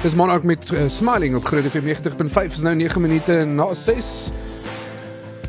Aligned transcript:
Dis 0.00 0.14
maandag 0.14 0.42
met 0.42 0.70
uh, 0.72 0.88
Smiling 0.88 1.34
op 1.36 1.44
Groot 1.44 1.64
FM 1.64 1.84
90.5 1.84 2.44
is 2.44 2.60
nou 2.60 2.74
9 2.76 3.00
minute 3.00 3.32
na 3.44 3.74
6. 3.74 4.28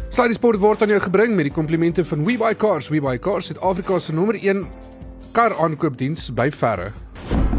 Slide 0.10 0.34
Sport 0.34 0.60
word 0.60 0.82
aan 0.82 0.92
jou 0.92 1.00
gebring 1.00 1.36
met 1.36 1.48
die 1.48 1.54
komplimente 1.56 2.04
van 2.06 2.26
WeBuyCars. 2.26 2.90
WeBuyCars 2.92 3.48
het 3.48 3.62
Afrika 3.62 4.00
se 4.00 4.14
nommer 4.14 4.36
1 4.36 4.66
kar 5.32 5.56
aankoopdiens 5.56 6.34
by 6.36 6.50
verre. 6.52 6.92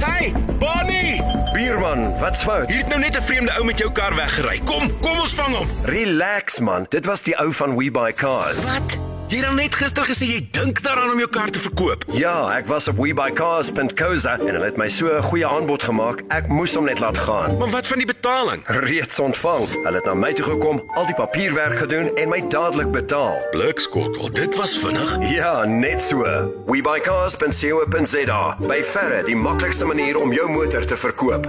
Hey, 0.05 0.35
Bonnie! 0.59 1.23
Bierman, 1.53 2.19
wat's 2.21 2.45
fout? 2.45 2.69
Hier 2.69 2.85
het 2.85 2.89
nou 2.89 3.01
net 3.01 3.17
'n 3.17 3.23
vreemde 3.23 3.57
ou 3.57 3.65
met 3.65 3.79
jou 3.79 3.93
kar 3.93 4.15
weggery. 4.15 4.61
Kom, 4.65 4.91
kom 5.01 5.21
ons 5.21 5.35
vang 5.35 5.57
hom. 5.57 5.69
Relax 5.85 6.61
man, 6.61 6.87
dit 6.89 7.07
was 7.07 7.23
die 7.23 7.39
ou 7.39 7.53
van 7.53 7.77
We 7.77 7.91
Buy 7.91 8.13
Cars. 8.13 8.65
Wat? 8.65 9.12
Jy 9.33 9.39
het 9.41 9.55
net 9.57 9.77
gister 9.81 10.05
gesê 10.05 10.27
jy 10.29 10.41
dink 10.53 10.83
daaraan 10.85 11.15
om 11.15 11.21
jou 11.23 11.29
kar 11.33 11.49
te 11.49 11.61
verkoop. 11.65 12.03
Ja, 12.13 12.51
ek 12.53 12.67
was 12.69 12.91
op 12.91 12.99
webuycars.co.za 13.01 14.35
en 14.37 14.51
hulle 14.51 14.67
het 14.67 14.77
my 14.77 14.89
so 14.93 15.09
'n 15.09 15.23
goeie 15.25 15.47
aanbod 15.49 15.83
gemaak. 15.83 16.21
Ek 16.29 16.49
moes 16.49 16.75
hom 16.75 16.85
net 16.85 17.01
laat 17.01 17.17
gaan. 17.19 17.57
Maar 17.57 17.71
wat 17.71 17.87
van 17.87 17.97
die 17.97 18.07
betaling? 18.07 18.61
Reeds 18.67 19.19
ontvang. 19.19 19.65
Hulle 19.85 19.97
het 19.97 20.05
na 20.05 20.15
my 20.15 20.33
toe 20.33 20.45
gekom, 20.45 20.83
al 20.95 21.07
die 21.07 21.15
papierwerk 21.15 21.79
gedoen 21.79 22.17
en 22.17 22.29
my 22.29 22.45
dadelik 22.49 22.91
betaal. 22.91 23.41
Blikskottel, 23.51 24.33
dit 24.33 24.57
was 24.57 24.79
vinnig. 24.79 25.17
Ja, 25.31 25.65
net 25.65 26.01
so. 26.01 26.25
webuycars.co.za. 26.67 28.57
By 28.61 28.83
verre 28.85 29.23
die 29.25 29.37
maklikste 29.37 29.85
manier 29.85 30.21
om 30.21 30.33
jou 30.33 30.51
motor 30.51 30.85
te 30.85 30.97
verkoop. 30.97 31.49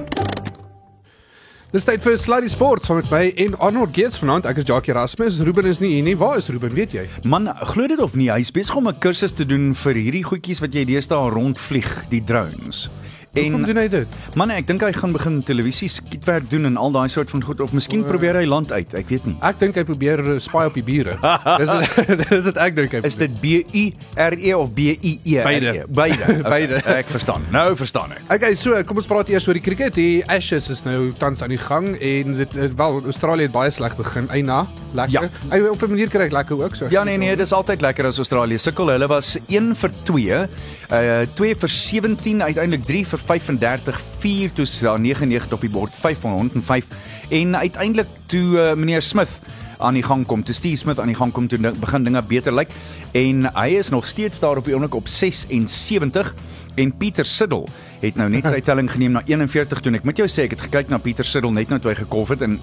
Dis 1.74 1.88
tyd 1.88 2.04
vir 2.06 2.20
Slide 2.22 2.50
Sport 2.54 2.86
saam 2.86 3.00
met 3.00 3.08
my 3.10 3.22
en 3.48 3.56
Arnold 3.66 3.96
Geerts 3.98 4.20
vanaand. 4.22 4.46
Ek 4.46 4.60
is 4.62 4.68
Jackie 4.70 4.92
Erasmus. 4.94 5.40
Ruben 5.42 5.66
is 5.66 5.80
nie 5.82 5.96
hier 5.96 6.04
nie. 6.06 6.14
Waar 6.14 6.38
is 6.38 6.52
Ruben? 6.54 6.76
Weet 6.78 6.92
jy? 6.94 7.08
Man, 7.26 7.50
glo 7.72 7.88
dit 7.90 7.98
of 7.98 8.14
nie, 8.14 8.28
hy's 8.30 8.54
besig 8.54 8.78
om 8.78 8.92
'n 8.92 9.00
kursus 9.02 9.34
te 9.34 9.42
doen 9.42 9.74
vir 9.74 9.98
hierdie 9.98 10.22
goedjies 10.22 10.62
wat 10.62 10.70
jy 10.70 10.86
deesdae 10.86 11.34
rondvlieg, 11.34 11.90
die 12.14 12.22
drones. 12.22 12.92
Hoekom 13.34 13.64
doen 13.66 13.78
hy 13.82 13.88
dit? 13.90 14.08
Man, 14.38 14.52
ek 14.54 14.68
dink 14.70 14.84
hy 14.86 14.92
gaan 14.94 15.14
begin 15.16 15.40
televisie 15.42 15.88
skietwerk 15.90 16.46
doen 16.52 16.68
en 16.70 16.76
al 16.78 16.92
daai 16.94 17.08
soort 17.10 17.32
van 17.34 17.42
goed 17.42 17.64
of 17.66 17.72
miskien 17.74 18.04
probeer 18.06 18.38
hy 18.38 18.44
land 18.46 18.70
uit, 18.72 18.92
ek 19.00 19.08
weet 19.10 19.24
nie. 19.26 19.34
Ek 19.42 19.58
dink 19.58 19.74
hy 19.80 19.84
probeer 19.88 20.22
uh, 20.22 20.36
spy 20.44 20.68
op 20.70 20.76
die 20.78 20.84
bure. 20.86 21.16
dis 21.62 21.72
dis 22.30 22.46
dit 22.52 22.60
ek 22.62 22.76
dink 22.78 22.94
hy. 22.94 23.02
Is 23.10 23.18
dit 23.18 23.34
B 23.42 23.56
U 23.66 23.84
R 24.22 24.38
E 24.38 24.52
of 24.54 24.70
B 24.78 24.86
I 24.94 25.16
E? 25.26 25.40
Beide. 25.42 25.74
Beide. 25.90 26.22
Okay, 26.44 26.44
Beide. 26.46 26.78
Ek 26.94 27.10
verstaan. 27.10 27.44
Nou 27.54 27.74
verstaan 27.80 28.14
ek. 28.14 28.22
Okay, 28.36 28.54
so 28.60 28.78
kom 28.86 29.02
ons 29.02 29.10
praat 29.10 29.32
eers 29.34 29.48
oor 29.50 29.58
die 29.58 29.64
cricket. 29.66 29.96
Die 29.98 30.22
Ashes 30.30 30.70
is 30.70 30.84
nou 30.86 31.10
tans 31.18 31.42
aan 31.46 31.52
die 31.56 31.60
gang 31.62 31.90
en 31.98 32.38
dit 32.38 32.54
het- 32.60 32.78
wel 32.78 33.02
Australië 33.10 33.48
het 33.50 33.56
baie 33.56 33.74
sleg 33.74 33.98
begin. 33.98 34.30
Eina, 34.34 34.68
lekker. 34.94 35.26
Ja. 35.26 35.50
Hy 35.56 35.60
op 35.74 35.82
'n 35.82 35.90
manier 35.96 36.10
kry 36.14 36.28
ek 36.30 36.38
lekker 36.38 36.62
ook 36.62 36.76
so. 36.78 36.88
Ja 36.94 37.04
nee 37.04 37.18
nee, 37.18 37.34
dis 37.36 37.52
altyd 37.54 37.82
lekker 37.82 38.06
as 38.14 38.18
Australië 38.22 38.60
sukkel. 38.62 38.94
Hulle 38.94 39.08
was 39.10 39.38
1 39.50 39.74
vir 39.76 39.92
2, 40.06 40.46
uh 40.94 41.26
2 41.34 41.56
vir 41.56 41.70
17, 41.70 42.42
uiteindelik 42.44 42.86
3 42.86 43.06
vir 43.10 43.20
35, 43.26 44.02
4 44.20 44.54
toe 44.54 44.66
ja, 44.82 44.98
99 44.98 45.54
op 45.54 45.62
die 45.62 45.70
bord, 45.70 45.94
5 45.96 46.20
van 46.20 46.32
105 46.32 46.86
en 47.30 47.58
uiteindelik 47.58 48.08
toe 48.26 48.46
uh, 48.58 48.74
meneer 48.74 49.02
Smith 49.02 49.40
aan 49.84 49.98
die 49.98 50.04
gang 50.04 50.26
kom. 50.26 50.44
Toe 50.44 50.56
Steve 50.56 50.78
Smith 50.80 51.00
aan 51.00 51.12
die 51.12 51.18
gang 51.18 51.32
kom 51.32 51.48
toe 51.48 51.60
begin 51.60 52.04
dinge 52.04 52.22
beter 52.22 52.56
lyk 52.56 52.72
en 53.12 53.48
hy 53.56 53.70
is 53.80 53.90
nog 53.90 54.08
steeds 54.08 54.40
daar 54.40 54.58
op 54.58 54.68
die 54.68 54.76
oomblik 54.76 54.96
op 54.96 55.08
76 55.08 56.34
en 56.76 56.96
Pieter 56.98 57.26
Siddle 57.26 57.66
het 58.02 58.16
nou 58.16 58.30
net 58.30 58.48
sy 58.54 58.62
telling 58.62 58.90
geneem 58.92 59.18
na 59.18 59.26
41 59.28 59.84
toe 59.84 59.92
en 59.92 60.00
ek 60.00 60.08
moet 60.08 60.24
jou 60.24 60.30
sê 60.32 60.48
ek 60.48 60.58
het 60.58 60.66
gekyk 60.70 60.94
na 60.94 61.02
Pieter 61.04 61.28
Siddle 61.28 61.54
net 61.54 61.70
nou 61.74 61.82
toe 61.84 61.94
hy 61.94 62.00
gekolf 62.04 62.34
het 62.36 62.48
en 62.48 62.60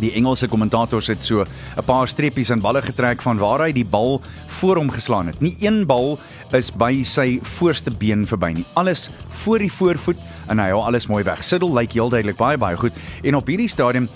Die 0.00 0.12
Engelse 0.16 0.48
kommentators 0.48 1.10
het 1.12 1.24
so 1.24 1.44
'n 1.44 1.84
paar 1.84 2.08
streepies 2.08 2.50
in 2.50 2.60
balle 2.60 2.80
getrek 2.82 3.20
van 3.20 3.36
waar 3.36 3.60
hy 3.60 3.72
die 3.72 3.84
bal 3.84 4.22
voor 4.58 4.76
hom 4.76 4.90
geslaan 4.90 5.26
het. 5.32 5.40
Nie 5.40 5.56
een 5.60 5.86
bal 5.86 6.18
is 6.52 6.70
by 6.72 7.02
sy 7.08 7.38
voorste 7.56 7.90
been 7.90 8.26
verby 8.28 8.52
nie. 8.58 8.64
Alles 8.78 9.08
voor 9.42 9.58
die 9.64 9.72
voorvoet 9.72 10.18
en 10.52 10.58
hy 10.58 10.68
hou 10.72 10.82
alles 10.84 11.06
mooi 11.08 11.22
weg. 11.24 11.42
Siddle 11.46 11.72
lyk 11.72 11.92
heel 11.96 12.08
duidelik 12.12 12.36
baie 12.36 12.58
baie 12.58 12.76
goed. 12.76 12.92
En 13.22 13.34
op 13.38 13.46
hierdie 13.46 13.68
stadium 13.70 14.08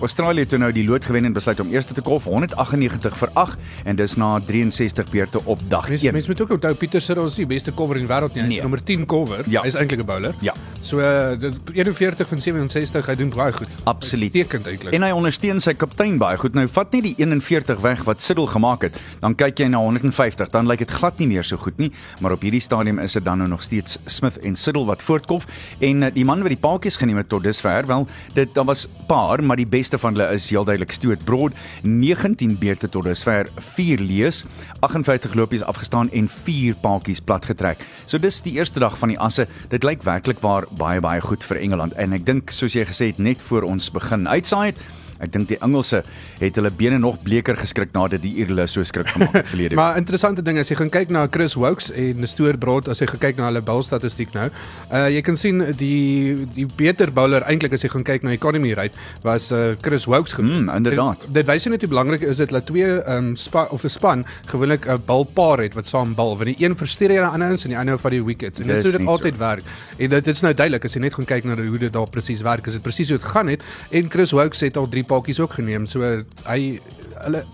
Australië 0.00 0.46
toe 0.46 0.58
nou 0.58 0.70
die 0.72 0.84
lood 0.86 1.04
gewen 1.04 1.24
en 1.24 1.32
besluit 1.32 1.60
om 1.60 1.70
eers 1.72 1.86
te 1.88 2.00
kolf 2.04 2.24
198 2.28 3.16
vir 3.18 3.30
8 3.34 3.58
en 3.84 3.96
dis 3.98 4.16
na 4.20 4.38
63 4.46 5.10
beurte 5.10 5.40
op 5.44 5.60
dag 5.68 5.88
Mense 5.88 6.04
1. 6.06 6.12
mense 6.14 6.28
moet 6.30 6.40
ook 6.44 6.50
onthou 6.58 6.74
Pieter 6.74 7.00
Siddle 7.00 7.26
is 7.26 7.36
nie 7.38 7.46
die 7.46 7.54
beste 7.54 7.74
cover 7.74 7.96
in 7.96 8.06
die 8.06 8.10
wêreld 8.14 8.34
nie. 8.34 8.42
Hy 8.42 8.48
is 8.48 8.54
Nee. 8.54 8.62
nommer 8.62 8.82
10 8.84 9.06
cover. 9.06 9.44
Ja. 9.50 9.62
Hy 9.62 9.66
is 9.72 9.74
eintlik 9.74 10.00
'n 10.00 10.06
bowler. 10.06 10.34
Ja. 10.40 10.54
So 10.80 10.98
uh, 11.00 11.38
dit 11.40 11.54
41 11.72 12.28
van 12.28 12.40
67, 12.40 13.06
hy 13.06 13.14
doen 13.14 13.30
baie 13.30 13.52
goed. 13.52 13.68
Absoluut. 13.84 14.34
Uitstekend 14.34 14.66
eintlik. 14.66 14.92
En 14.94 15.02
hy 15.02 15.10
ondersteun 15.10 15.60
sy 15.60 15.72
kaptein 15.74 16.18
baie 16.18 16.36
goed. 16.38 16.54
Nou 16.54 16.68
vat 16.68 16.92
net 16.92 17.02
die 17.02 17.14
41 17.16 17.80
weg 17.80 18.04
wat 18.04 18.22
Siddle 18.22 18.46
gemaak 18.46 18.82
het, 18.82 18.96
dan 19.20 19.34
kyk 19.34 19.58
jy 19.58 19.63
na 19.68 19.78
150, 19.78 20.50
dan 20.50 20.68
lyk 20.70 20.84
dit 20.84 20.90
glad 20.90 21.18
nie 21.18 21.28
meer 21.30 21.46
so 21.46 21.56
goed 21.60 21.78
nie, 21.78 21.90
maar 22.20 22.34
op 22.36 22.42
hierdie 22.44 22.62
stadium 22.62 22.98
is 23.02 23.16
dit 23.16 23.24
dan 23.24 23.38
nou 23.38 23.48
nog 23.48 23.62
steeds 23.62 23.98
Smith 24.06 24.38
en 24.42 24.56
Siddle 24.56 24.84
wat 24.88 25.02
voortkom 25.02 25.44
en 25.80 26.02
eh, 26.02 26.12
die 26.14 26.24
man 26.24 26.42
wat 26.44 26.52
die 26.52 26.60
paadjies 26.60 26.98
geneem 27.00 27.18
het 27.20 27.28
tot 27.28 27.42
dusver, 27.44 27.86
wel, 27.86 28.06
dit 28.34 28.54
daar 28.54 28.68
was 28.68 28.86
paar, 29.08 29.42
maar 29.42 29.56
die 29.60 29.68
beste 29.68 29.98
van 29.98 30.14
hulle 30.14 30.28
is 30.34 30.48
heel 30.50 30.64
duidelik 30.64 30.92
Stuart 30.92 31.24
Broad, 31.24 31.52
19 31.82 32.58
beurte 32.58 32.88
tot 32.88 33.04
dusver, 33.04 33.48
4 33.74 34.00
lees, 34.00 34.44
58 34.80 35.34
lopies 35.34 35.62
afgestaan 35.62 36.10
en 36.12 36.28
4 36.28 36.74
paadjies 36.82 37.20
plat 37.20 37.44
getrek. 37.44 37.84
So 38.06 38.18
dis 38.18 38.42
die 38.44 38.56
eerste 38.58 38.80
dag 38.80 38.98
van 38.98 39.12
die 39.12 39.18
asse. 39.18 39.46
Dit 39.72 39.84
lyk 39.84 40.04
werklik 40.06 40.42
waar 40.44 40.68
baie 40.78 41.00
baie 41.04 41.20
goed 41.24 41.44
vir 41.44 41.60
Engeland 41.62 41.96
en 42.00 42.16
ek 42.16 42.26
dink 42.26 42.52
soos 42.54 42.76
jy 42.76 42.84
gesê 42.88 43.12
het 43.12 43.22
net 43.22 43.42
voor 43.48 43.66
ons 43.68 43.90
begin 43.94 44.28
uitsaai 44.28 44.72
het 44.72 44.84
Ek 45.22 45.32
dink 45.32 45.48
die 45.48 45.58
Engelse 45.62 46.02
het 46.40 46.56
hulle 46.58 46.70
bene 46.70 46.98
nog 46.98 47.20
bleker 47.22 47.56
geskrik 47.56 47.92
nadat 47.94 48.22
die 48.24 48.34
Ierle 48.42 48.66
so 48.70 48.82
skrik 48.82 49.08
gemaak 49.14 49.32
het 49.32 49.48
verlede. 49.48 49.76
Maar 49.80 49.96
interessante 50.00 50.42
ding 50.42 50.58
is 50.58 50.70
jy 50.70 50.76
gaan 50.78 50.90
kyk 50.90 51.10
na 51.14 51.26
Chris 51.30 51.54
Wokes 51.58 51.90
en 51.90 52.26
Stuart 52.28 52.60
Broad 52.62 52.88
as 52.88 53.02
jy 53.02 53.08
gekyk 53.10 53.38
na 53.38 53.48
hulle 53.50 53.62
bowlstatistiek 53.64 54.34
nou. 54.34 54.48
Uh 54.90 55.06
jy 55.14 55.22
kan 55.26 55.36
sien 55.38 55.62
die 55.78 56.46
die 56.54 56.66
beter 56.66 57.12
bowler 57.14 57.46
eintlik 57.50 57.74
as 57.76 57.84
jy 57.84 57.90
gaan 57.92 58.06
kyk 58.06 58.26
na 58.26 58.34
economy 58.34 58.74
rate 58.74 58.94
was 59.22 59.50
uh 59.52 59.74
Chris 59.82 60.06
Wokes 60.10 60.36
gewees. 60.36 60.64
Mm, 60.64 60.72
inderdaad. 60.76 61.26
Dit, 61.26 61.34
dit 61.40 61.50
wys 61.52 61.68
net 61.70 61.84
hoe 61.84 61.92
belangrik 61.92 62.26
is 62.26 62.42
dit 62.42 62.54
dat 62.54 62.66
twee 62.66 62.90
um 63.16 63.34
spa 63.36 63.66
of 63.70 63.84
'n 63.84 63.92
span 63.92 64.24
gewoonlik 64.50 64.88
'n 64.88 65.02
balpaar 65.06 65.62
het 65.62 65.74
wat 65.74 65.86
saam 65.86 66.14
bal 66.14 66.36
want 66.36 66.50
die 66.50 66.64
een 66.64 66.76
verstuur 66.76 67.08
die 67.08 67.20
ander 67.20 67.48
ouens 67.48 67.64
en 67.64 67.70
die 67.70 67.78
ander 67.78 67.98
van 67.98 68.10
die 68.10 68.24
wickets. 68.24 68.60
En 68.60 68.66
dit 68.66 68.76
is 68.76 68.90
hoe 68.90 68.98
dit 68.98 69.06
altyd 69.06 69.34
so. 69.34 69.38
werk. 69.38 69.64
En 69.98 70.08
dit 70.08 70.26
is 70.26 70.40
nou 70.40 70.54
duidelik 70.54 70.84
as 70.84 70.94
jy 70.94 71.00
net 71.00 71.14
gaan 71.14 71.24
kyk 71.24 71.44
na 71.44 71.56
hoe 71.56 71.78
dit 71.78 71.92
daar 71.92 72.08
presies 72.08 72.42
werk, 72.42 72.66
is 72.66 72.72
dit 72.72 72.82
presies 72.82 73.08
hoe 73.08 73.18
dit 73.18 73.26
gaan 73.26 73.48
het 73.48 73.62
en 73.90 74.10
Chris 74.10 74.30
Wokes 74.30 74.60
het 74.60 74.76
al 74.76 74.88
3 74.88 75.03
paadjies 75.04 75.40
ook 75.40 75.52
geneem. 75.58 75.86
So 75.86 76.00
hy 76.46 76.80
hulle 77.24 77.44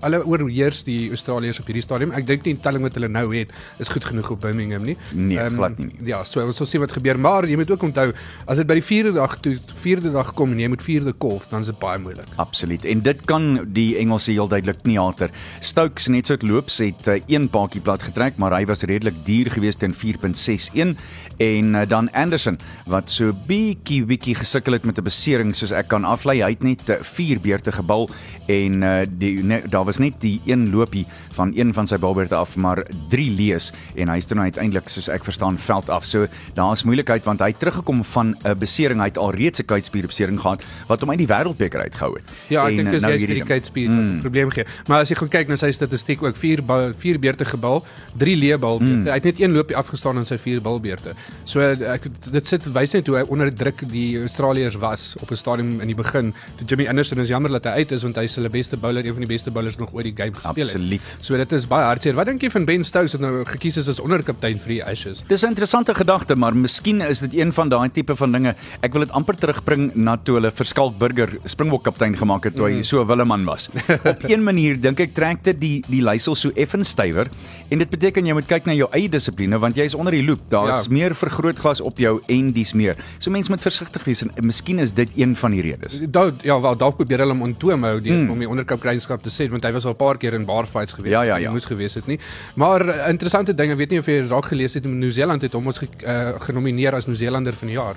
hulle 0.00 0.24
oorheers 0.26 0.82
die 0.84 1.08
Australiërs 1.08 1.60
op 1.60 1.66
hierdie 1.66 1.82
stadium. 1.82 2.12
Ek 2.12 2.26
dink 2.26 2.44
nie 2.44 2.54
die 2.54 2.62
telling 2.62 2.82
wat 2.82 2.94
hulle 2.94 3.08
nou 3.08 3.34
het 3.34 3.52
is 3.78 3.88
goed 3.88 4.04
genoeg 4.04 4.30
op 4.30 4.40
Birmingham 4.40 4.82
nie. 4.82 4.96
Nee, 5.12 5.38
Ehm, 5.38 5.56
glad 5.56 5.78
nie. 5.78 5.90
Ja, 6.04 6.24
so 6.24 6.40
ons 6.44 6.56
sal 6.56 6.66
sien 6.66 6.80
wat 6.80 6.92
gebeur, 6.92 7.18
maar 7.18 7.46
jy 7.46 7.56
moet 7.56 7.70
ook 7.70 7.82
onthou 7.82 8.12
as 8.46 8.56
dit 8.56 8.66
by 8.66 8.74
die 8.74 8.82
4de 8.82 9.12
dag 9.14 9.36
toe 9.40 9.58
4de 9.74 10.12
dag 10.12 10.34
kom 10.34 10.52
en 10.52 10.60
jy 10.60 10.68
moet 10.68 10.82
4de 10.82 11.12
kolf, 11.18 11.46
dan 11.50 11.60
is 11.60 11.66
dit 11.66 11.78
baie 11.78 11.98
moeilik. 11.98 12.26
Absoluut. 12.36 12.84
En 12.84 13.00
dit 13.02 13.24
kan 13.24 13.48
die 13.72 13.96
Engelse 13.96 14.30
heel 14.30 14.48
duidelik 14.48 14.82
kniehalter. 14.82 15.30
Stokes 15.60 16.08
net 16.08 16.26
so 16.26 16.36
loops 16.40 16.78
het 16.78 17.06
uh, 17.08 17.20
een 17.26 17.48
paadjie 17.48 17.80
plat 17.80 18.02
getrek, 18.02 18.36
maar 18.36 18.52
hy 18.52 18.64
was 18.66 18.82
redelik 18.82 19.24
duur 19.24 19.50
geweest 19.50 19.78
teen 19.78 19.94
4.61 19.94 20.96
en 21.38 21.74
uh, 21.74 21.82
dan 21.88 22.10
Anderson 22.12 22.58
wat 22.86 23.10
so 23.10 23.32
bietjie 23.46 24.04
bietjie 24.08 24.34
gesukkel 24.34 24.72
het 24.72 24.84
met 24.84 24.98
'n 24.98 25.04
besering 25.04 25.54
soos 25.54 25.70
ek 25.72 25.88
kan 25.88 26.04
aflei. 26.04 26.42
Hy 26.42 26.50
het 26.50 26.62
net 26.62 26.98
4 27.02 27.40
beurte 27.40 27.72
gebal 27.72 28.08
en 28.46 28.82
uh, 28.82 29.04
die 29.08 29.42
ne, 29.42 29.62
daar 29.68 29.84
was 29.86 30.00
net 30.02 30.18
die 30.22 30.40
een 30.44 30.70
lopie 30.70 31.06
van 31.36 31.52
een 31.56 31.72
van 31.74 31.86
sy 31.86 31.98
balbeurte 32.02 32.34
af, 32.34 32.56
maar 32.56 32.84
3 33.12 33.30
lees 33.36 33.72
en 33.94 34.10
hy 34.12 34.18
is 34.20 34.28
toe 34.28 34.36
nou 34.36 34.46
uiteindelik 34.46 34.90
soos 34.92 35.08
ek 35.12 35.24
verstaan 35.24 35.58
veld 35.58 35.90
af. 35.90 36.04
So 36.04 36.26
daar's 36.54 36.84
moeilikheid 36.86 37.24
want 37.26 37.40
hy 37.40 37.52
het 37.54 37.60
teruggekom 37.62 38.04
van 38.04 38.36
'n 38.44 38.58
besering. 38.58 39.00
Hy 39.00 39.10
het 39.12 39.18
alreeds 39.18 39.60
'n 39.60 39.64
kuitspierbesering 39.66 40.40
gehad 40.40 40.62
wat 40.88 41.00
hom 41.00 41.10
uit 41.10 41.18
die 41.18 41.26
wêreldbeker 41.26 41.80
uitgehou 41.80 42.14
het. 42.14 42.30
Ja, 42.48 42.68
ek 42.68 42.76
dink 42.76 42.90
dis 42.90 43.00
nou 43.00 43.10
juist 43.10 43.26
hierdie 43.26 43.44
kuitspier 43.44 43.90
'n 43.90 44.20
probleem 44.20 44.50
gee. 44.50 44.64
Maar 44.88 45.00
as 45.00 45.08
jy 45.08 45.16
gaan 45.16 45.28
kyk 45.28 45.48
na 45.48 45.56
sy 45.56 45.70
statistiek 45.72 46.22
ook 46.22 46.36
4 46.36 46.62
4 46.96 47.18
beurte 47.18 47.44
gebal, 47.44 47.84
3 48.16 48.36
leebal. 48.36 48.78
Mm. 48.78 49.06
Hy 49.06 49.18
het 49.18 49.24
net 49.24 49.40
een 49.40 49.52
loopie 49.52 49.76
afgestaan 49.76 50.18
in 50.18 50.26
sy 50.26 50.38
4 50.38 50.60
balbeurte. 50.60 51.14
So 51.44 51.60
ek 51.60 52.08
dit 52.30 52.46
sit 52.46 52.64
wys 52.72 52.92
net 52.92 53.06
hoe 53.06 53.16
hy 53.16 53.24
onder 53.28 53.54
druk 53.54 53.88
die 53.88 54.18
Australiërs 54.20 54.78
was 54.80 55.14
op 55.20 55.30
'n 55.30 55.36
stadium 55.36 55.80
in 55.80 55.86
die 55.86 55.94
begin. 55.94 56.34
Toe 56.56 56.66
Jimmy 56.66 56.88
Anderson 56.88 57.18
is 57.18 57.28
jammer 57.28 57.50
dat 57.50 57.64
hy 57.64 57.70
uit 57.70 57.92
is 57.92 58.02
want 58.02 58.16
hy 58.16 58.22
is 58.22 58.34
hulle 58.34 58.48
beste 58.48 58.76
bowler, 58.76 59.06
een 59.06 59.12
van 59.12 59.24
die 59.24 59.34
beste 59.34 59.50
bowlers 59.50 59.75
nog 59.78 59.92
ooit 59.94 60.04
die 60.04 60.14
game 60.16 60.34
gespeel 60.34 60.64
het. 60.64 60.74
Absoluut. 60.74 61.00
So 61.20 61.36
dit 61.36 61.52
is 61.52 61.66
baie 61.66 61.84
hartseer. 61.84 62.14
Wat 62.14 62.26
dink 62.26 62.42
jy 62.42 62.50
van 62.50 62.64
Ben 62.64 62.84
Stokes 62.84 63.12
wat 63.12 63.20
nou 63.20 63.44
gekies 63.44 63.76
is 63.76 63.88
as 63.88 64.00
onderkaptein 64.00 64.58
vir 64.58 64.68
die 64.68 64.84
Ashes? 64.84 65.22
Dis 65.28 65.42
'n 65.42 65.48
interessante 65.48 65.94
gedagte, 65.94 66.36
maar 66.36 66.54
miskien 66.56 67.00
is 67.00 67.18
dit 67.18 67.34
een 67.34 67.52
van 67.52 67.68
daai 67.68 67.88
tipe 67.90 68.16
van 68.16 68.32
dinge. 68.32 68.54
Ek 68.82 68.92
wil 68.92 69.00
dit 69.04 69.10
amper 69.10 69.34
terugbring 69.36 69.94
na 69.94 70.16
toe 70.16 70.34
hulle 70.34 70.50
vir 70.50 70.66
Skalk 70.66 70.98
Burger 70.98 71.38
Springbok 71.44 71.84
kaptein 71.84 72.16
gemaak 72.16 72.44
het 72.44 72.56
toe 72.56 72.66
hy 72.70 72.82
so 72.82 73.00
'n 73.02 73.06
Willeman 73.06 73.44
was. 73.44 73.68
Op 74.04 74.24
een 74.28 74.42
manier 74.42 74.80
dink 74.80 75.00
ek 75.00 75.14
trek 75.14 75.44
dit 75.44 75.60
die 75.60 75.82
die 75.88 76.02
leiersel 76.02 76.34
so 76.34 76.50
effens 76.54 76.88
stywer 76.88 77.28
en 77.70 77.78
dit 77.78 77.90
beteken 77.90 78.26
jy 78.26 78.32
moet 78.32 78.46
kyk 78.46 78.66
na 78.66 78.72
jou 78.72 78.88
eie 78.92 79.08
dissipline 79.08 79.58
want 79.58 79.76
jy 79.76 79.84
is 79.84 79.94
onder 79.94 80.12
die 80.12 80.22
loop. 80.24 80.40
Daar's 80.48 80.86
Ja. 80.86 80.92
meer 80.92 81.14
vergrootglas 81.14 81.80
op 81.80 81.98
jou 81.98 82.20
en 82.28 82.52
dis 82.52 82.72
meer. 82.72 82.96
So 83.18 83.30
mense 83.30 83.50
moet 83.50 83.60
versigtig 83.60 84.04
wees 84.04 84.22
en 84.22 84.30
miskien 84.42 84.78
is 84.78 84.92
dit 84.92 85.08
een 85.16 85.36
van 85.36 85.50
die 85.50 85.62
redes. 85.62 86.00
Daar 86.10 86.32
ja, 86.42 86.60
wel 86.60 86.76
dalk 86.76 86.96
probeer 86.96 87.18
hulle 87.18 87.32
hom 87.32 87.42
onttoom 87.42 87.82
hou 87.84 88.00
die, 88.00 88.12
mm. 88.12 88.30
om 88.30 88.38
die 88.38 88.48
onderkapteinskap 88.48 89.22
te 89.22 89.30
sê 89.30 89.48
want 89.50 89.64
hy 89.66 89.72
was 89.72 89.84
al 89.84 89.92
'n 89.92 89.96
paar 89.96 90.16
keer 90.18 90.34
in 90.34 90.44
bar 90.46 90.66
fights 90.66 90.92
gewees. 90.92 91.12
Ja, 91.12 91.22
ja, 91.22 91.36
ja. 91.36 91.50
Moes 91.50 91.64
gewees 91.66 91.94
het 91.94 92.06
nie. 92.06 92.18
Maar 92.54 92.86
uh, 92.86 93.08
interessante 93.08 93.54
ding, 93.54 93.70
ek 93.72 93.78
weet 93.78 93.90
nie 93.90 93.98
of 93.98 94.06
jy 94.06 94.26
raak 94.28 94.46
gelees 94.52 94.74
het, 94.74 94.84
Nieu-Seeland 94.84 95.42
het 95.42 95.52
hom 95.52 95.66
ons 95.66 95.78
ge, 95.78 95.88
uh, 96.06 96.40
genomineer 96.40 96.94
as 96.94 97.06
Nieu-Seelander 97.06 97.54
van 97.54 97.68
die 97.68 97.76
jaar. 97.76 97.96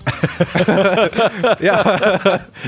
ja. 1.69 1.77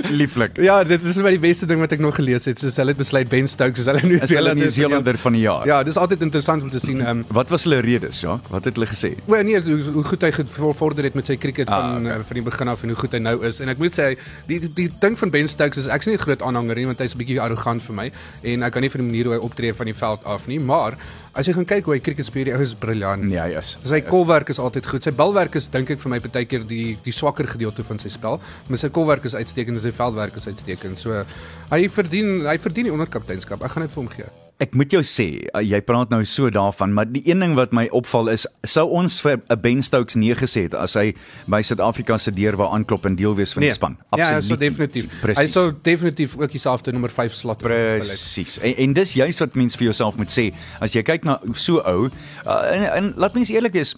Lieflik. 0.10 0.58
Ja, 0.62 0.84
dit 0.84 1.04
is 1.06 1.18
my 1.18 1.32
die 1.36 1.42
beste 1.42 1.66
ding 1.70 1.80
wat 1.84 1.92
ek 1.92 2.00
nog 2.04 2.16
gelees 2.16 2.46
het. 2.50 2.60
Soos 2.62 2.78
hulle 2.82 2.94
het 2.94 2.98
besluit 3.02 3.30
Ben 3.32 3.48
Stokes 3.48 3.80
is 3.80 3.90
hulle 3.90 4.02
Nieu-Seelander. 4.04 4.56
Nieu-Seelander 4.64 5.18
van 5.18 5.34
die 5.38 5.44
jaar. 5.46 5.68
Ja, 5.68 5.82
dis 5.84 5.98
altyd 5.98 6.22
interessant 6.28 6.64
om 6.64 6.70
te 6.70 6.80
sien 6.80 7.02
um, 7.08 7.24
Wat 7.32 7.50
was 7.50 7.64
hulle 7.68 7.80
redes, 7.84 8.22
Jacques? 8.22 8.52
Wat 8.52 8.66
het 8.66 8.76
hulle 8.80 8.88
gesê? 8.90 9.14
Wel 9.26 9.44
nee, 9.48 9.62
hoe, 9.62 9.80
hoe 9.98 10.04
goed 10.04 10.22
hy 10.22 10.32
gevorder 10.32 11.04
het 11.08 11.14
met 11.18 11.26
sy 11.30 11.38
cricket 11.42 11.70
Ah, 11.72 11.80
van 11.80 12.06
okay. 12.06 12.18
uh, 12.20 12.24
van 12.28 12.36
die 12.40 12.44
begin 12.44 12.68
af 12.68 12.84
en 12.84 12.90
hoe 12.94 12.98
goed 12.98 13.14
hy 13.14 13.20
nou 13.24 13.36
is. 13.48 13.60
En 13.64 13.70
ek 13.72 13.78
moet 13.82 13.96
sê 13.96 14.08
die 14.50 14.60
die, 14.60 14.70
die 14.76 14.90
ding 15.00 15.18
van 15.20 15.32
Ben 15.34 15.48
Stokes 15.48 15.78
is 15.78 15.88
ek's 15.88 16.08
nie 16.10 16.16
'n 16.18 16.22
groot 16.22 16.42
aanhanger 16.42 16.76
nie 16.76 16.86
want 16.86 17.00
hy's 17.00 17.14
'n 17.16 17.18
bietjie 17.22 17.40
arrogant 17.42 17.84
vir 17.84 17.96
my 17.96 18.12
en 18.44 18.64
ek 18.64 18.74
kan 18.74 18.82
nie 18.82 18.91
van 18.92 19.04
die 19.04 19.08
manier 19.08 19.30
hoe 19.30 19.36
hy 19.38 19.42
optree 19.48 19.76
van 19.78 19.90
die 19.90 19.96
veld 19.98 20.28
af 20.30 20.48
nie, 20.52 20.60
maar 20.60 20.98
as 21.38 21.48
jy 21.48 21.56
gaan 21.56 21.68
kyk 21.68 21.88
hoe 21.88 21.96
hy 21.96 22.02
cricket 22.04 22.28
speel, 22.28 22.50
die 22.50 22.56
ou 22.56 22.62
is 22.64 22.76
briljant. 22.76 23.24
Nee, 23.24 23.40
hy 23.40 23.56
is. 23.60 23.74
Sy 23.88 24.02
kolwerk 24.08 24.52
is 24.52 24.60
altyd 24.60 24.90
goed. 24.92 25.08
Sy 25.08 25.16
balwerk 25.16 25.56
is 25.60 25.70
dink 25.72 25.94
ek 25.96 26.04
vir 26.04 26.16
my 26.16 26.22
partykeer 26.24 26.68
die 26.68 26.86
die 27.06 27.16
swakker 27.16 27.48
gedeelte 27.54 27.86
van 27.88 28.02
sy 28.02 28.12
spel, 28.12 28.42
maar 28.68 28.82
sy 28.82 28.92
kolwerk 28.94 29.28
is 29.30 29.38
uitstekend 29.38 29.80
en 29.80 29.86
sy 29.86 29.96
veldwerk 29.96 30.38
is 30.42 30.48
uitstekend. 30.52 31.00
So 31.00 31.24
hy 31.72 31.84
verdien 31.98 32.48
hy 32.50 32.58
verdien 32.62 32.92
die 32.92 32.96
onderkapteinskap. 32.96 33.64
Ek 33.64 33.78
gaan 33.78 33.88
dit 33.88 33.96
vir 33.96 34.04
hom 34.04 34.16
gee. 34.20 34.32
Ek 34.62 34.76
moet 34.78 34.94
jou 34.94 35.02
sê, 35.02 35.26
uh, 35.50 35.62
jy 35.66 35.80
praat 35.82 36.12
nou 36.14 36.20
so 36.30 36.52
daarvan, 36.54 36.92
maar 36.94 37.08
die 37.10 37.24
een 37.26 37.42
ding 37.42 37.56
wat 37.58 37.72
my 37.74 37.88
opval 37.98 38.30
is, 38.30 38.46
sou 38.68 38.86
ons 38.94 39.16
vir 39.26 39.40
'n 39.50 39.62
Ben 39.62 39.82
Stokes 39.82 40.16
nee 40.16 40.36
gesê 40.38 40.68
het 40.70 40.76
as 40.78 40.94
hy 40.94 41.16
by 41.48 41.62
Suid-Afrika 41.66 42.18
se 42.18 42.32
deur 42.32 42.56
wou 42.58 42.70
aanklop 42.70 43.06
en 43.06 43.16
deel 43.16 43.34
wees 43.36 43.54
van 43.54 43.64
die 43.64 43.74
span. 43.74 43.98
Ja, 44.16 44.36
hy 44.36 44.42
sou 44.42 44.58
definitief. 44.58 45.10
Hy 45.10 45.22
Presies. 45.22 45.52
sou 45.52 45.72
definitief 45.82 46.38
ook 46.38 46.52
dieselfde 46.52 46.92
nommer 46.92 47.10
5 47.10 47.34
slot 47.34 47.58
Presies. 47.58 48.60
En, 48.62 48.76
en 48.78 48.94
dis 48.94 49.14
juist 49.14 49.40
wat 49.40 49.56
mens 49.56 49.76
vir 49.76 49.86
jouself 49.86 50.16
moet 50.18 50.30
sê. 50.30 50.52
As 50.80 50.94
jy 50.94 51.02
kyk 51.02 51.24
na 51.24 51.40
so 51.56 51.82
ou, 51.82 52.10
uh, 52.46 52.76
en, 52.76 52.86
en 52.94 53.14
laat 53.18 53.34
mens 53.34 53.50
eerlik 53.50 53.74
wees, 53.74 53.96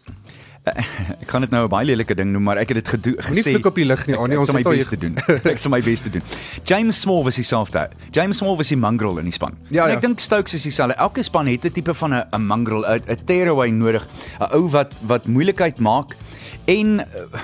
ek 1.21 1.27
kan 1.27 1.43
dit 1.43 1.51
nou 1.51 1.65
'n 1.65 1.69
baie 1.69 1.85
lelike 1.85 2.15
ding 2.15 2.31
noem, 2.31 2.43
maar 2.43 2.57
ek 2.57 2.71
het 2.71 2.77
dit 2.79 2.89
gedoen 2.95 3.17
gesê. 3.19 3.35
Nie 3.35 3.43
vloek 3.43 3.65
op 3.65 3.75
die 3.75 3.85
lig 3.85 4.05
nie, 4.07 4.15
Annie, 4.15 4.39
ons 4.39 4.51
my 4.51 4.61
het 4.63 4.69
al 4.71 4.77
bes 4.79 4.87
te 4.87 4.97
doen. 4.97 5.17
Ek 5.53 5.59
sal 5.59 5.71
my 5.71 5.81
bes 5.83 6.01
te 6.01 6.09
doen. 6.09 6.23
James 6.63 6.99
Small 7.01 7.23
was 7.23 7.35
dieselfde. 7.35 7.89
James 8.11 8.37
Small 8.37 8.55
was 8.55 8.71
die 8.71 8.79
mongrel 8.79 9.19
in 9.19 9.27
die 9.27 9.35
span. 9.35 9.57
Ja, 9.67 9.83
en 9.83 9.89
ja. 9.91 9.95
ek 9.97 10.01
dink 10.01 10.23
Stokes 10.23 10.53
is 10.53 10.63
dieselfde. 10.63 10.95
Elke 10.95 11.23
span 11.23 11.47
het 11.47 11.65
'n 11.65 11.71
tipe 11.71 11.93
van 11.93 12.13
'n 12.13 12.23
'n 12.31 12.83
'n 13.11 13.19
tearaway 13.25 13.71
nodig, 13.71 14.07
'n 14.39 14.55
ou 14.55 14.69
wat 14.69 14.95
wat 15.01 15.27
moeilikheid 15.27 15.79
maak 15.79 16.15
en 16.65 16.99
uh, 16.99 17.41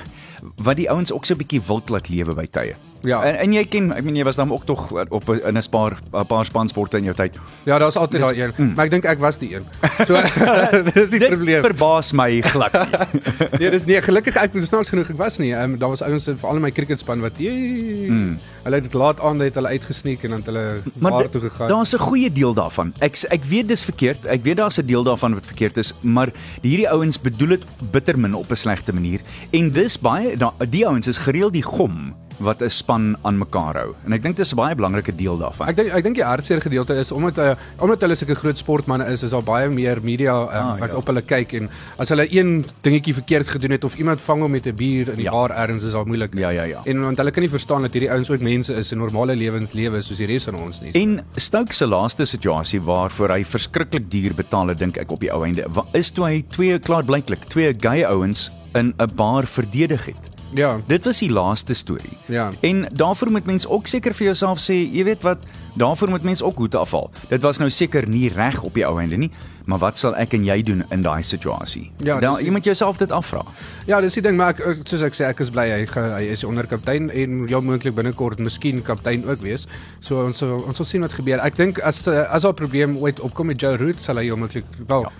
wat 0.56 0.78
die 0.78 0.90
ouens 0.90 1.12
ook 1.12 1.26
so 1.26 1.34
'n 1.34 1.44
bietjie 1.44 1.62
wild 1.68 1.90
laat 1.90 2.10
lewe 2.10 2.34
by 2.34 2.48
tye. 2.48 2.76
Ja. 3.02 3.24
En, 3.24 3.36
en 3.40 3.54
jy 3.54 3.64
ken, 3.66 3.94
ek 3.96 4.04
meen 4.04 4.16
jy 4.16 4.24
was 4.24 4.36
dan 4.36 4.52
ook 4.52 4.66
tog 4.66 4.92
op 5.10 5.30
'n- 5.30 5.42
in 5.48 5.58
'n 5.58 5.70
paar 5.72 5.98
'n 6.14 6.26
paar 6.26 6.46
spansporte 6.46 6.98
in 6.98 7.04
jou 7.04 7.16
tyd. 7.16 7.34
Ja, 7.66 7.78
daar's 7.78 7.96
altyd 7.96 8.22
daai 8.22 8.42
een, 8.42 8.54
mm. 8.58 8.74
maar 8.76 8.86
ek 8.86 8.92
dink 8.92 9.06
ek 9.06 9.20
was 9.20 9.38
die 9.38 9.56
een. 9.56 9.66
So 10.06 10.14
dis 10.94 11.10
die 11.10 11.20
Dit 11.20 11.30
probleem. 11.30 11.62
verbaas 11.62 12.12
my 12.12 12.42
glad 12.42 12.74
nie. 12.74 13.22
Nee, 13.60 13.70
dis 13.72 13.86
nee, 13.86 14.02
gelukkig 14.02 14.36
ek 14.36 14.54
was 14.54 14.68
snaaks 14.68 14.90
genoeg 14.90 15.10
ek 15.10 15.18
was 15.18 15.38
nie. 15.38 15.54
Ehm 15.54 15.72
um, 15.74 15.78
daar 15.80 15.90
was 15.90 16.02
ouens 16.02 16.24
veral 16.36 16.56
in 16.56 16.62
my 16.62 16.72
cricketspan 16.72 17.20
wat 17.22 17.38
jee, 17.38 18.10
mm. 18.12 18.38
hulle 18.64 18.76
het 18.76 18.84
dit 18.84 18.94
laat 18.94 19.20
aan 19.22 19.40
het 19.40 19.56
hulle 19.56 19.68
uitgesneek 19.68 20.24
en 20.24 20.30
dan 20.30 20.40
het 20.40 20.46
hulle 20.46 20.82
Maar 21.00 21.30
toe 21.30 21.42
gegaan. 21.42 21.68
daar's 21.68 21.94
'n 21.94 21.98
goeie 22.00 22.32
deel 22.32 22.54
daarvan. 22.54 22.94
Ek 23.00 23.16
ek 23.30 23.44
weet 23.44 23.68
dis 23.68 23.84
verkeerd. 23.84 24.26
Ek 24.26 24.44
weet 24.44 24.58
daar's 24.58 24.78
'n 24.78 24.86
deel 24.86 25.04
daarvan 25.04 25.34
wat 25.34 25.46
verkeerd 25.46 25.78
is, 25.78 25.94
maar 26.02 26.30
hierdie 26.62 26.90
ouens 26.90 27.22
bedoel 27.22 27.48
dit 27.48 27.64
bitter 27.92 28.20
min 28.20 28.34
op 28.34 28.52
'n 28.52 28.56
slegte 28.56 28.94
manier. 28.94 29.20
En 29.52 29.72
dis 29.72 30.00
baie 30.00 30.38
da, 30.38 30.54
die 30.70 30.86
ouens 30.88 31.08
is 31.08 31.18
gereeld 31.18 31.54
die 31.54 31.64
gom 31.64 32.14
wat 32.40 32.62
'n 32.62 32.70
span 32.70 33.18
aan 33.24 33.38
mekaar 33.38 33.76
hou. 33.76 33.94
En 34.06 34.14
ek 34.14 34.24
dink 34.24 34.38
dis 34.38 34.52
'n 34.52 34.56
baie 34.56 34.76
belangrike 34.76 35.16
deel 35.16 35.38
daarvan. 35.38 35.68
Ek 35.68 35.76
dink 35.76 35.92
ek 35.94 36.04
dink 36.04 36.16
die 36.16 36.24
hartseer 36.24 36.62
gedeelte 36.62 36.94
is 37.00 37.12
omdat 37.12 37.38
uh, 37.38 37.52
omdat 37.80 38.02
hulle 38.02 38.16
sulke 38.16 38.36
groot 38.36 38.58
sportmense 38.58 39.12
is, 39.12 39.24
is 39.24 39.32
daar 39.32 39.44
baie 39.44 39.70
meer 39.70 40.00
media 40.04 40.34
um, 40.42 40.48
Ah, 40.50 40.80
wat 40.80 40.90
ja. 40.90 40.96
op 40.96 41.06
hulle 41.08 41.22
kyk 41.22 41.54
en 41.54 41.70
as 41.98 42.10
hulle 42.10 42.28
een 42.32 42.66
dingetjie 42.82 43.14
verkeerd 43.14 43.48
gedoen 43.48 43.72
het 43.72 43.84
of 43.84 43.96
iemand 43.98 44.22
vang 44.22 44.42
hom 44.42 44.52
met 44.52 44.66
'n 44.68 44.76
bier 44.76 45.10
in 45.10 45.16
die 45.16 45.24
Ja. 45.26 45.32
bar 45.32 45.50
ergens 45.52 45.84
is 45.84 45.94
daar 45.94 46.06
moeilik. 46.08 46.34
Ja, 46.34 46.50
ja, 46.50 46.64
ja. 46.64 46.82
En 46.86 47.02
want 47.02 47.18
hulle 47.18 47.32
kan 47.32 47.42
nie 47.44 47.50
verstaan 47.50 47.82
dat 47.82 47.94
hierdie 47.94 48.12
ouens 48.12 48.30
ook 48.30 48.42
mense 48.42 48.74
is 48.74 48.92
en 48.92 48.98
normale 48.98 49.36
lewens 49.36 49.72
lewe 49.74 50.02
soos 50.02 50.18
die 50.18 50.28
res 50.28 50.44
van 50.44 50.56
ons 50.56 50.82
nie. 50.82 50.92
En 50.94 51.22
Stokes 51.36 51.78
se 51.78 51.86
laaste 51.88 52.26
situasie 52.26 52.82
waarvoor 52.82 53.30
hy 53.30 53.44
verskriklik 53.46 54.10
duur 54.12 54.34
betaal 54.34 54.68
het, 54.68 54.80
dink 54.80 54.98
ek 54.98 55.12
op 55.12 55.20
die 55.20 55.32
ou 55.32 55.44
einde, 55.46 55.66
is 55.94 56.12
toe 56.12 56.26
hy 56.26 56.44
twee 56.50 56.80
klaarblyklik 56.80 57.46
twee 57.50 57.74
gay 57.80 58.04
ouens 58.04 58.52
in 58.76 58.94
'n 59.00 59.16
bar 59.16 59.46
verdedig 59.48 60.06
het. 60.06 60.16
Ja. 60.54 60.80
Dit 60.88 61.06
was 61.06 61.20
die 61.20 61.30
laaste 61.32 61.74
storie. 61.74 62.18
Ja. 62.26 62.52
En 62.62 62.88
daarvoor 62.92 63.32
moet 63.32 63.46
mens 63.46 63.68
ook 63.68 63.88
seker 63.88 64.14
vir 64.14 64.26
jouself 64.26 64.60
sê, 64.60 64.74
jy 64.94 65.04
weet 65.04 65.22
wat, 65.22 65.38
daarvoor 65.78 66.10
moet 66.10 66.24
mens 66.24 66.42
ook 66.42 66.58
hoed 66.58 66.76
afhaal. 66.76 67.12
Dit 67.30 67.42
was 67.42 67.58
nou 67.58 67.70
seker 67.70 68.08
nie 68.08 68.30
reg 68.30 68.62
op 68.64 68.74
die 68.74 68.86
ou 68.86 69.00
einde 69.00 69.18
nie, 69.18 69.32
maar 69.66 69.80
wat 69.80 69.98
sal 69.98 70.16
ek 70.16 70.34
en 70.34 70.44
jy 70.46 70.64
doen 70.64 70.84
in 70.92 71.02
daai 71.02 71.22
situasie? 71.24 71.92
Ja, 71.98 72.20
Dan, 72.20 72.44
jy 72.44 72.50
moet 72.52 72.64
jouself 72.64 72.98
dit 72.98 73.12
afvra. 73.12 73.44
Ja, 73.86 74.02
dis 74.02 74.14
die 74.14 74.22
ding 74.22 74.38
maar 74.38 74.50
ek, 74.58 74.82
soos 74.90 75.02
ek 75.02 75.14
sê 75.14 75.26
ek 75.30 75.40
is 75.40 75.50
bly 75.54 75.70
hy 75.70 75.86
ge- 75.86 76.14
hy 76.18 76.24
is 76.34 76.40
die 76.40 76.48
onderkaptein 76.50 77.10
en 77.14 77.46
jou 77.48 77.62
moontlik 77.62 77.96
binnekort 77.96 78.40
miskien 78.40 78.82
kaptein 78.82 79.26
ook 79.30 79.42
wees. 79.42 79.68
So 80.00 80.26
ons 80.26 80.42
ons 80.42 80.76
sal 80.78 80.86
sien 80.86 81.02
wat 81.02 81.14
gebeur. 81.14 81.40
Ek 81.46 81.56
dink 81.56 81.80
as 81.80 82.08
eh, 82.08 82.26
as 82.34 82.42
daar 82.42 82.52
'n 82.54 82.56
probleem 82.56 82.98
ooit 82.98 83.20
opkom 83.20 83.48
met 83.48 83.62
Joe 83.62 83.78
Root 83.78 84.02
sal 84.02 84.16
hy 84.18 84.24
jou 84.26 84.38
moontlik 84.38 84.66
wel 84.88 85.02
ja. 85.02 85.12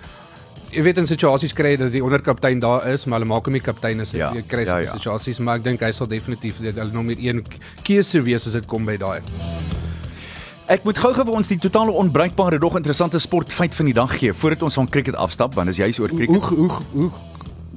Jy 0.70 0.84
weet 0.86 1.00
in 1.02 1.08
situasies 1.08 1.50
kry 1.56 1.72
dat 1.78 1.90
die 1.90 2.02
onderkaptein 2.04 2.60
daar 2.62 2.84
is, 2.92 3.02
maar 3.06 3.18
hulle 3.18 3.30
maak 3.32 3.48
hom 3.48 3.56
nie 3.56 3.62
kaptein 3.64 4.02
as 4.04 4.12
Ja, 4.14 4.28
jy 4.36 4.44
kry 4.46 4.62
ja, 4.68 4.76
ja, 4.84 4.92
situasies, 4.94 5.40
maar 5.42 5.58
ek 5.58 5.64
dink 5.66 5.82
hy 5.82 5.90
sal 5.96 6.06
definitief 6.10 6.60
dit 6.62 6.76
hulle 6.78 6.94
nommer 6.94 7.18
1 7.18 7.42
keuse 7.86 8.22
wees 8.22 8.46
as 8.46 8.54
dit 8.54 8.68
kom 8.70 8.86
by 8.86 8.94
daai. 9.00 9.18
Ek 10.70 10.84
moet 10.86 11.00
gou-gou 11.02 11.24
vir 11.26 11.34
ons 11.40 11.48
die 11.50 11.58
totale 11.58 11.90
onbruikbare 11.98 12.60
dog 12.62 12.76
interessante 12.78 13.18
sportfeit 13.18 13.74
van 13.74 13.90
die 13.90 13.96
dag 13.96 14.14
gee 14.20 14.30
voordat 14.30 14.62
ons 14.68 14.78
van 14.78 14.86
cricket 14.86 15.18
afstap 15.18 15.58
want 15.58 15.72
dis 15.72 15.80
juis 15.82 15.98
oor 15.98 16.14
cricket. 16.14 16.38
hoe 16.38 16.68
hoe 16.68 16.70
hoe, 16.92 17.10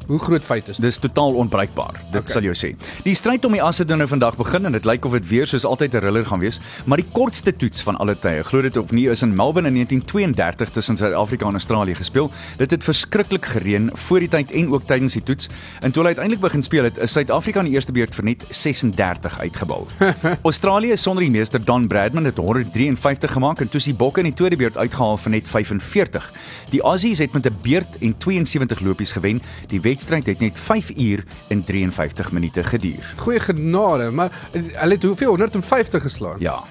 hoe 0.07 0.19
groot 0.19 0.43
feit 0.43 0.67
is 0.67 0.77
dit? 0.77 0.85
Dis 0.85 0.97
totaal 0.97 1.33
onbruikbaar. 1.33 1.93
Dit 2.11 2.21
Okay. 2.23 2.31
sal 2.31 2.41
jou 2.41 2.53
sê. 2.55 2.75
Die 3.03 3.15
stryd 3.15 3.45
om 3.45 3.51
die 3.51 3.61
asse 3.61 3.83
nou 3.83 4.07
vandag 4.07 4.35
begin 4.37 4.65
en 4.65 4.71
dit 4.71 4.85
lyk 4.85 5.05
of 5.05 5.11
dit 5.11 5.27
weer 5.27 5.45
soos 5.47 5.65
altyd 5.65 5.93
'n 5.93 5.99
thriller 5.99 6.25
gaan 6.25 6.39
wees, 6.39 6.59
maar 6.85 6.97
die 6.97 7.05
kortste 7.11 7.55
toets 7.55 7.81
van 7.83 7.95
alle 7.97 8.15
tye, 8.19 8.43
glo 8.43 8.61
dit 8.61 8.77
of 8.77 8.91
nie, 8.91 9.09
is 9.09 9.21
in 9.21 9.33
Melbourne 9.33 9.67
in 9.67 9.73
1932 9.73 10.69
tussen 10.69 10.97
Suid-Afrika 10.97 11.45
en 11.45 11.51
Australië 11.51 11.95
gespeel. 11.95 12.31
Dit 12.57 12.71
het 12.71 12.83
verskriklik 12.83 13.45
gereën 13.45 13.89
voor 13.93 14.19
die 14.19 14.29
tyd 14.29 14.51
en 14.51 14.73
ook 14.73 14.83
tydens 14.87 15.13
die 15.13 15.23
toets. 15.23 15.49
En 15.81 15.91
toe 15.91 16.03
hulle 16.03 16.15
uiteindelik 16.15 16.41
begin 16.41 16.63
speel 16.63 16.83
het, 16.83 16.97
is 16.97 17.11
Suid-Afrika 17.11 17.59
in 17.59 17.65
die 17.65 17.73
eerste 17.73 17.91
beurt 17.91 18.15
vir 18.15 18.23
net 18.23 18.43
36 18.49 19.39
uitgebal. 19.39 19.87
Australië 20.43 20.97
sonder 20.97 21.23
die 21.23 21.31
meester 21.31 21.65
Don 21.65 21.87
Bradman 21.87 22.25
het 22.25 22.37
153 22.37 23.31
gemaak 23.31 23.59
en 23.59 23.69
toe 23.69 23.79
is 23.79 23.85
die 23.85 23.93
Bokke 23.93 24.19
in 24.19 24.25
die 24.25 24.33
tweede 24.33 24.55
beurt 24.55 24.77
uitgehaal 24.77 25.17
vir 25.17 25.31
net 25.31 25.47
45. 25.47 26.31
Die 26.69 26.81
Aussies 26.81 27.19
het 27.19 27.33
met 27.33 27.45
'n 27.45 27.55
beurt 27.61 27.97
en 28.01 28.17
72 28.17 28.79
lopies 28.79 29.11
gewen. 29.11 29.41
Die 29.67 29.79
wedstryd 29.93 30.25
het 30.25 30.39
net 30.39 30.59
5 30.59 30.91
uur 30.97 31.23
en 31.47 31.63
53 31.63 32.31
minute 32.31 32.63
geduur. 32.63 33.13
Goeie 33.17 33.39
genade, 33.39 34.09
maar 34.11 34.31
eh, 34.51 34.61
hulle 34.73 34.93
het 34.93 35.03
hoeveel 35.03 35.29
150 35.29 36.01
geslaan. 36.01 36.39
Ja. 36.39 36.63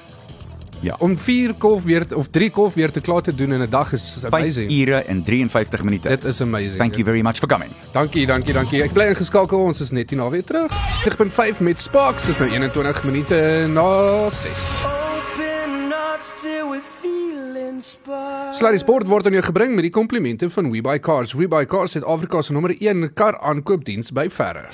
Ja. 0.81 0.97
Om 0.99 1.19
4 1.19 1.53
kolfbeurte 1.59 2.17
of 2.17 2.27
3 2.31 2.51
kolfbeurte 2.51 3.01
klaar 3.01 3.23
te 3.23 3.35
doen 3.35 3.53
in 3.53 3.61
'n 3.61 3.71
dag 3.71 3.93
is 3.93 4.17
5 4.21 4.33
amazing. 4.33 4.71
ure 4.71 5.05
en 5.05 5.23
53 5.23 5.83
minute. 5.83 6.09
Dit 6.09 6.25
is 6.25 6.41
amazing. 6.41 6.77
Thank 6.77 6.93
you 6.93 7.05
very 7.05 7.21
much 7.21 7.37
for 7.39 7.49
coming. 7.49 7.71
Dankie, 7.93 8.27
dankie, 8.27 8.53
dankie. 8.53 8.83
Ek 8.83 8.93
bly 8.93 9.05
ingeskakel. 9.05 9.59
Ons 9.59 9.81
is 9.81 9.91
net 9.91 10.11
hier 10.11 10.19
na 10.19 10.29
weer 10.29 10.45
terug. 10.45 10.73
9.5 11.05 11.61
met 11.61 11.81
Sparks. 11.81 12.27
Dis 12.27 12.39
nou 12.39 12.51
21 12.51 13.05
minute 13.05 13.67
na 13.69 14.31
6. 14.31 14.51
Open 14.85 15.89
we 15.89 16.19
feel 16.23 16.73
inspired. 16.73 16.92
Sluddy 18.53 18.79
Sport 18.79 19.07
word 19.07 19.27
aan 19.27 19.33
jou 19.33 19.45
gebring 19.45 19.75
met 19.75 19.87
die 19.87 19.95
komplimente 19.95 20.51
van 20.51 20.71
WeBuyCars. 20.71 21.33
WeBuyCars 21.33 21.95
het 21.95 22.05
Afrika 22.05 22.43
se 22.43 22.53
nommer 22.53 22.77
1 22.79 23.13
kar 23.15 23.39
aankoopdiens 23.41 24.13
by 24.13 24.29
Ferre. 24.31 24.67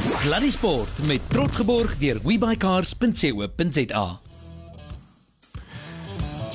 Sluddy 0.00 0.50
Sport 0.50 1.06
met 1.06 1.20
trots 1.28 1.56
geborg 1.56 1.98
deur 1.98 2.20
webycars.co.za. 2.24 4.29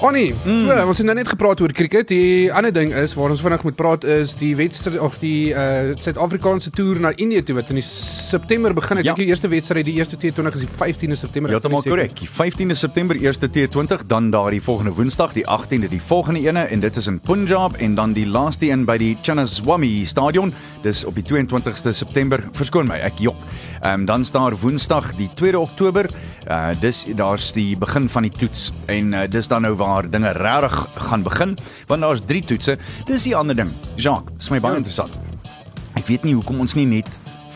Annie, 0.04 0.34
mm. 0.34 0.66
so, 0.68 0.75
ons 0.90 1.00
het 1.00 1.08
nou 1.08 1.14
net 1.16 1.30
gepraat 1.32 1.62
oor 1.64 1.72
cricket. 1.72 2.10
Die 2.12 2.52
ander 2.52 2.74
ding 2.75 2.92
is 3.00 3.14
waar 3.16 3.32
ons 3.32 3.40
vinnig 3.40 3.62
moet 3.64 3.78
praat 3.80 4.04
is 4.04 4.34
die 4.36 4.52
wedstryd 4.60 5.00
of 5.00 5.16
die 5.22 5.54
uh 5.56 5.94
Suid-Afrikaanse 5.96 6.72
toer 6.75 7.00
na 7.00 7.14
Indië 7.16 7.44
toe 7.48 7.56
wat 7.56 7.70
in 7.72 7.80
die 7.80 7.86
September 7.86 8.74
begin. 8.75 9.00
Ek 9.00 9.06
Ja. 9.06 9.14
dink 9.14 9.24
die 9.24 9.32
eerste 9.32 9.48
wedstryd, 9.48 9.86
die 9.86 9.96
eerste 9.96 10.18
T20 10.20 10.54
is 10.60 10.66
die 10.66 10.72
15de 10.72 11.16
September. 11.16 11.52
Ja, 11.52 11.60
heeltemal 11.60 11.84
korrek. 11.84 12.16
Die 12.20 12.28
15de 12.28 12.75
September 12.75 13.16
eerste 13.16 13.48
T20, 13.48 14.06
dan 14.08 14.32
daardie 14.32 14.62
volgende 14.62 14.92
Woensdag, 14.92 15.34
die 15.34 15.46
18de 15.48 15.90
die 15.90 16.02
volgende 16.02 16.42
ene 16.44 16.68
en 16.68 16.80
dit 16.80 16.98
is 16.98 17.08
in 17.08 17.20
Punjab 17.20 17.78
en 17.80 17.96
dan 17.96 18.14
die 18.14 18.28
laaste 18.28 18.68
een 18.68 18.86
by 18.86 18.98
die 18.98 19.18
Channaswamy 19.22 20.06
Stadion. 20.06 20.54
Dis 20.84 21.06
op 21.06 21.16
die 21.16 21.24
22ste 21.24 21.94
September. 21.96 22.44
Verskoon 22.52 22.88
my, 22.88 23.00
ek 23.00 23.20
jok. 23.20 23.40
Ehm 23.82 24.00
um, 24.02 24.06
dan 24.06 24.25
staan 24.25 24.58
Woensdag 24.60 25.16
die 25.16 25.30
2de 25.42 25.56
Oktober. 25.58 26.10
Uh 26.50 26.70
dis 26.80 27.06
daar's 27.16 27.52
die 27.54 27.78
begin 27.78 28.10
van 28.10 28.22
die 28.22 28.32
toets 28.32 28.72
en 28.86 29.14
uh, 29.14 29.22
dis 29.30 29.48
dan 29.48 29.62
nou 29.62 29.75
waar 29.86 30.10
dinge 30.10 30.32
regtig 30.36 30.75
gaan 31.10 31.24
begin 31.25 31.56
want 31.88 32.01
daar's 32.01 32.24
drie 32.25 32.42
toetse. 32.46 32.77
Dis 33.06 33.24
die 33.30 33.36
ander 33.38 33.56
ding. 33.56 33.72
Jacques, 33.96 34.34
dis 34.38 34.50
my 34.54 34.60
baie 34.60 34.74
Ja. 34.74 34.80
ja. 34.80 34.84
interessant. 34.84 35.13
Ek 35.96 36.08
weet 36.10 36.25
nie 36.27 36.34
hoekom 36.36 36.60
ons 36.65 36.74
nie 36.75 36.86
net 36.89 37.10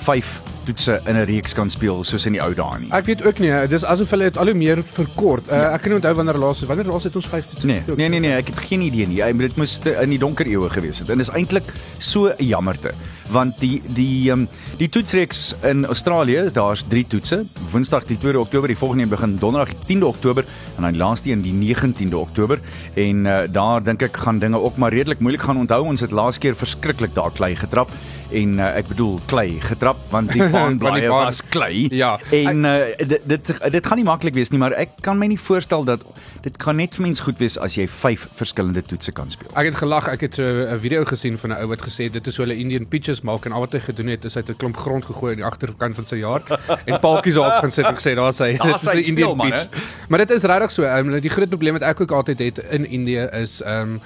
5 0.06 0.36
toetse 0.70 1.00
in 1.10 1.18
'n 1.18 1.26
reeks 1.30 1.54
kan 1.58 1.70
speel 1.74 2.04
soos 2.08 2.26
in 2.30 2.38
die 2.38 2.42
ou 2.44 2.54
dae 2.56 2.80
nie. 2.80 2.90
Ek 2.94 3.06
weet 3.10 3.26
ook 3.26 3.40
nie, 3.42 3.52
dis 3.68 3.84
asof 3.84 4.10
hulle 4.14 4.30
dit 4.30 4.38
al 4.38 4.52
hoe 4.52 4.56
meer 4.58 4.84
verkort. 4.86 5.48
Uh, 5.50 5.74
ek 5.74 5.82
kan 5.82 5.92
nie 5.92 6.00
onthou 6.00 6.14
wanneer 6.22 6.38
laas 6.38 6.62
wanneer 6.70 6.86
laas 6.92 7.04
het 7.10 7.16
ons 7.16 7.28
5 7.28 7.48
toetse 7.52 7.68
Nee, 7.68 7.78
gespeel? 7.82 7.96
nee 7.96 8.10
nee 8.10 8.20
nee, 8.20 8.36
ek 8.38 8.48
het 8.54 8.60
geen 8.70 8.82
idee 8.86 9.08
nie. 9.08 9.22
Hy 9.24 9.32
dit 9.34 9.58
moes 9.58 9.80
in 9.86 10.10
die 10.10 10.20
donker 10.20 10.46
eeue 10.48 10.70
gewees 10.70 11.00
het. 11.00 11.10
En 11.10 11.18
dis 11.18 11.30
eintlik 11.34 11.74
so 11.98 12.28
'n 12.30 12.46
jammerte 12.46 12.94
want 13.30 13.60
die 13.60 13.82
die 13.94 14.32
um, 14.32 14.48
die 14.78 14.90
toetsreeks 14.90 15.56
in 15.62 15.86
Australië, 15.86 16.50
daar's 16.54 16.84
3 16.90 17.08
toetse. 17.08 17.46
Woensdag 17.72 18.06
die 18.06 18.18
2de 18.18 18.40
Oktober, 18.40 18.68
die 18.68 18.78
volgende 18.78 19.04
een 19.04 19.10
begin 19.10 19.36
donderdag 19.38 19.74
die 19.86 19.98
10de 19.98 20.06
Oktober 20.06 20.44
en 20.78 20.84
dan 20.84 20.92
die 20.92 21.02
laaste 21.02 21.30
een 21.32 21.42
die 21.42 21.54
19de 21.76 22.16
Oktober. 22.18 22.60
En 22.96 23.26
uh, 23.26 23.40
daar 23.52 23.84
dink 23.84 24.02
ek 24.02 24.18
gaan 24.18 24.40
dinge 24.40 24.60
ook 24.60 24.78
maar 24.78 24.94
redelik 24.94 25.20
moeilik 25.20 25.42
gaan 25.42 25.58
onthou. 25.58 25.84
Ons 25.86 26.02
het 26.02 26.12
laas 26.12 26.38
keer 26.38 26.56
verskriklik 26.56 27.14
daar 27.16 27.32
klei 27.32 27.56
getrap 27.56 27.92
en 28.32 28.60
uh, 28.60 28.76
ek 28.78 28.88
bedoel 28.88 29.20
klei 29.26 29.60
getrap 29.60 29.98
want 30.12 30.32
die 30.32 30.44
baanblaaie 30.56 31.08
baan- 31.10 31.26
was 31.26 31.42
klei. 31.50 31.88
Ja. 31.92 32.20
En 32.32 32.64
uh, 32.66 32.76
dit 32.98 33.20
dit 33.26 33.52
dit 33.72 33.86
gaan 33.88 33.98
nie 33.98 34.06
maklik 34.06 34.34
wees 34.34 34.50
nie, 34.50 34.60
maar 34.60 34.72
ek 34.74 34.90
kan 35.02 35.18
my 35.18 35.28
nie 35.28 35.40
voorstel 35.40 35.84
dat 35.84 36.04
dit 36.42 36.58
kan 36.58 36.76
net 36.76 36.96
vir 36.96 37.04
mens 37.08 37.20
goed 37.20 37.38
wees 37.40 37.58
as 37.58 37.76
jy 37.76 37.88
5 37.88 38.28
verskillende 38.34 38.82
toetse 38.82 39.12
kan 39.12 39.30
speel. 39.30 39.50
Ek 39.56 39.66
het 39.66 39.76
gelag, 39.76 40.08
ek 40.08 40.22
het 40.22 40.36
so 40.36 40.44
'n 40.44 40.80
video 40.80 41.04
gesien 41.06 41.38
van 41.38 41.50
'n 41.52 41.58
ou 41.62 41.68
wat 41.68 41.82
gesê 41.82 42.10
dit 42.12 42.28
is 42.28 42.38
hoe 42.38 42.46
hulle 42.46 42.58
Indian 42.60 42.86
peaches 42.88 43.22
maak 43.22 43.46
en 43.46 43.52
al 43.52 43.60
wat 43.66 43.74
hy 43.74 43.80
gedoen 43.80 44.08
het 44.08 44.26
is 44.26 44.34
hy 44.36 44.42
het 44.42 44.50
'n 44.50 44.58
klomp 44.58 44.78
grond 44.78 45.06
gegooi 45.06 45.32
aan 45.32 45.42
die 45.42 45.46
agterkant 45.46 45.96
van 45.96 46.06
sy 46.06 46.16
yard 46.16 46.50
en 46.88 47.00
paaltjies 47.00 47.36
daarop 47.36 47.62
gaan 47.62 47.72
sit 47.72 47.86
en 47.86 47.96
gesê 47.96 48.16
daar's 48.16 48.40
hy. 48.40 48.58
Daar's 48.58 48.82
Dit 48.82 48.94
is 48.94 48.98
hy 48.98 49.02
'n 49.02 49.10
Indian 49.10 49.30
speelman, 49.36 49.50
peach. 49.50 49.68
Maar 50.08 50.20
dit 50.20 50.30
is 50.32 50.44
regtig 50.44 50.72
so. 50.72 50.84
Um, 50.84 51.20
die 51.22 51.30
groot 51.30 51.50
probleem 51.50 51.74
wat 51.74 51.82
ek 51.84 52.02
ook 52.02 52.12
altyd 52.12 52.40
het 52.40 52.58
in 52.72 52.86
Indië 52.90 53.28
is 53.42 53.62
um 53.66 54.00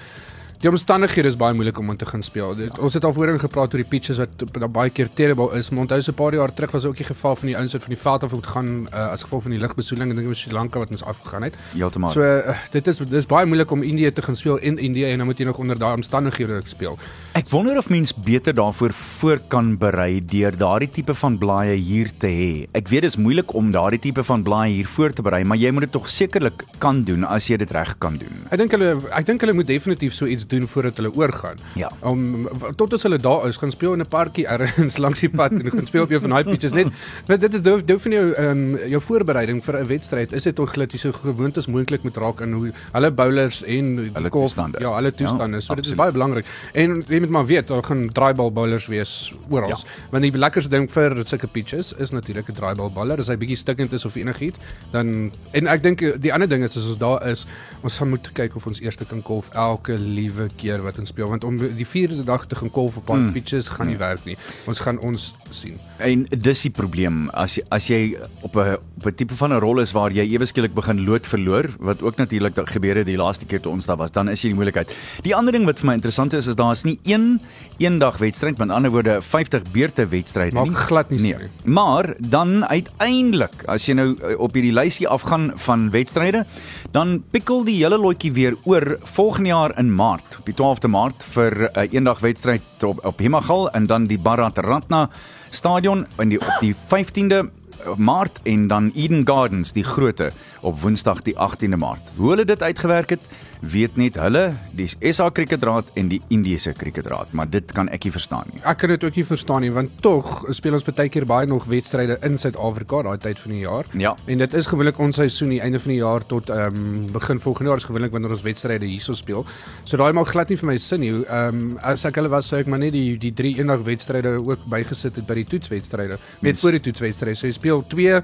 Die 0.63 0.69
omstandighede 0.71 1.27
is 1.27 1.35
baie 1.35 1.51
moeilik 1.51 1.75
om 1.81 1.89
in 1.91 1.97
te 1.99 2.05
gaan 2.07 2.21
speel. 2.23 2.53
Dit, 2.55 2.77
ons 2.79 2.93
het 2.95 3.03
al 3.03 3.11
voorheen 3.11 3.39
gepraat 3.41 3.73
oor 3.75 3.81
die 3.81 3.89
pitches 3.93 4.21
wat 4.21 4.43
da 4.55 4.67
baie 4.71 4.93
keer 4.95 5.09
terrible 5.11 5.49
is. 5.57 5.67
Maar 5.73 5.81
onthou 5.83 5.97
so 6.01 6.11
'n 6.11 6.15
paar 6.15 6.33
jaar 6.33 6.53
terug 6.53 6.71
was 6.71 6.85
ook 6.85 6.95
die 6.95 7.05
geval 7.05 7.35
van 7.35 7.47
die 7.47 7.57
ouens 7.57 7.73
wat 7.73 7.81
van 7.81 7.91
die 7.91 7.99
veld 7.99 8.23
af 8.23 8.31
moet 8.31 8.47
gaan 8.47 8.87
uh, 8.93 9.11
as 9.11 9.23
gevolg 9.23 9.41
van 9.41 9.51
die 9.51 9.59
lugbesoedeling 9.59 10.11
en 10.11 10.15
dinge 10.15 10.29
in 10.29 10.35
Sri 10.35 10.53
Lanka 10.53 10.79
wat 10.79 10.89
ons 10.89 11.03
afgegaan 11.03 11.43
het. 11.43 11.55
Heeltemal. 11.73 12.09
So 12.09 12.21
uh, 12.21 12.55
dit 12.71 12.87
is 12.87 12.97
dis 12.97 13.25
baie 13.25 13.45
moeilik 13.45 13.71
om 13.71 13.81
Indië 13.81 14.11
te 14.11 14.21
gaan 14.21 14.35
speel 14.35 14.57
in 14.57 14.77
Indië 14.77 15.11
en 15.11 15.17
dan 15.17 15.25
moet 15.27 15.37
jy 15.37 15.45
nog 15.45 15.57
onder 15.57 15.79
daai 15.79 15.95
omstandighede 15.95 16.55
ook 16.55 16.67
speel. 16.67 16.97
Ek 17.33 17.49
wonder 17.49 17.77
of 17.77 17.89
mens 17.89 18.15
beter 18.15 18.53
daarvoor 18.53 18.93
voor 18.93 19.39
kan 19.47 19.77
berei 19.77 20.25
deur 20.25 20.57
daardie 20.57 20.89
tipe 20.89 21.13
van 21.13 21.37
blaaie 21.37 21.75
hier 21.75 22.11
te 22.17 22.27
hê. 22.27 22.67
Ek 22.71 22.87
weet 22.87 23.01
dit 23.01 23.11
is 23.11 23.17
moeilik 23.17 23.53
om 23.53 23.71
daardie 23.71 23.99
tipe 23.99 24.23
van 24.23 24.43
blaaie 24.43 24.73
hier 24.73 24.87
voor 24.87 25.11
te 25.13 25.21
berei, 25.21 25.43
maar 25.43 25.57
jy 25.57 25.71
moet 25.71 25.81
dit 25.81 25.91
tog 25.91 26.09
sekerlik 26.09 26.63
kan 26.77 27.03
doen 27.03 27.23
as 27.23 27.47
jy 27.47 27.57
dit 27.57 27.71
reg 27.71 27.97
kan 27.97 28.17
doen. 28.17 28.47
Ek 28.49 28.57
dink 28.57 28.71
hulle 28.71 28.95
ek 29.11 29.25
dink 29.25 29.41
hulle 29.41 29.53
moet 29.53 29.67
definitief 29.67 30.13
so 30.13 30.25
iets 30.25 30.47
doen 30.53 30.67
voordat 30.71 30.97
hulle 31.01 31.11
oorgaan. 31.13 31.57
Ja. 31.79 31.89
Om 32.01 32.47
tot 32.79 32.93
as 32.93 33.03
hulle 33.07 33.17
daar 33.17 33.47
is, 33.49 33.57
gaan 33.61 33.71
speel 33.73 33.93
in 33.97 34.01
'n 34.05 34.07
parkie 34.07 34.45
ergens 34.47 34.97
langs 35.03 35.19
die 35.25 35.29
pad 35.29 35.51
en 35.51 35.71
gaan 35.71 35.85
speel 35.89 36.03
op 36.03 36.11
een 36.11 36.21
van 36.21 36.29
daai 36.37 36.43
pitches 36.43 36.73
net. 36.73 36.87
Want 37.27 37.41
dit 37.41 37.53
is 37.53 37.61
dou 37.61 37.77
dou 37.83 37.99
van 37.99 38.11
jou 38.11 38.25
um, 38.45 38.77
jou 38.89 39.01
voorbereiding 39.01 39.63
vir 39.65 39.79
'n 39.81 39.87
wedstryd. 39.87 40.33
Is 40.33 40.43
dit 40.43 40.59
ongelukkig 40.59 40.91
jy 40.93 40.99
so 40.99 41.11
gewoond 41.11 41.57
as 41.57 41.67
moontlik 41.67 42.03
moet 42.03 42.17
raak 42.17 42.41
in 42.41 42.53
hoe 42.53 42.71
hulle 42.93 43.11
bowlers 43.11 43.63
en 43.63 43.85
Hulle 44.13 44.29
golf- 44.29 44.53
toestande. 44.53 44.79
Ja, 44.79 44.95
hulle 44.95 45.11
toestande. 45.13 45.55
Ja, 45.55 45.61
so 45.61 45.75
dit 45.75 45.85
is 45.85 45.91
absoluut. 45.91 45.97
baie 45.97 46.11
belangrik. 46.11 46.45
En 46.73 47.03
jy 47.07 47.19
moet 47.19 47.29
maar 47.29 47.45
weet, 47.45 47.67
daar 47.67 47.83
gaan 47.83 48.09
draaibal 48.09 48.51
bowlers 48.51 48.85
wees 48.87 49.33
oral. 49.49 49.69
Ja. 49.69 49.77
Want 50.11 50.23
die 50.23 50.37
lekkerste 50.37 50.69
ding 50.69 50.91
vir 50.91 51.25
sulke 51.25 51.47
pitches 51.47 51.93
is 51.93 52.11
natuurlik 52.11 52.47
'n 52.49 52.53
draaibal 52.53 52.91
bowler. 52.91 53.19
As 53.19 53.27
hy 53.27 53.37
bietjie 53.37 53.55
stikkend 53.57 53.93
is 53.93 54.05
of 54.05 54.15
enigiets, 54.15 54.57
dan 54.91 55.31
en 55.51 55.67
ek 55.67 55.83
dink 55.83 55.99
die 56.21 56.33
ander 56.33 56.47
ding 56.49 56.63
is 56.63 56.77
as 56.77 56.85
ons 56.85 56.97
daar 56.97 57.27
is, 57.27 57.45
ons 57.83 57.97
gaan 57.97 58.09
moet 58.09 58.29
kyk 58.33 58.55
of 58.55 58.67
ons 58.67 58.79
eerste 58.81 59.05
kan 59.05 59.21
golf 59.23 59.49
elke 59.53 59.97
liewe 59.97 60.42
keer 60.57 60.81
wat 60.83 60.99
ons 60.99 61.09
speel 61.09 61.29
want 61.29 61.43
om 61.43 61.57
die 61.57 61.85
vierde 61.87 62.23
dag 62.23 62.45
te 62.47 62.55
gaan 62.55 62.69
golf 62.69 62.97
op 62.97 63.07
daai 63.07 63.31
pitches 63.31 63.69
gaan 63.69 63.87
nie 63.87 63.97
werk 63.97 64.25
nie. 64.25 64.37
Ons 64.67 64.79
gaan 64.79 64.99
ons 64.99 65.33
sien. 65.49 65.77
En 65.99 66.25
dis 66.29 66.61
die 66.61 66.71
probleem 66.71 67.29
as 67.33 67.55
jy 67.57 67.63
as 67.69 67.87
jy 67.89 68.17
op 68.41 68.55
'n 68.57 68.77
op 68.97 69.05
'n 69.07 69.15
tipe 69.15 69.35
van 69.35 69.53
'n 69.53 69.59
rol 69.59 69.79
is 69.79 69.91
waar 69.91 70.11
jy 70.11 70.25
ewe 70.33 70.45
skielik 70.45 70.73
begin 70.73 71.05
lood 71.05 71.25
verloor 71.27 71.69
wat 71.79 72.01
ook 72.01 72.17
natuurlik 72.17 72.53
gebeur 72.69 72.95
het 72.95 73.05
die 73.05 73.17
laaste 73.17 73.45
keer 73.45 73.61
toe 73.61 73.71
ons 73.71 73.85
daar 73.85 73.97
was 73.97 74.11
dan 74.11 74.29
is 74.29 74.41
jy 74.41 74.49
die 74.49 74.55
moeilikheid. 74.55 74.95
Die 75.23 75.35
ander 75.35 75.51
ding 75.53 75.65
wat 75.65 75.79
vir 75.79 75.87
my 75.87 75.93
interessant 75.93 76.33
is 76.33 76.47
is 76.47 76.55
daar 76.55 76.71
is 76.71 76.83
nie 76.83 76.99
een 77.03 77.39
eendag 77.77 78.17
wedstryd 78.17 78.57
met 78.57 78.69
ander 78.69 78.91
woorde 78.91 79.21
50 79.21 79.61
beurte 79.71 80.07
wedstryde 80.07 80.53
Maak 80.53 80.65
nie. 80.65 80.75
glad 80.75 81.09
nie 81.09 81.19
nee. 81.19 81.35
Maar 81.63 82.15
dan 82.19 82.65
uiteindelik 82.65 83.63
as 83.67 83.85
jy 83.85 83.93
nou 83.93 84.15
eh, 84.21 84.39
op 84.39 84.53
hierdie 84.53 84.73
lysie 84.73 85.07
afgaan 85.07 85.51
van 85.55 85.89
wedstryde 85.93 86.45
dan 86.91 87.23
pikkel 87.31 87.63
die 87.63 87.75
hele 87.83 87.97
lotjie 87.97 88.31
weer 88.33 88.55
oor 88.63 88.97
volgende 89.03 89.49
jaar 89.49 89.77
in 89.79 89.93
Maart 89.95 90.22
op 90.39 90.45
die 90.45 90.55
12de 90.55 90.89
Maart 90.89 91.23
vir 91.23 91.51
'n 91.51 91.79
uh, 91.79 91.93
eendag 91.93 92.19
wedstryd 92.19 92.83
op 92.83 93.05
op 93.05 93.19
Hemagal 93.19 93.71
en 93.71 93.85
dan 93.85 94.07
die 94.07 94.19
Bharat 94.19 94.57
Ratna 94.57 95.09
stadion 95.49 96.05
in 96.17 96.29
die 96.29 96.39
op 96.39 96.57
die 96.59 96.75
15de 96.75 97.49
Maart 97.97 98.39
en 98.43 98.67
dan 98.67 98.91
Eden 98.95 99.27
Gardens 99.27 99.73
die 99.73 99.83
groote 99.83 100.31
op 100.61 100.81
Woensdag 100.81 101.21
die 101.21 101.35
18de 101.35 101.77
Maart. 101.77 102.01
Hoe 102.15 102.29
hulle 102.29 102.45
dit 102.45 102.63
uitgewerk 102.63 103.09
het, 103.09 103.21
weet 103.63 103.95
net 103.95 104.17
hulle, 104.19 104.43
die 104.75 104.89
SA 105.13 105.29
Kriketraad 105.31 105.93
en 105.99 106.09
die 106.11 106.19
Indiese 106.33 106.73
Kriketraad, 106.75 107.31
maar 107.37 107.47
dit 107.49 107.69
kan 107.75 107.87
ek 107.95 108.07
nie 108.07 108.11
verstaan 108.11 108.49
nie. 108.51 108.59
Ek 108.67 108.81
kan 108.81 108.91
dit 108.91 109.05
ook 109.07 109.19
nie 109.19 109.25
verstaan 109.27 109.63
nie 109.63 109.71
want 109.73 109.93
tog 110.03 110.43
speel 110.55 110.75
ons 110.75 110.85
baie 110.87 111.11
keer 111.11 111.25
baie 111.29 111.47
nog 111.47 111.69
wedstryde 111.71 112.17
in 112.27 112.37
Suid-Afrika 112.39 113.03
daai 113.07 113.17
tyd 113.23 113.39
van 113.39 113.55
die 113.55 113.63
jaar. 113.63 113.89
Ja. 113.99 114.13
En 114.27 114.43
dit 114.43 114.57
is 114.59 114.67
gewoonlik 114.67 114.99
ons 115.03 115.19
seisoen 115.19 115.55
die 115.55 115.61
einde 115.63 115.79
van 115.79 115.95
die 115.95 116.01
jaar 116.01 116.27
tot 116.27 116.51
ehm 116.51 116.79
um, 116.83 117.01
begin 117.13 117.39
volgende 117.39 117.71
jaar 117.71 117.81
is 117.81 117.87
gewoonlik 117.87 118.11
wanneer 118.11 118.35
ons 118.35 118.45
wedstryde 118.45 118.89
hierso 118.89 119.15
speel. 119.15 119.45
So 119.83 119.97
daai 119.97 120.11
maak 120.13 120.33
glad 120.33 120.51
nie 120.51 120.59
vir 120.59 120.73
my 120.73 120.77
sin 120.77 121.03
nie. 121.05 121.13
Ehm 121.23 121.63
um, 121.63 121.75
as 121.83 122.05
ek 122.09 122.19
hulle 122.19 122.31
was 122.33 122.51
sou 122.51 122.59
ek 122.59 122.71
maar 122.71 122.83
net 122.83 122.93
die 122.95 123.17
die 123.17 123.33
drie 123.33 123.55
eendag 123.59 123.85
wedstryde 123.87 124.35
ook 124.43 124.67
bygesit 124.69 125.21
het 125.21 125.27
by 125.27 125.39
die 125.39 125.47
toetswedstryde. 125.55 126.19
Net 126.43 126.59
voor 126.59 126.75
die 126.75 126.83
toetswedstryde. 126.89 127.39
So 127.39 127.47
jy 127.47 127.55
speel 127.55 127.85
2 127.87 128.23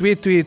2 0.00 0.16
2 0.24 0.44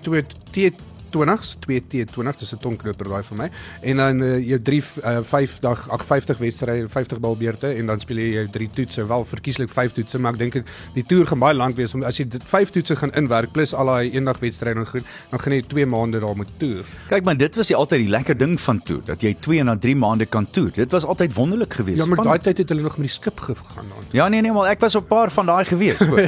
2 0.52 0.92
2 1.14 1.24
20s 1.24 1.56
2 1.60 1.84
T20 1.90 2.40
dis 2.40 2.54
'n 2.54 2.60
tonknoper 2.60 3.10
daai 3.10 3.24
vir 3.24 3.38
my 3.38 3.50
en 3.82 3.98
dan 3.98 4.22
uh, 4.22 4.38
jou 4.40 4.60
3 4.60 4.82
uh, 4.82 5.22
5 5.24 5.60
dag 5.60 5.86
ag 5.90 6.06
50 6.06 6.38
wedstryde 6.38 6.90
50 6.90 7.20
balbeurte 7.20 7.68
en 7.68 7.86
dan 7.88 8.00
speel 8.00 8.18
jy 8.18 8.30
jou 8.34 8.48
3 8.58 8.70
toetse 8.78 9.06
wel 9.08 9.26
verkieslik 9.26 9.70
5 9.70 9.96
toetse 10.00 10.20
maar 10.20 10.34
ek 10.34 10.40
dink 10.40 10.60
die 10.96 11.06
toer 11.06 11.28
gaan 11.28 11.40
baie 11.40 11.56
lank 11.56 11.78
wees 11.78 11.94
om 11.94 12.04
as 12.04 12.20
jy 12.20 12.28
dit 12.28 12.44
5 12.44 12.74
toetse 12.76 12.96
gaan 12.96 13.14
inwerk 13.20 13.54
plus 13.54 13.74
al 13.74 13.92
daai 13.92 14.12
eendag 14.12 14.40
wedstryde 14.40 14.82
dan 14.82 14.90
goed 14.90 15.06
dan 15.32 15.40
gaan 15.40 15.54
jy 15.54 15.64
2 15.68 15.86
maande 15.86 16.20
daar 16.20 16.36
moet 16.36 16.50
toer. 16.60 16.84
Kyk 17.10 17.24
maar 17.24 17.38
dit 17.38 17.56
was 17.56 17.68
die 17.68 17.78
altyd 17.78 18.06
die 18.06 18.12
lekker 18.12 18.38
ding 18.38 18.58
van 18.62 18.82
toer 18.82 19.02
dat 19.06 19.22
jy 19.22 19.34
2 19.40 19.64
na 19.64 19.78
3 19.78 19.96
maande 19.96 20.26
kan 20.26 20.48
toer. 20.50 20.72
Dit 20.76 20.92
was 20.92 21.06
altyd 21.06 21.34
wonderlik 21.34 21.74
geweest. 21.74 21.98
Ja, 21.98 22.06
maar 22.06 22.24
daai 22.24 22.40
tyd 22.40 22.64
het 22.64 22.70
hulle 22.70 22.82
nog 22.82 22.98
met 22.98 23.08
die 23.08 23.16
skip 23.16 23.40
gegaan 23.40 23.90
dan. 23.90 24.10
Ja 24.12 24.28
nee 24.30 24.42
nee, 24.42 24.52
maar 24.52 24.70
ek 24.72 24.80
was 24.80 24.96
op 24.96 25.06
'n 25.06 25.08
paar 25.08 25.32
van 25.32 25.46
daai 25.46 25.66
gewees. 25.66 26.00
hoor. 26.00 26.28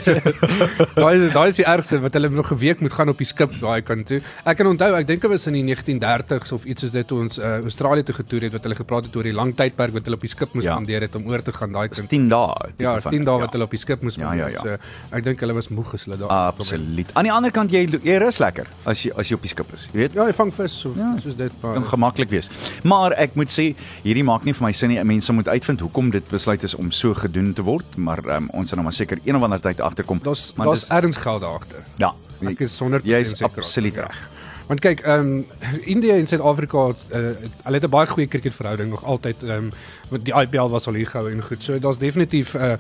daai 1.04 1.32
daai 1.34 1.48
is 1.50 1.56
die 1.56 1.66
ergste 1.66 2.00
wat 2.00 2.14
hulle 2.14 2.30
nog 2.30 2.52
'n 2.52 2.58
week 2.58 2.80
moet 2.80 2.94
gaan 2.94 3.10
op 3.10 3.18
die 3.18 3.28
skip 3.28 3.52
daai 3.60 3.82
kant 3.82 4.08
toe. 4.08 4.22
Ek 4.46 4.58
kan 4.58 4.68
onthou, 4.76 4.92
ek 5.00 5.08
dink 5.10 5.22
dit 5.24 5.32
was 5.32 5.48
in 5.50 5.56
die 5.58 5.64
1930s 5.66 6.52
of 6.56 6.66
iets 6.70 6.84
soos 6.86 6.92
dit 6.94 7.08
toe 7.08 7.20
ons 7.24 7.38
uh, 7.40 7.56
Australië 7.66 8.04
toe 8.08 8.16
getoer 8.20 8.46
het 8.48 8.54
wat 8.58 8.64
hulle 8.68 8.76
gepraat 8.78 9.08
het 9.10 9.16
oor 9.18 9.24
die 9.28 9.34
lang 9.36 9.54
tydperk 9.58 9.94
wat 9.96 10.06
hulle 10.08 10.18
op 10.20 10.26
die 10.26 10.32
skip 10.32 10.54
moes 10.54 10.66
Ja. 10.68 10.76
spandeer 10.76 11.02
het 11.08 11.16
om 11.16 11.28
oor 11.32 11.42
te 11.46 11.54
gaan 11.56 11.72
daai 11.76 11.88
kant. 11.90 12.10
10 12.12 12.30
dae. 12.30 12.72
Ja, 12.82 12.94
van 13.02 13.12
10 13.12 13.20
ding, 13.20 13.26
dae 13.30 13.36
ja. 13.40 13.46
wat 13.46 13.54
hulle 13.58 13.64
op 13.68 13.74
die 13.76 13.80
skip 13.82 14.02
moes 14.06 14.16
Ja, 14.20 14.28
spandeer. 14.30 14.50
ja, 14.52 14.62
ja. 14.76 14.78
So 14.78 15.16
ek 15.18 15.24
dink 15.24 15.40
hulle 15.46 15.54
was 15.58 15.70
moeg 15.70 15.94
as 15.94 16.06
hulle 16.06 16.18
daar 16.22 16.30
Absoluut. 16.52 17.12
Aan 17.16 17.24
die 17.30 17.32
ander 17.34 17.52
kant 17.52 17.72
jy 17.72 17.86
jy 18.04 18.18
rus 18.22 18.38
lekker 18.44 18.68
as 18.86 19.04
jy 19.06 19.12
as 19.16 19.30
jy 19.32 19.36
op 19.40 19.42
die 19.48 19.54
skip 19.56 19.74
is. 19.74 19.88
Jy 19.94 20.00
weet, 20.00 20.14
Ja, 20.20 20.26
jy 20.30 20.34
vang 20.34 20.52
vis 20.54 20.78
of 20.86 20.98
Ja. 20.98 21.12
ja. 21.16 21.22
soos 21.22 21.36
dit 21.36 21.52
maar. 21.62 21.74
kan 21.80 21.86
gemaklik 21.94 22.30
wees. 22.30 22.50
Maar 22.84 23.12
ek 23.18 23.36
moet 23.36 23.50
sê, 23.50 23.76
hierdie 24.04 24.24
maak 24.24 24.44
nie 24.46 24.54
vir 24.54 24.66
my 24.68 24.72
sin 24.72 24.90
nie. 24.90 25.04
Mense 25.04 25.34
moet 25.34 25.48
uitvind 25.48 25.80
hoekom 25.80 26.10
dit 26.12 26.28
besluit 26.30 26.64
is 26.64 26.76
om 26.76 26.92
so 26.92 27.14
gedoen 27.14 27.54
te 27.54 27.62
word, 27.64 27.98
maar 27.98 28.20
um, 28.38 28.50
ons 28.54 28.70
sal 28.70 28.78
nou 28.78 28.84
maar 28.90 28.94
seker 28.94 29.20
een 29.26 29.36
of 29.36 29.44
ander 29.44 29.60
tyd 29.62 29.80
agterkom. 29.82 30.20
Daar's 30.24 30.54
daar's 30.58 30.90
erns 30.90 31.18
geld 31.18 31.42
daar 31.42 31.60
agter. 31.62 31.84
ja, 31.98 32.14
Ek 32.46 32.60
is 32.60 32.80
100% 32.82 33.06
jy 33.06 33.20
is 33.22 33.30
seker. 33.38 33.46
absoluut 33.64 33.96
Ja. 33.96 34.02
reg. 34.10 34.30
Want 34.68 34.80
kyk, 34.80 35.00
ehm 35.00 35.20
um, 35.20 35.46
Indië 35.82 36.12
en 36.12 36.28
Suid-Afrika 36.28 36.88
het 36.88 37.06
uh, 37.12 37.18
hulle 37.64 37.78
het 37.78 37.84
'n 37.84 37.90
baie 37.90 38.08
goeie 38.08 38.28
cricketverhouding 38.28 38.90
nog 38.90 39.04
altyd 39.04 39.44
ehm 39.44 39.70
um, 40.10 40.24
die 40.24 40.34
IPL 40.34 40.70
was 40.70 40.88
al 40.88 40.94
hier 40.94 41.08
gehou 41.08 41.32
en 41.32 41.44
goed. 41.44 41.62
So 41.62 41.80
daar's 41.80 41.98
definitief 41.98 42.54
'n 42.54 42.58
uh, 42.58 42.74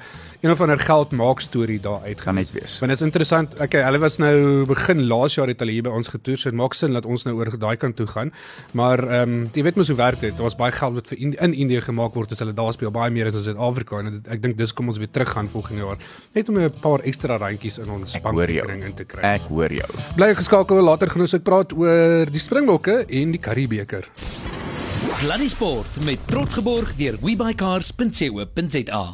een 0.45 0.51
of 0.51 0.61
ander 0.61 0.79
geld 0.79 1.11
maak 1.11 1.39
storie 1.41 1.79
daar 1.81 2.01
uit. 2.03 2.21
Kan 2.21 2.35
net 2.37 2.51
wees. 2.51 2.77
Want 2.79 2.91
dit 2.91 2.99
is 2.99 3.05
interessant. 3.05 3.55
Okay, 3.61 3.81
hulle 3.81 3.97
was 3.97 4.17
nou 4.21 4.65
begin 4.69 5.01
laas 5.07 5.33
jaar 5.35 5.49
het 5.49 5.59
hulle 5.63 5.73
hier 5.73 5.85
by 5.87 5.93
ons 5.97 6.11
getoer. 6.13 6.37
So 6.37 6.51
dit 6.51 6.59
maak 6.59 6.75
sin 6.77 6.93
dat 6.93 7.05
ons 7.09 7.25
nou 7.25 7.33
oor 7.39 7.49
daai 7.57 7.75
kant 7.81 7.97
toe 7.97 8.05
gaan. 8.07 8.29
Maar 8.77 9.01
ehm 9.07 9.33
um, 9.33 9.47
jy 9.53 9.63
weet 9.65 9.79
mos 9.79 9.89
hoe 9.89 9.97
werk 9.97 10.21
dit. 10.21 10.37
Daar's 10.37 10.57
baie 10.59 10.71
geld 10.75 10.93
wat 10.99 11.09
vir 11.09 11.17
Indi 11.17 11.39
in 11.41 11.57
Indië 11.65 11.81
gemaak 11.87 12.13
word 12.13 12.31
as 12.35 12.43
hulle 12.43 12.53
daar 12.53 12.73
speel 12.77 12.93
baie 12.93 13.11
meer 13.11 13.31
as 13.31 13.39
in 13.39 13.43
Suid-Afrika 13.47 13.99
en 14.03 14.11
dit, 14.11 14.29
ek 14.37 14.43
dink 14.43 14.57
dis 14.57 14.73
kom 14.73 14.93
ons 14.93 15.01
weer 15.01 15.09
terug 15.11 15.33
gaan 15.33 15.49
volgende 15.49 15.81
jaar 15.81 15.97
net 16.37 16.49
om 16.49 16.59
'n 16.59 16.69
paar 16.81 17.01
ekstra 17.01 17.37
randjies 17.41 17.77
in 17.81 17.89
ons 17.89 18.17
bankrekening 18.21 18.83
in 18.83 18.93
te 18.93 19.03
kry. 19.03 19.21
Ek 19.21 19.49
hoor 19.49 19.73
jou. 19.73 19.89
Bly 20.15 20.35
geskakel 20.35 20.81
later 20.83 21.09
gaan 21.09 21.21
ons 21.21 21.33
ook 21.33 21.43
praat 21.43 21.73
oor 21.73 22.25
die 22.29 22.39
Springbokke 22.39 23.05
en 23.09 23.31
die 23.31 23.41
Karibebeker. 23.41 24.05
Sluddy 24.99 25.47
Sport 25.47 26.03
met 26.03 26.19
trots 26.27 26.53
geborg 26.53 26.95
deur 26.95 27.17
webycars.co.za. 27.21 29.05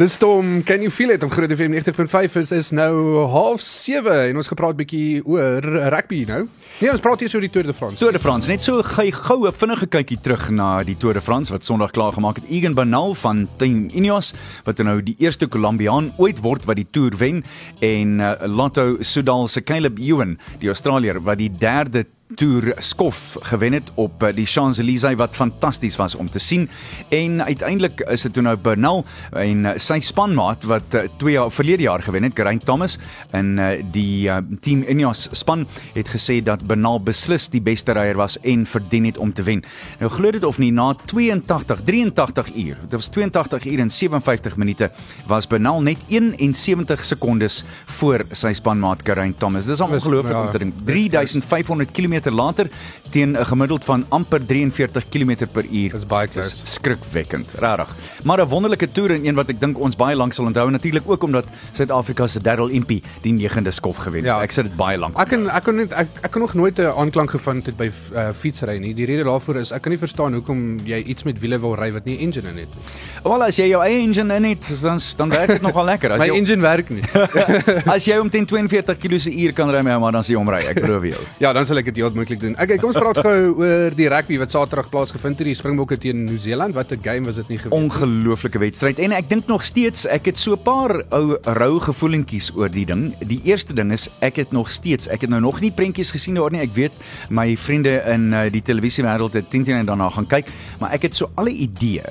Dis 0.00 0.16
Tom, 0.16 0.62
can 0.64 0.80
you 0.80 0.88
feel 0.88 1.10
it? 1.10 1.20
Om 1.22 1.28
Groot 1.28 1.50
FM 1.52 1.74
90.5 1.76 2.36
is 2.40 2.50
is 2.56 2.70
nou 2.72 3.26
half 3.28 3.60
7 3.60 4.30
en 4.30 4.38
ons 4.40 4.48
gepraat 4.48 4.78
bietjie 4.78 5.20
oor 5.28 5.60
rugby 5.92 6.22
nou. 6.24 6.46
Nee, 6.78 6.88
ons 6.88 7.02
praat 7.04 7.20
hier 7.20 7.34
oor 7.36 7.44
die 7.44 7.50
Tour 7.52 7.66
de 7.68 7.74
France. 7.76 8.00
Tour 8.00 8.16
de 8.16 8.22
France, 8.22 8.48
net 8.48 8.64
so 8.64 8.80
gou 8.80 9.04
goue 9.12 9.52
vinnige 9.52 9.90
kykie 9.92 10.16
terug 10.24 10.46
na 10.56 10.70
die 10.88 10.94
Tour 10.96 11.18
de 11.18 11.20
France 11.20 11.52
wat 11.52 11.68
Sondag 11.68 11.92
klaar 11.92 12.16
gemaak 12.16 12.40
het. 12.40 12.48
Egan 12.48 12.78
Bernal 12.78 13.12
van 13.20 13.42
Team 13.60 13.90
Ineos 13.92 14.30
wat 14.64 14.80
nou 14.80 15.02
die 15.04 15.18
eerste 15.20 15.50
Colombiaan 15.52 16.14
ooit 16.16 16.40
word 16.40 16.64
wat 16.70 16.80
die 16.80 16.88
Tour 16.88 17.18
wen 17.20 17.44
en 17.84 18.24
uh, 18.24 18.32
Lotto 18.48 19.02
Soudal 19.04 19.52
se 19.52 19.60
Caleb 19.60 20.00
Ewan, 20.00 20.38
die 20.64 20.72
Australier 20.72 21.20
wat 21.20 21.44
die 21.44 21.52
derde 21.52 22.06
toer 22.38 22.74
skof 22.78 23.36
gewen 23.50 23.72
het 23.72 23.90
op 23.94 24.22
eh, 24.22 24.34
die 24.34 24.46
Champs-Élysées 24.46 25.16
wat 25.18 25.34
fantasties 25.36 25.96
was 25.98 26.14
om 26.14 26.30
te 26.30 26.38
sien 26.38 26.68
en 27.08 27.42
uiteindelik 27.44 28.00
is 28.10 28.22
dit 28.26 28.34
toe 28.36 28.44
nou 28.44 28.56
Bernal 28.56 29.04
en 29.32 29.66
eh, 29.66 29.78
sy 29.82 30.00
spanmaat 30.04 30.66
wat 30.70 30.96
2 31.22 31.34
jaar 31.34 31.50
verlede 31.50 31.86
jaar 31.88 32.02
gewen 32.02 32.28
het 32.28 32.36
Geraint 32.38 32.64
Thomas 32.64 32.98
en 33.36 33.56
die 33.92 34.30
team 34.60 34.82
Ineos 34.88 35.28
span 35.36 35.66
het 35.94 36.08
gesê 36.12 36.40
dat 36.44 36.62
Bernal 36.66 37.00
beslis 37.02 37.48
die 37.50 37.62
beste 37.62 37.94
ryer 37.96 38.18
was 38.18 38.38
en 38.46 38.66
verdien 38.66 39.08
het 39.08 39.18
om 39.18 39.32
te 39.32 39.42
wen. 39.46 39.62
Nou 40.00 40.10
glo 40.12 40.30
dit 40.34 40.44
of 40.44 40.58
nie 40.62 40.70
na 40.74 40.92
82 41.06 41.82
83 41.86 42.52
uur, 42.54 42.78
dit 42.82 42.96
was 42.98 43.10
82 43.14 43.66
uur 43.66 43.82
en 43.84 43.90
57 43.90 44.56
minute 44.56 44.90
was 45.26 45.48
Bernal 45.50 45.82
net 45.82 46.02
71 46.08 47.04
sekondes 47.04 47.62
voor 48.00 48.24
sy 48.32 48.52
spanmaat 48.56 49.04
Geraint 49.04 49.38
Thomas. 49.38 49.66
Dis 49.68 49.80
ongelooflik 49.80 50.34
ja, 50.34 50.44
om 50.44 50.52
te 50.52 50.62
dink. 50.64 50.74
3500 50.86 51.90
km 51.96 52.19
later 52.28 52.68
teen 53.10 53.32
'n 53.32 53.46
gemiddeld 53.46 53.84
van 53.84 54.04
amper 54.08 54.40
43 54.46 55.08
km 55.08 55.46
per 55.52 55.64
uur. 55.64 55.90
Dis 55.92 56.06
baie 56.06 56.28
close. 56.28 56.60
Skrikwekkend, 56.64 57.48
regtig. 57.58 57.88
Maar 58.24 58.40
'n 58.44 58.48
wonderlike 58.48 58.92
toer 58.92 59.10
en 59.10 59.26
een 59.26 59.34
wat 59.34 59.48
ek 59.48 59.60
dink 59.60 59.78
ons 59.78 59.96
baie 59.96 60.16
lank 60.16 60.32
sal 60.32 60.44
onthou 60.44 60.70
natuurlik 60.70 61.02
ook 61.06 61.22
omdat 61.22 61.44
Suid-Afrika 61.72 62.26
se 62.26 62.40
Darryl 62.40 62.68
Impey 62.68 63.02
die 63.22 63.32
9de 63.32 63.70
skof 63.70 63.96
gewen 63.96 64.24
het. 64.24 64.26
Ja, 64.26 64.42
ek 64.42 64.50
sit 64.50 64.64
dit 64.64 64.76
baie 64.76 64.98
lank. 64.98 65.18
Ek 65.18 65.28
kan 65.28 65.48
ek 65.48 65.62
kan 65.64 65.76
net 65.76 65.92
ek, 65.92 66.08
ek 66.22 66.30
kan 66.30 66.40
nog 66.40 66.54
nooit 66.54 66.78
'n 66.78 66.92
aanklank 66.96 67.30
gevind 67.30 67.66
het 67.66 67.76
by 67.76 67.90
uh, 68.14 68.32
fietsry 68.32 68.78
nie. 68.78 68.94
Die 68.94 69.06
rede 69.06 69.24
daarvoor 69.24 69.56
is 69.56 69.72
ek 69.72 69.82
kan 69.82 69.92
nie 69.92 69.98
verstaan 69.98 70.32
hoekom 70.34 70.78
jy 70.84 71.02
iets 71.06 71.24
met 71.24 71.38
wiele 71.40 71.58
wil 71.60 71.74
ry 71.74 71.92
wat 71.92 72.04
nie 72.04 72.16
'n 72.16 72.20
engine 72.20 72.48
in 72.48 72.56
het 72.56 72.68
nie. 72.68 72.84
Wel 73.22 73.42
as 73.42 73.56
jy 73.56 73.68
jou 73.68 73.82
eie 73.82 74.00
engine 74.02 74.34
in 74.34 74.44
het, 74.44 74.68
dan 74.82 74.98
dan 75.16 75.30
werk 75.30 75.48
dit 75.48 75.62
nogal 75.62 75.84
lekker. 75.84 76.10
As 76.12 76.18
My 76.18 76.26
jy 76.26 76.34
engine 76.36 76.62
werk 76.62 76.90
nie. 76.90 77.02
as 77.94 78.04
jy 78.04 78.18
omtrent 78.18 78.48
42 78.48 78.98
km/h 78.98 79.52
kan 79.52 79.70
ry, 79.70 79.82
maar 79.82 80.12
dan 80.12 80.24
sien 80.24 80.34
jy 80.36 80.40
hom 80.40 80.50
ry. 80.50 80.62
Ek 80.66 80.80
glo 80.84 81.00
jou. 81.04 81.20
ja, 81.38 81.52
dan 81.52 81.64
sal 81.64 81.78
ek 81.78 81.84
dit 81.84 81.96
heel 82.10 82.18
moontlik 82.18 82.40
doen. 82.42 82.54
Okay, 82.58 82.78
kom 82.80 82.90
ons 82.90 82.98
praat 82.98 83.20
gou 83.24 83.38
oor 83.62 83.94
die 83.96 84.08
rugby 84.10 84.38
wat 84.40 84.52
Saterdag 84.52 84.90
plaasgevind 84.92 85.38
het, 85.40 85.48
die 85.48 85.56
Springbokke 85.58 85.98
teen 86.00 86.24
Nieu-Seeland. 86.26 86.74
Wat 86.74 86.92
'n 86.92 87.00
game 87.02 87.26
was 87.26 87.36
dit 87.36 87.48
nie 87.48 87.58
gewees 87.58 87.72
nie. 87.72 87.88
Ongelooflike 87.88 88.58
wedstryd 88.58 88.98
en 88.98 89.12
ek 89.12 89.28
dink 89.28 89.46
nog 89.46 89.64
steeds 89.64 90.06
ek 90.06 90.26
het 90.26 90.38
so 90.38 90.52
'n 90.52 90.62
paar 90.62 91.02
ou 91.10 91.38
rou 91.42 91.80
gevoelentjies 91.80 92.52
oor 92.56 92.70
die 92.70 92.86
ding. 92.86 93.14
Die 93.20 93.40
eerste 93.44 93.74
ding 93.74 93.92
is 93.92 94.08
ek 94.20 94.36
het 94.36 94.52
nog 94.52 94.70
steeds, 94.70 95.08
ek 95.08 95.20
het 95.20 95.30
nou 95.30 95.40
nog 95.40 95.60
nie 95.60 95.70
prentjies 95.70 96.10
gesien 96.10 96.34
daar 96.34 96.50
nie. 96.50 96.60
Ek 96.60 96.74
weet 96.74 96.92
my 97.28 97.56
vriende 97.56 98.02
in 98.06 98.32
uh, 98.32 98.50
die 98.50 98.62
televisiewêreld 98.62 99.32
het 99.32 99.50
teen 99.50 99.64
teen 99.64 99.86
daarna 99.86 100.10
gaan 100.10 100.26
kyk, 100.26 100.50
maar 100.80 100.92
ek 100.92 101.02
het 101.02 101.14
so 101.14 101.30
alle 101.34 101.50
idee 101.50 102.02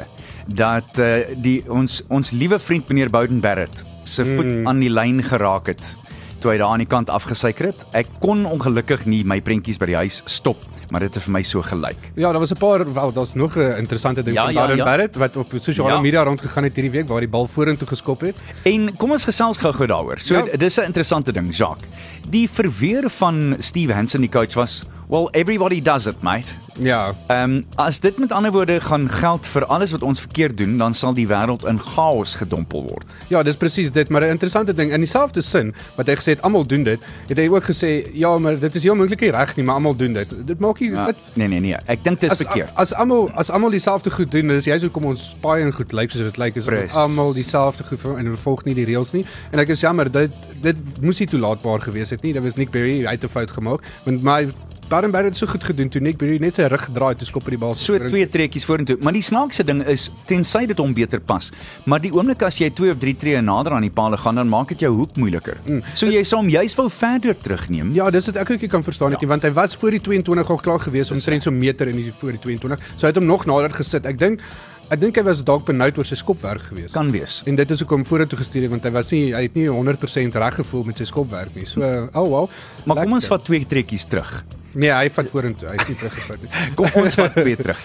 dat 0.48 0.98
uh, 0.98 1.26
die 1.36 1.64
ons 1.70 2.04
ons 2.08 2.32
liewe 2.32 2.60
vriend 2.60 2.88
meneer 2.88 3.10
Bowden 3.10 3.40
Barrett 3.40 3.86
se 4.04 4.26
voet 4.26 4.46
mm. 4.46 4.68
aan 4.68 4.80
die 4.80 4.90
lyn 4.90 5.24
geraak 5.24 5.68
het 5.68 6.00
toe 6.40 6.52
hy 6.52 6.58
daar 6.58 6.72
aan 6.74 6.84
die 6.84 6.88
kant 6.88 7.10
afgesyker 7.10 7.66
het. 7.66 7.86
Ek 7.94 8.08
kon 8.20 8.46
ongelukkig 8.46 9.06
nie 9.06 9.24
my 9.24 9.42
prentjies 9.42 9.78
by 9.78 9.86
die 9.86 9.96
huis 9.96 10.22
stop 10.26 10.58
maar 10.90 11.04
dit 11.06 11.14
het 11.14 11.24
vir 11.24 11.34
my 11.34 11.42
so 11.46 11.62
gelyk. 11.62 11.98
Ja, 12.16 12.32
daar 12.32 12.40
was 12.40 12.52
'n 12.52 12.58
paar 12.58 12.94
wel, 12.94 13.12
daar's 13.14 13.34
nog 13.34 13.56
'n 13.58 13.78
interessante 13.78 14.24
ding 14.24 14.36
Ja, 14.36 14.44
van 14.44 14.54
ja, 14.54 14.60
Darren 14.60 14.78
ja. 14.78 14.84
Barrett 14.84 15.16
wat 15.16 15.38
op 15.38 15.48
sosiale 15.60 15.90
Ja. 15.94 16.02
media 16.02 16.24
rondgegaan 16.24 16.64
het 16.64 16.76
hierdie 16.76 16.92
week 16.92 17.08
waar 17.08 17.20
die 17.20 17.30
bal 17.30 17.48
vorentoe 17.48 17.88
geskop 17.88 18.22
het. 18.22 18.36
En 18.64 18.96
kom 18.98 19.12
ons 19.12 19.24
gesels 19.26 19.58
gou-gou 19.58 19.88
daaroor. 19.88 20.20
So 20.20 20.36
Ja. 20.36 20.58
dis 20.58 20.78
'n 20.80 20.84
interessante 20.84 21.32
ding, 21.32 21.56
Jacques. 21.56 21.88
Die 22.30 22.50
verweer 22.50 23.10
van 23.10 23.56
Steve 23.60 23.94
Hansen 23.94 24.22
die 24.22 24.30
coach 24.30 24.54
was, 24.54 24.86
"Well, 25.10 25.28
everybody 25.32 25.82
does 25.82 26.06
it, 26.08 26.22
mate." 26.22 26.54
Ja. 26.80 27.14
Ehm 27.28 27.52
um, 27.52 27.66
as 27.76 28.00
dit 28.00 28.18
met 28.18 28.32
ander 28.32 28.52
woorde 28.52 28.80
gaan 28.80 29.10
geld 29.10 29.48
vir 29.48 29.66
alles 29.66 29.92
wat 29.92 30.02
ons 30.02 30.20
verkeerd 30.20 30.58
doen, 30.58 30.78
dan 30.78 30.94
sal 30.94 31.14
die 31.14 31.28
wêreld 31.28 31.66
in 31.68 31.80
chaos 31.80 32.36
gedompel 32.36 32.84
word. 32.84 33.06
Ja, 33.28 33.44
dis 33.44 33.58
presies 33.58 33.92
dit, 33.92 34.10
maar 34.10 34.22
'n 34.22 34.30
interessante 34.30 34.74
ding 34.74 34.92
in 34.92 35.00
dieselfde 35.00 35.42
sin 35.42 35.74
wat 35.96 36.08
hy 36.08 36.16
gesê 36.16 36.26
het 36.36 36.42
almal 36.42 36.66
doen 36.66 36.84
dit, 36.84 37.00
het 37.28 37.38
hy 37.38 37.48
ook 37.48 37.64
gesê 37.64 38.08
ja, 38.14 38.38
maar 38.38 38.60
dit 38.60 38.76
is 38.76 38.84
heel 38.84 38.96
moontlik 38.96 39.20
nie 39.20 39.32
reg 39.32 39.56
nie, 39.56 39.66
maar 39.66 39.76
almal 39.76 39.96
doen 39.96 40.14
dit. 40.14 40.48
Dit 40.48 40.60
maak 40.60 40.80
nie 40.80 40.92
Ja, 40.92 41.12
nee 41.34 41.48
nee 41.48 41.60
nee, 41.60 41.76
ek 41.86 42.04
dink 42.04 42.20
dit 42.20 42.32
is 42.32 42.40
as 42.40 42.46
verkeerd. 42.46 42.70
as 42.76 42.94
almal 42.94 43.32
as 43.36 43.50
almal 43.50 43.70
dieselfde 43.70 44.12
goed 44.12 44.32
doen, 44.32 44.48
dis 44.48 44.66
jy's 44.66 44.82
hoekom 44.82 45.06
ons 45.06 45.36
paai 45.42 45.62
en 45.62 45.74
goed 45.74 45.92
lyk 45.92 46.12
soos 46.12 46.22
dit 46.22 46.38
lyk 46.38 46.56
is 46.56 46.68
almal 46.96 47.34
dieselfde 47.34 47.84
goed 47.84 48.04
en 48.04 48.26
hulle 48.26 48.38
volg 48.38 48.64
nie 48.64 48.74
die 48.76 48.86
reëls 48.86 49.12
nie. 49.12 49.26
En 49.52 49.60
ek 49.60 49.70
is 49.70 49.80
jammer 49.82 50.12
dit 50.12 50.32
dit 50.62 50.78
moes 51.02 51.20
nie 51.20 51.28
toelaatbaar 51.28 51.82
gewees 51.82 52.10
het 52.10 52.22
nie. 52.24 52.34
Dit 52.34 52.44
was 52.44 52.56
Nick 52.56 52.72
Berry 52.72 53.04
hy 53.06 53.12
het 53.12 53.24
'n 53.24 53.28
fout 53.28 53.52
gemaak, 53.52 53.82
want 54.06 54.24
my 54.24 54.48
Darren 54.90 55.12
Barrett 55.14 55.36
het 55.36 55.38
so 55.38 55.46
goed 55.46 55.62
gedoen 55.64 55.90
toe 55.94 56.00
Nick 56.02 56.18
Berry 56.18 56.40
net 56.42 56.58
sy 56.58 56.66
rug 56.66 56.82
gedraai 56.88 57.12
het 57.12 57.20
toe 57.22 57.28
skop 57.30 57.46
hy 57.46 57.54
die 57.54 57.60
bal 57.62 57.76
So 57.78 58.00
twee 58.02 58.26
trekkies 58.26 58.64
vorentoe, 58.66 58.96
maar 59.06 59.14
die 59.14 59.22
snaakse 59.22 59.62
ding 59.68 59.84
is 59.86 60.08
tensy 60.26 60.64
dit 60.72 60.80
hom 60.82 60.96
beter 60.98 61.22
pas. 61.22 61.52
Maar 61.86 62.02
die 62.02 62.10
oomblik 62.16 62.42
as 62.48 62.58
jy 62.58 62.72
2 62.74 62.96
of 62.96 62.98
3 63.04 63.14
tree 63.22 63.44
nader 63.46 63.76
aan 63.78 63.86
die 63.86 63.94
paal 63.94 64.18
gaan, 64.18 64.42
dan 64.42 64.50
maak 64.50 64.74
dit 64.74 64.82
jou 64.88 64.90
hoek 64.96 65.14
moeiliker. 65.22 65.60
So 65.94 66.10
jy 66.10 66.24
sou 66.26 66.40
hom 66.42 66.50
juis 66.50 66.74
wou 66.80 66.88
verder 66.90 67.38
terugneem. 67.38 67.94
Ja, 67.94 68.10
dis 68.10 68.32
wat 68.32 68.42
ek 68.42 68.56
ook 68.56 68.66
kan 68.74 68.86
verstaan 68.88 69.14
het 69.14 69.22
nie, 69.22 69.30
want 69.30 69.46
hy 69.46 69.54
was 69.54 69.78
voor 69.78 69.94
die 69.94 70.02
22 70.02 70.50
al 70.50 70.64
klaar 70.66 70.82
gewees 70.82 71.14
omtrent 71.14 71.46
so 71.46 71.52
'n 71.52 71.60
meter 71.60 71.88
in 71.88 72.02
die 72.02 72.12
voor 72.12 72.32
die 72.32 72.42
22. 72.42 72.82
So 72.96 73.06
hy 73.06 73.14
het 73.14 73.22
hom 73.22 73.30
nog 73.30 73.46
nader 73.46 73.70
gesit. 73.70 74.08
Ek 74.08 74.18
dink 74.18 74.42
ek 74.90 75.00
dink 75.00 75.16
hy 75.16 75.24
was 75.24 75.44
dalk 75.44 75.66
benoud 75.66 75.98
oor 75.98 76.06
sy 76.06 76.16
skopwerk 76.16 76.62
gewees. 76.62 76.94
Kan 76.94 77.12
wees. 77.12 77.44
En 77.46 77.56
dit 77.56 77.72
is 77.72 77.80
hoekom 77.80 78.06
vorentoe 78.06 78.40
gestuur 78.40 78.64
het 78.64 78.72
want 78.72 78.84
hy 78.84 78.92
was 78.92 79.12
nie 79.12 79.36
hy 79.36 79.44
het 79.44 79.54
nie 79.54 79.70
100% 79.70 80.36
reg 80.36 80.56
gevoel 80.56 80.84
met 80.84 80.98
sy 80.98 81.06
skopwerk 81.06 81.56
nie. 81.56 81.66
So, 81.66 82.10
oh 82.14 82.28
wow. 82.28 82.50
Maar 82.86 83.04
kom 83.04 83.14
ons 83.14 83.30
Lekker. 83.30 83.38
vat 83.38 83.46
twee 83.46 83.66
trekkies 83.66 84.06
terug. 84.06 84.44
Nee, 84.74 84.92
hy 84.92 85.10
vat 85.10 85.30
vorentoe. 85.30 85.68
Hy 85.70 85.76
is 85.76 85.88
nie 85.88 85.96
teruggevat 85.96 86.42
nie. 86.42 86.50
Kom 86.76 86.90
ons 87.04 87.16
vat 87.16 87.34
twee 87.34 87.56
terug. 87.56 87.80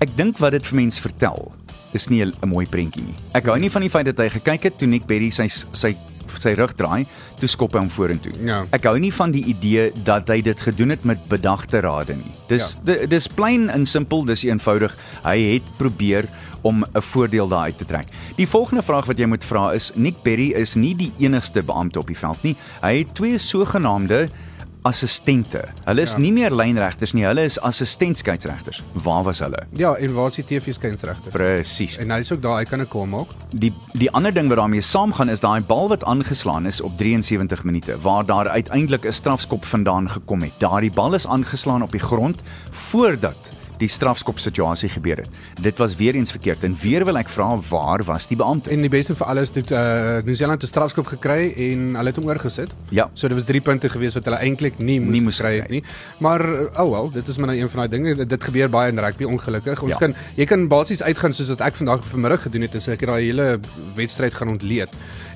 Ek 0.00 0.16
dink 0.16 0.38
wat 0.38 0.52
dit 0.52 0.66
vir 0.66 0.76
mense 0.76 1.00
vertel 1.02 1.52
is 1.92 2.08
nie 2.08 2.22
'n 2.24 2.34
mooi 2.48 2.66
prentjie 2.66 3.02
nie. 3.02 3.14
Ek 3.34 3.46
hou 3.46 3.58
nie 3.58 3.70
van 3.70 3.82
die 3.82 3.90
feit 3.90 4.04
dat 4.06 4.18
hy 4.18 4.28
gekyk 4.28 4.62
het 4.62 4.78
toe 4.78 4.86
Nick 4.88 5.06
Berry 5.06 5.30
sy 5.30 5.48
sy 5.72 5.96
sy 6.38 6.52
rug 6.54 6.74
draai, 6.76 7.06
toe 7.40 7.48
skop 7.48 7.72
hy 7.72 7.78
hom 7.80 7.88
vorentoe. 7.90 8.32
Ja. 8.44 8.66
Ek 8.70 8.84
hou 8.84 8.98
nie 8.98 9.10
van 9.10 9.32
die 9.32 9.42
idee 9.44 9.90
dat 10.04 10.28
hy 10.28 10.42
dit 10.42 10.60
gedoen 10.60 10.90
het 10.90 11.02
met 11.04 11.18
bedagte 11.28 11.80
rade 11.80 12.14
nie. 12.14 12.30
Dis 12.48 12.76
Ja. 12.84 13.06
dis 13.06 13.26
plain 13.26 13.70
en 13.70 13.86
simpel, 13.86 14.24
dis 14.24 14.44
eenvoudig. 14.44 14.94
Hy 15.24 15.54
het 15.54 15.62
probeer 15.78 16.28
om 16.62 16.84
'n 16.94 17.00
voordeel 17.00 17.48
daar 17.48 17.64
uit 17.64 17.78
te 17.78 17.84
trek. 17.84 18.06
Die 18.36 18.46
volgende 18.46 18.82
vraag 18.82 19.06
wat 19.06 19.16
jy 19.18 19.26
moet 19.26 19.42
vra 19.44 19.70
is 19.72 19.90
Nick 19.96 20.22
Berry 20.22 20.52
is 20.52 20.74
nie 20.76 20.94
die 20.94 21.12
enigste 21.18 21.62
beampte 21.62 21.98
op 21.98 22.06
die 22.06 22.16
veld 22.18 22.42
nie. 22.42 22.56
Hy 22.82 22.98
het 22.98 23.14
twee 23.14 23.38
sogenaamde 23.38 24.28
assistente. 24.82 25.64
Hulle 25.84 26.00
is 26.00 26.12
Ja. 26.12 26.18
nie 26.18 26.32
meer 26.32 26.50
lynregters 26.54 27.12
nie, 27.12 27.24
hulle 27.24 27.42
is 27.44 27.60
assistent 27.60 28.18
skeieregters. 28.18 28.82
Waar 28.92 29.22
was 29.24 29.38
hulle? 29.38 29.62
Ja, 29.72 29.94
en 29.94 30.12
waar 30.14 30.26
is 30.26 30.34
die 30.34 30.44
TV 30.44 30.72
skynsregter? 30.72 31.30
Presies. 31.32 31.96
En 31.98 32.10
hy 32.10 32.18
is 32.18 32.32
ook 32.32 32.42
daar, 32.42 32.58
hy 32.58 32.64
kan 32.64 32.80
'n 32.80 32.88
call 32.88 33.06
maak. 33.06 33.28
Die 33.50 33.72
die 33.92 34.10
ander 34.10 34.32
ding 34.34 34.48
wat 34.48 34.56
daarmee 34.58 34.80
saamgaan 34.80 35.28
is 35.28 35.40
daai 35.40 35.60
bal 35.60 35.88
wat 35.88 36.04
aangeslaan 36.04 36.66
is 36.66 36.80
op 36.80 36.96
73 36.98 37.64
minute 37.64 37.98
waar 38.00 38.24
daar 38.26 38.48
uiteindelik 38.48 39.04
'n 39.06 39.12
strafskop 39.12 39.64
vandaan 39.64 40.08
gekom 40.10 40.42
het. 40.42 40.52
Daardie 40.58 40.92
bal 40.92 41.14
is 41.14 41.26
aangeslaan 41.26 41.82
op 41.82 41.90
die 41.92 42.00
grond 42.00 42.40
voordat 42.70 43.36
die 43.78 43.88
strafskop 43.88 44.38
situasie 44.38 44.88
gebeur 44.88 45.16
het. 45.22 45.28
Dit 45.62 45.78
was 45.78 45.96
weer 45.96 46.14
eens 46.14 46.30
verkeerd 46.30 46.64
en 46.64 46.76
weer 46.80 47.04
wil 47.04 47.16
ek 47.18 47.28
vra 47.28 47.48
waar 47.70 48.04
was 48.04 48.26
die 48.26 48.36
beampte? 48.36 48.70
En 48.70 48.80
die 48.80 48.90
beste 48.92 49.14
vir 49.14 49.26
alles 49.26 49.50
het 49.54 49.70
uh, 49.70 50.18
Nieu-Seeland 50.26 50.62
'n 50.62 50.66
strafskop 50.66 51.06
gekry 51.06 51.52
en 51.56 51.94
hulle 51.94 52.06
het 52.12 52.16
hom 52.16 52.26
oorgesit. 52.28 52.74
Ja. 52.90 53.08
So 53.12 53.28
dit 53.28 53.36
was 53.36 53.46
3 53.46 53.60
punte 53.60 53.88
gewees 53.88 54.14
wat 54.14 54.24
hulle 54.24 54.36
eintlik 54.38 54.78
nie 54.78 55.00
moes, 55.00 55.10
Nie 55.12 55.22
moes 55.22 55.36
gekry 55.36 55.60
het 55.60 55.70
nie. 55.70 55.82
Maar 56.18 56.40
uh, 56.48 56.80
oh 56.80 56.90
wel, 56.90 57.10
dit 57.10 57.28
is 57.28 57.36
maar 57.38 57.46
nou 57.46 57.58
een 57.58 57.68
van 57.68 57.86
daai 57.86 57.88
dinge. 58.02 58.26
Dit 58.26 58.44
gebeur 58.44 58.68
baie 58.68 58.92
in 58.92 58.98
rugby 58.98 59.24
ongelukkig. 59.24 59.82
Ons 59.82 59.92
Ja. 59.92 59.98
kan 59.98 60.14
jy 60.36 60.44
kan 60.44 60.68
basies 60.68 61.02
uitgaan 61.02 61.32
soos 61.34 61.48
wat 61.48 61.60
ek 61.60 61.74
vandag 61.74 62.04
vanmiddag 62.04 62.42
gedoen 62.42 62.62
het, 62.62 62.74
is 62.74 62.88
ek 62.88 63.00
het 63.00 63.08
daai 63.08 63.24
hele 63.24 63.60
wedstryd 63.94 64.34
gaan 64.34 64.48
ontleed 64.48 64.88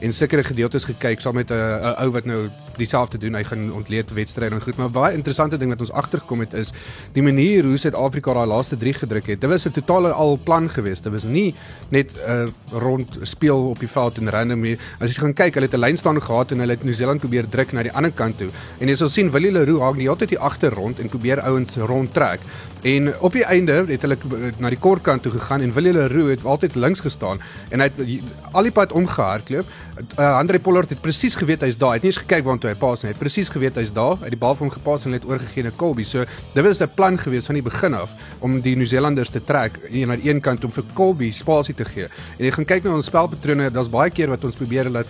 en 0.03 0.12
sekere 0.12 0.43
gedeeltes 0.45 0.85
gekyk 0.85 1.21
saam 1.21 1.35
met 1.35 1.51
'n 1.51 1.55
uh, 1.55 2.01
ou 2.03 2.11
wat 2.11 2.25
nou 2.25 2.49
dieselfde 2.77 3.19
doen. 3.19 3.35
Hy 3.35 3.43
gaan 3.45 3.73
ontleed 3.73 4.12
wedstryde 4.12 4.55
en 4.55 4.62
goed, 4.62 4.77
maar 4.77 4.91
baie 4.91 5.15
interessante 5.15 5.59
ding 5.59 5.71
wat 5.71 5.81
ons 5.81 5.93
agtergekom 5.93 6.41
het 6.41 6.53
is 6.55 6.71
die 7.12 7.23
manier 7.23 7.65
hoe 7.65 7.77
Suid-Afrika 7.77 8.33
daai 8.35 8.47
laaste 8.47 8.77
3 8.77 8.93
gedruk 8.93 9.27
het. 9.27 9.41
Dit 9.41 9.51
was 9.51 9.67
'n 9.67 9.71
totale 9.73 10.11
al 10.12 10.38
plan 10.45 10.69
geweest. 10.71 11.03
Dit 11.05 11.12
was 11.12 11.25
nie 11.25 11.55
net 11.91 12.11
'n 12.17 12.31
uh, 12.31 12.79
rond 12.81 13.19
speel 13.23 13.69
op 13.69 13.79
die 13.79 13.88
veld 13.88 14.19
en 14.19 14.31
random 14.31 14.61
nie. 14.61 14.79
As 15.01 15.09
jy 15.09 15.21
gaan 15.21 15.35
kyk, 15.35 15.55
hulle 15.55 15.67
het 15.67 15.75
'n 15.75 15.79
lynstaan 15.81 16.23
gehad 16.23 16.51
en 16.51 16.59
hulle 16.59 16.73
het 16.73 16.83
Nieu-Seeland 16.85 17.21
probeer 17.21 17.49
druk 17.49 17.73
na 17.73 17.83
die 17.83 17.93
ander 17.93 18.12
kant 18.12 18.38
toe. 18.38 18.49
En 18.79 18.88
jy 18.88 18.95
sal 18.95 19.09
sien 19.09 19.31
Willie 19.31 19.53
Leroux 19.53 19.81
hang 19.81 19.97
die 19.97 20.03
hele 20.09 20.17
tyd 20.17 20.31
hier 20.31 20.41
agter 20.41 20.73
rond 20.73 20.99
en 20.99 21.09
probeer 21.09 21.41
ouens 21.41 21.77
rondtrek. 21.77 22.41
En 22.83 23.12
op 23.21 23.33
die 23.33 23.45
einde 23.45 23.85
het 23.88 24.01
hulle 24.03 24.17
k- 24.17 24.59
na 24.59 24.69
die 24.69 24.79
kort 24.79 25.03
kant 25.03 25.23
toe 25.23 25.33
gegaan 25.33 25.61
en 25.61 25.73
Willie 25.73 25.93
Leroux 25.93 26.31
het 26.31 26.45
altyd 26.45 26.75
links 26.75 27.01
gestaan 27.01 27.38
en 27.69 27.81
hy 27.81 27.87
het 27.87 28.21
al 28.53 28.62
die 28.62 28.73
pad 28.73 28.93
omgehardloop. 28.93 29.67
Uh, 29.92 30.38
Andre 30.38 30.59
Pollard 30.59 30.88
het 30.88 31.00
presies 31.05 31.35
geweet 31.37 31.61
hy's 31.66 31.76
daar. 31.76 31.92
Hy 31.92 32.00
het 32.00 32.07
nie 32.07 32.12
eens 32.12 32.20
gekyk 32.22 32.46
waar 32.46 32.59
toe 32.61 32.70
hy 32.70 32.76
pas 32.81 33.02
en 33.02 33.11
hy 33.11 33.12
het 33.12 33.20
presies 33.20 33.50
geweet 33.52 33.76
hy's 33.76 33.92
daar, 33.92 34.16
hy 34.22 34.31
het 34.31 34.35
die 34.35 34.40
bal 34.40 34.57
vir 34.57 34.66
hom 34.66 34.72
gepas 34.72 35.05
en 35.05 35.12
het 35.12 35.26
oorgegee 35.28 35.66
aan 35.68 35.76
Colby. 35.76 36.07
So 36.09 36.24
dit 36.55 36.64
was 36.64 36.81
'n 36.81 36.88
plan 36.96 37.18
gewees 37.18 37.46
van 37.46 37.61
die 37.61 37.62
begin 37.62 37.94
af 37.94 38.14
om 38.40 38.61
die 38.61 38.76
Nieu-Zeelanders 38.76 39.31
te 39.31 39.44
trek 39.44 39.78
een 39.90 40.09
na 40.09 40.16
die 40.16 40.31
een 40.31 40.40
kant 40.40 40.64
om 40.64 40.70
vir 40.70 40.85
Colby 40.94 41.31
spasie 41.31 41.74
te 41.74 41.85
gee. 41.85 42.09
En 42.38 42.44
jy 42.44 42.50
gaan 42.50 42.64
kyk 42.64 42.85
na 42.85 42.94
ons 42.94 43.07
spelpatrone, 43.07 43.70
daar's 43.70 43.90
baie 43.90 44.11
keer 44.11 44.28
wat 44.28 44.44
ons 44.44 44.57
probeer 44.57 44.88
laat 44.88 45.09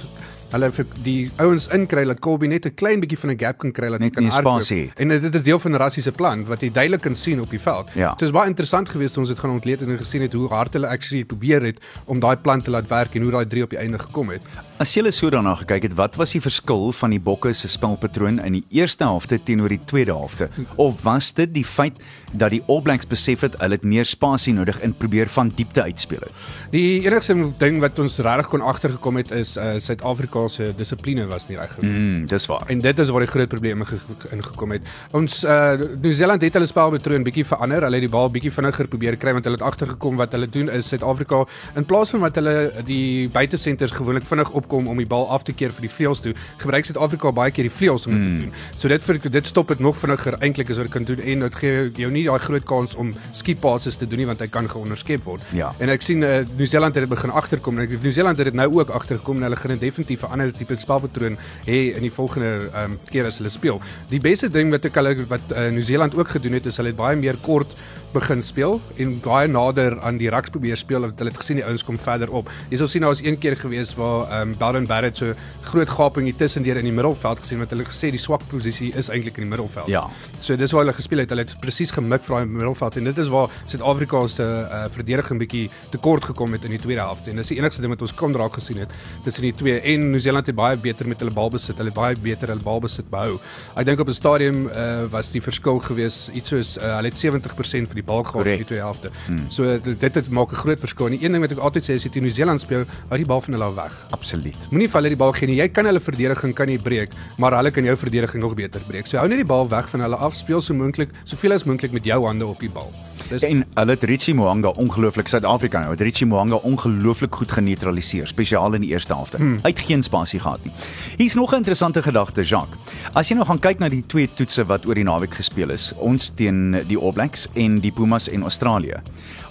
hulle 0.53 0.69
vir 0.77 0.89
die 1.05 1.19
ouens 1.41 1.69
inkry 1.73 2.05
dat 2.09 2.21
Colby 2.21 2.47
net 2.47 2.67
'n 2.67 2.75
klein 2.75 3.01
bietjie 3.01 3.19
van 3.19 3.31
'n 3.31 3.39
gap 3.39 3.59
kan 3.59 3.73
kry 3.73 3.89
dat 3.89 4.01
hy 4.01 4.11
kan 4.11 4.25
nie 4.25 4.31
hardloop. 4.33 4.69
het. 4.69 5.01
En 5.01 5.09
dit 5.09 5.35
is 5.35 5.43
deel 5.43 5.59
van 5.59 5.77
Rassie 5.77 6.03
se 6.03 6.13
plan 6.13 6.45
wat 6.45 6.61
jy 6.61 6.71
duidelik 6.71 7.01
kan 7.01 7.15
sien 7.15 7.41
op 7.41 7.51
die 7.51 7.61
veld. 7.61 7.89
Ja. 7.95 8.15
So 8.19 8.25
is 8.25 8.31
baie 8.31 8.49
interessant 8.49 8.89
geweest 8.89 9.17
ons 9.19 9.29
dit 9.29 9.39
gaan 9.39 9.51
ontleed 9.51 9.81
en 9.81 9.99
gesien 9.99 10.23
het 10.23 10.33
hoe 10.33 10.49
hard 10.49 10.73
hulle 10.73 10.87
actually 10.87 11.25
probeer 11.25 11.63
het 11.63 11.79
om 12.07 12.21
daai 12.21 12.37
plan 12.37 12.63
te 12.63 12.71
laat 12.71 12.89
werk 12.89 13.15
en 13.15 13.23
hoe 13.23 13.31
daai 13.31 13.47
3 13.47 13.63
op 13.63 13.71
die 13.71 13.79
einde 13.79 13.99
gekom 13.99 14.29
het. 14.29 14.43
As 14.83 14.91
jy 14.97 15.05
so 15.15 15.29
daarna 15.31 15.53
gekyk 15.61 15.85
het, 15.87 15.93
wat 15.95 16.17
was 16.19 16.33
die 16.35 16.41
verskil 16.43 16.89
van 16.99 17.13
die 17.15 17.21
Bokke 17.23 17.53
se 17.55 17.69
spelpatroon 17.71 18.41
in 18.43 18.57
die 18.57 18.63
eerste 18.81 19.05
helfte 19.07 19.37
teenoor 19.39 19.71
die 19.71 19.79
tweede 19.87 20.11
helfte? 20.17 20.49
Of 20.81 21.05
was 21.05 21.29
dit 21.39 21.53
die 21.55 21.63
feit 21.63 22.01
dat 22.33 22.51
die 22.51 22.63
All 22.67 22.81
Blacks 22.83 23.07
besef 23.07 23.45
het 23.47 23.55
hulle 23.61 23.77
het 23.77 23.85
meer 23.87 24.09
spasie 24.09 24.55
nodig 24.57 24.81
en 24.83 24.95
probeer 24.99 25.29
van 25.31 25.53
diepte 25.55 25.85
uitspeel 25.87 26.25
het? 26.25 26.41
Die 26.73 27.05
enigste 27.07 27.37
ding 27.61 27.79
wat 27.85 28.01
ons 28.03 28.17
regtig 28.27 28.49
kon 28.51 28.65
agtergekom 28.73 29.21
het 29.21 29.31
is 29.37 29.53
uh, 29.61 29.77
Suid-Afrika 29.79 30.43
se 30.51 30.73
dissipline 30.79 31.29
was 31.31 31.47
nie 31.47 31.61
reg 31.61 31.77
genoeg. 31.77 32.01
Mm, 32.01 32.27
dis 32.33 32.49
waar. 32.51 32.67
En 32.73 32.83
dit 32.83 33.05
is 33.05 33.15
waar 33.15 33.27
die 33.27 33.31
groot 33.31 33.53
probleme 33.55 33.87
ge- 33.87 34.01
ge- 34.25 34.33
ingekom 34.35 34.75
het. 34.79 34.91
Ons 35.15 35.45
uh 35.45 35.77
Nieu-Seeland 36.03 36.43
het 36.43 36.59
hulle 36.59 36.67
spelpatroon 36.67 37.23
bietjie 37.29 37.47
verander. 37.47 37.87
Hulle 37.87 38.01
het 38.01 38.09
die 38.09 38.13
bal 38.17 38.33
bietjie 38.35 38.51
vinniger 38.59 38.91
probeer 38.91 39.21
kry 39.21 39.37
want 39.39 39.47
hulle 39.47 39.61
het 39.61 39.67
agtergekom 39.71 40.19
wat 40.19 40.35
hulle 40.35 40.51
doen 40.51 40.73
is 40.75 40.91
Suid-Afrika 40.91 41.45
in 41.79 41.87
plaas 41.87 42.11
van 42.17 42.27
wat 42.27 42.43
hulle 42.43 42.57
die 42.89 43.29
buitesenters 43.31 43.95
gewoonlik 43.95 44.27
vinnig 44.27 44.51
opkom 44.73 44.89
om 44.89 45.01
die 45.01 45.07
bal 45.09 45.29
af 45.33 45.45
te 45.45 45.53
keer 45.53 45.73
vir 45.73 45.87
die 45.87 45.93
vleuels 45.93 46.23
toe, 46.25 46.33
gebruik 46.63 46.87
Suid-Afrika 46.89 47.33
baie 47.33 47.53
keer 47.53 47.69
die 47.69 47.73
vleuels 47.73 48.07
om 48.07 48.13
dit 48.13 48.23
Hmm. 48.23 48.39
te 48.39 48.47
doen. 48.47 48.55
So 48.77 48.89
dit 48.89 49.03
vir 49.03 49.19
dit 49.31 49.47
stop 49.47 49.69
dit 49.69 49.81
nog 49.81 49.97
vinniger 49.97 50.37
eintlik 50.41 50.71
as 50.71 50.77
wat 50.77 50.87
dit 50.87 50.93
kan 50.93 51.05
doen 51.05 51.21
en 51.21 51.41
dit 51.41 51.55
gee 51.55 51.91
jou 51.97 52.11
nie 52.11 52.25
daai 52.25 52.39
groot 52.39 52.65
kans 52.65 52.95
om 52.95 53.15
skiep 53.33 53.61
passes 53.61 53.97
te 53.97 54.07
doen 54.07 54.19
nie 54.19 54.27
want 54.27 54.41
hy 54.41 54.47
kan 54.49 54.69
geonderskep 54.69 55.25
word. 55.25 55.43
Ja. 55.53 55.75
En 55.79 55.89
ek 55.89 56.03
sien 56.03 56.23
uh, 56.23 56.45
Nieu-Seeland 56.57 56.95
het 56.95 57.05
dit 57.05 57.11
begin 57.11 57.31
agterkom 57.31 57.79
en 57.79 57.85
ek 57.85 58.03
Nieu-Seeland 58.03 58.39
het 58.39 58.47
dit 58.47 58.55
nou 58.55 58.69
ook 58.79 58.91
agtergekom 58.91 59.37
en 59.37 59.43
hulle 59.43 59.57
gaan 59.57 59.79
definitief 59.79 60.23
'n 60.23 60.33
ander 60.33 60.53
tipe 60.53 60.77
spelpatroon 60.77 61.37
hê 61.67 61.95
in 61.97 62.03
die 62.03 62.11
volgende 62.13 62.71
um, 62.85 62.99
keer 63.11 63.27
as 63.27 63.39
hulle 63.39 63.51
speel. 63.51 63.81
Die 64.09 64.21
beste 64.21 64.49
ding 64.51 64.71
wat 64.71 64.85
ek 64.85 64.95
hulle 64.95 65.27
wat 65.29 65.41
uh, 65.53 65.69
Nieu-Seeland 65.71 66.15
ook 66.15 66.29
gedoen 66.29 66.53
het 66.53 66.67
is 66.67 66.77
hulle 66.77 66.89
het 66.89 66.97
baie 66.97 67.17
meer 67.17 67.37
kort 67.43 67.75
begin 68.13 68.43
speel 68.45 68.81
en 69.03 69.15
baie 69.25 69.49
nader 69.49 69.97
aan 70.05 70.19
die 70.21 70.31
raks 70.33 70.53
probeer 70.53 70.77
speel 70.77 71.05
want 71.07 71.19
hulle 71.19 71.33
het 71.33 71.41
gesien 71.41 71.59
die 71.61 71.65
ouens 71.67 71.85
kom 71.87 71.99
verder 72.01 72.31
op. 72.31 72.51
Jy 72.71 72.81
sal 72.81 72.91
sien 72.91 73.05
daar 73.05 73.13
was 73.15 73.23
een 73.25 73.39
keer 73.41 73.57
gewees 73.57 73.95
waar 73.99 74.31
um, 74.41 74.55
Baden 74.59 74.87
Barrett 74.87 75.17
so 75.17 75.35
groot 75.69 75.89
gaping 75.89 76.29
hier 76.29 76.37
tussendeur 76.37 76.81
in 76.81 76.89
die 76.89 76.95
middelveld 76.95 77.43
gesien 77.45 77.63
wat 77.63 77.73
hulle 77.75 77.87
gesê 77.89 78.11
die 78.13 78.21
swak 78.21 78.45
posisie 78.51 78.93
is 78.99 79.11
eintlik 79.13 79.41
in 79.41 79.47
die 79.47 79.51
middelveld. 79.53 79.91
Ja. 79.93 80.05
So 80.41 80.57
dis 80.57 80.75
waar 80.75 80.85
hulle 80.85 80.97
gespeel 80.97 81.25
het. 81.25 81.33
Hulle 81.33 81.47
het 81.47 81.57
presies 81.63 81.93
gemik 81.95 82.27
vir 82.27 82.39
daai 82.39 82.53
middelveld 82.53 82.99
en 83.01 83.11
dit 83.11 83.23
is 83.25 83.31
waar 83.33 83.53
Suid-Afrika 83.65 84.23
se 84.29 84.47
uh, 84.47 84.85
verdediging 84.95 85.41
bietjie 85.43 85.65
tekort 85.95 86.29
gekom 86.33 86.53
het 86.57 86.67
in 86.69 86.77
die 86.77 86.83
tweede 86.83 87.05
helfte. 87.05 87.33
En 87.33 87.41
dis 87.41 87.53
die 87.55 87.59
enigste 87.61 87.85
ding 87.85 87.95
wat 87.95 88.05
ons 88.05 88.15
kon 88.19 88.37
raak 88.37 88.59
gesien 88.61 88.83
het 88.83 88.93
tussen 89.25 89.49
die 89.49 89.55
twee. 89.57 89.79
En 89.95 90.11
Nieu-Seeland 90.13 90.51
het 90.51 90.59
baie 90.59 90.77
beter 90.77 91.09
met 91.09 91.23
hulle 91.23 91.35
balbesit. 91.35 91.79
Hulle 91.81 91.95
baie 91.95 92.17
beter 92.17 92.53
hulle 92.53 92.65
balbesit 92.65 93.09
behou. 93.13 93.39
Ek 93.77 93.89
dink 93.89 94.01
op 94.01 94.09
'n 94.09 94.19
stadium 94.21 94.67
uh, 94.69 95.05
was 95.11 95.33
die 95.33 95.43
verskil 95.43 95.81
gewees 95.81 96.29
iets 96.35 96.53
soos 96.53 96.77
uh, 96.79 96.97
hulle 96.99 97.09
het 97.09 97.19
70% 97.19 97.89
vir 97.89 98.01
die 98.01 98.02
bal 98.07 98.23
gehad 98.23 98.47
in 98.47 98.63
die 98.63 98.69
tweede 98.69 98.85
helfte. 98.85 99.11
Hmm. 99.27 99.45
So 99.49 99.79
dit 99.79 100.01
dit 100.01 100.15
het 100.15 100.29
maak 100.31 100.53
'n 100.53 100.61
groot 100.65 100.81
verskil. 100.81 101.07
En 101.07 101.13
die 101.19 101.25
een 101.25 101.33
ding 101.33 101.43
wat 101.43 101.53
ek 101.53 101.59
altyd 101.59 101.85
sê 101.85 101.95
is 101.95 102.07
as 102.07 102.15
jy 102.15 102.21
Nieu-Seeland 102.21 102.61
speel, 102.61 102.85
hou 103.09 103.17
die 103.17 103.27
bal 103.27 103.41
van 103.41 103.55
hulle 103.55 103.75
weg. 103.75 104.07
Absoluut. 104.11 104.61
Moenie 104.71 104.89
vir 104.89 105.01
hulle 105.01 105.09
die 105.09 105.17
bal 105.17 105.33
gee 105.33 105.47
nie. 105.47 105.57
Jy 105.57 105.69
kan 105.69 105.87
hulle 105.87 106.01
verdediging 106.01 106.55
kan 106.55 106.67
nie 106.67 106.79
breek, 106.79 107.11
maar 107.39 107.53
hulle 107.53 107.71
kan 107.71 107.85
jou 107.85 107.97
verdediging 107.97 108.43
nog 108.43 108.55
beter 108.55 108.81
breek. 108.87 109.07
So 109.07 109.19
hou 109.19 109.29
net 109.29 109.39
die 109.39 109.47
bal 109.47 109.69
weg 109.69 109.89
van 109.89 110.01
hulle 110.01 110.17
af, 110.17 110.35
speel 110.35 110.61
so 110.61 110.75
moontlik, 110.75 111.11
soveel 111.25 111.53
as 111.53 111.65
moontlik 111.65 111.93
met 111.93 112.05
jou 112.05 112.25
hande 112.27 112.47
op 112.47 112.61
die 112.61 112.71
bal. 112.71 112.93
Dis 113.29 113.43
En 113.43 113.65
hulle 113.75 113.91
het 113.91 114.03
Richie 114.03 114.35
Moanga 114.35 114.69
ongelooflik 114.69 115.29
Suid-Afrika 115.29 115.81
nou. 115.81 115.91
Het 115.91 116.01
Richie 116.01 116.27
Moanga 116.27 116.55
ongelooflik 116.55 117.35
goed 117.35 117.53
geneutraliseer, 117.53 118.27
spesiaal 118.27 118.75
in 118.75 118.81
die 118.81 118.91
eerste 118.91 119.15
helfte. 119.15 119.37
Hmm. 119.37 119.59
Hy 119.63 119.73
het 119.73 119.85
geen 119.87 120.03
spasie 120.03 120.41
gehad 120.41 120.65
nie. 120.65 120.73
Hier's 121.17 121.35
nog 121.35 121.53
'n 121.53 121.57
interessante 121.63 122.03
gedagte, 122.03 122.43
Jacques. 122.43 122.79
As 123.13 123.29
jy 123.29 123.35
nou 123.35 123.47
gaan 123.47 123.59
kyk 123.59 123.79
na 123.79 123.89
die 123.89 124.05
twee 124.07 124.29
toetse 124.35 124.65
wat 124.65 124.87
oor 124.87 124.95
die 124.95 125.05
naweek 125.05 125.35
gespeel 125.35 125.71
is, 125.71 125.93
ons 125.97 126.31
teen 126.35 126.85
die 126.87 126.99
All 126.99 127.13
Blacks 127.13 127.49
en 127.55 127.81
die 127.81 127.93
Pumas 127.93 128.29
en 128.29 128.43
Australië. 128.43 129.03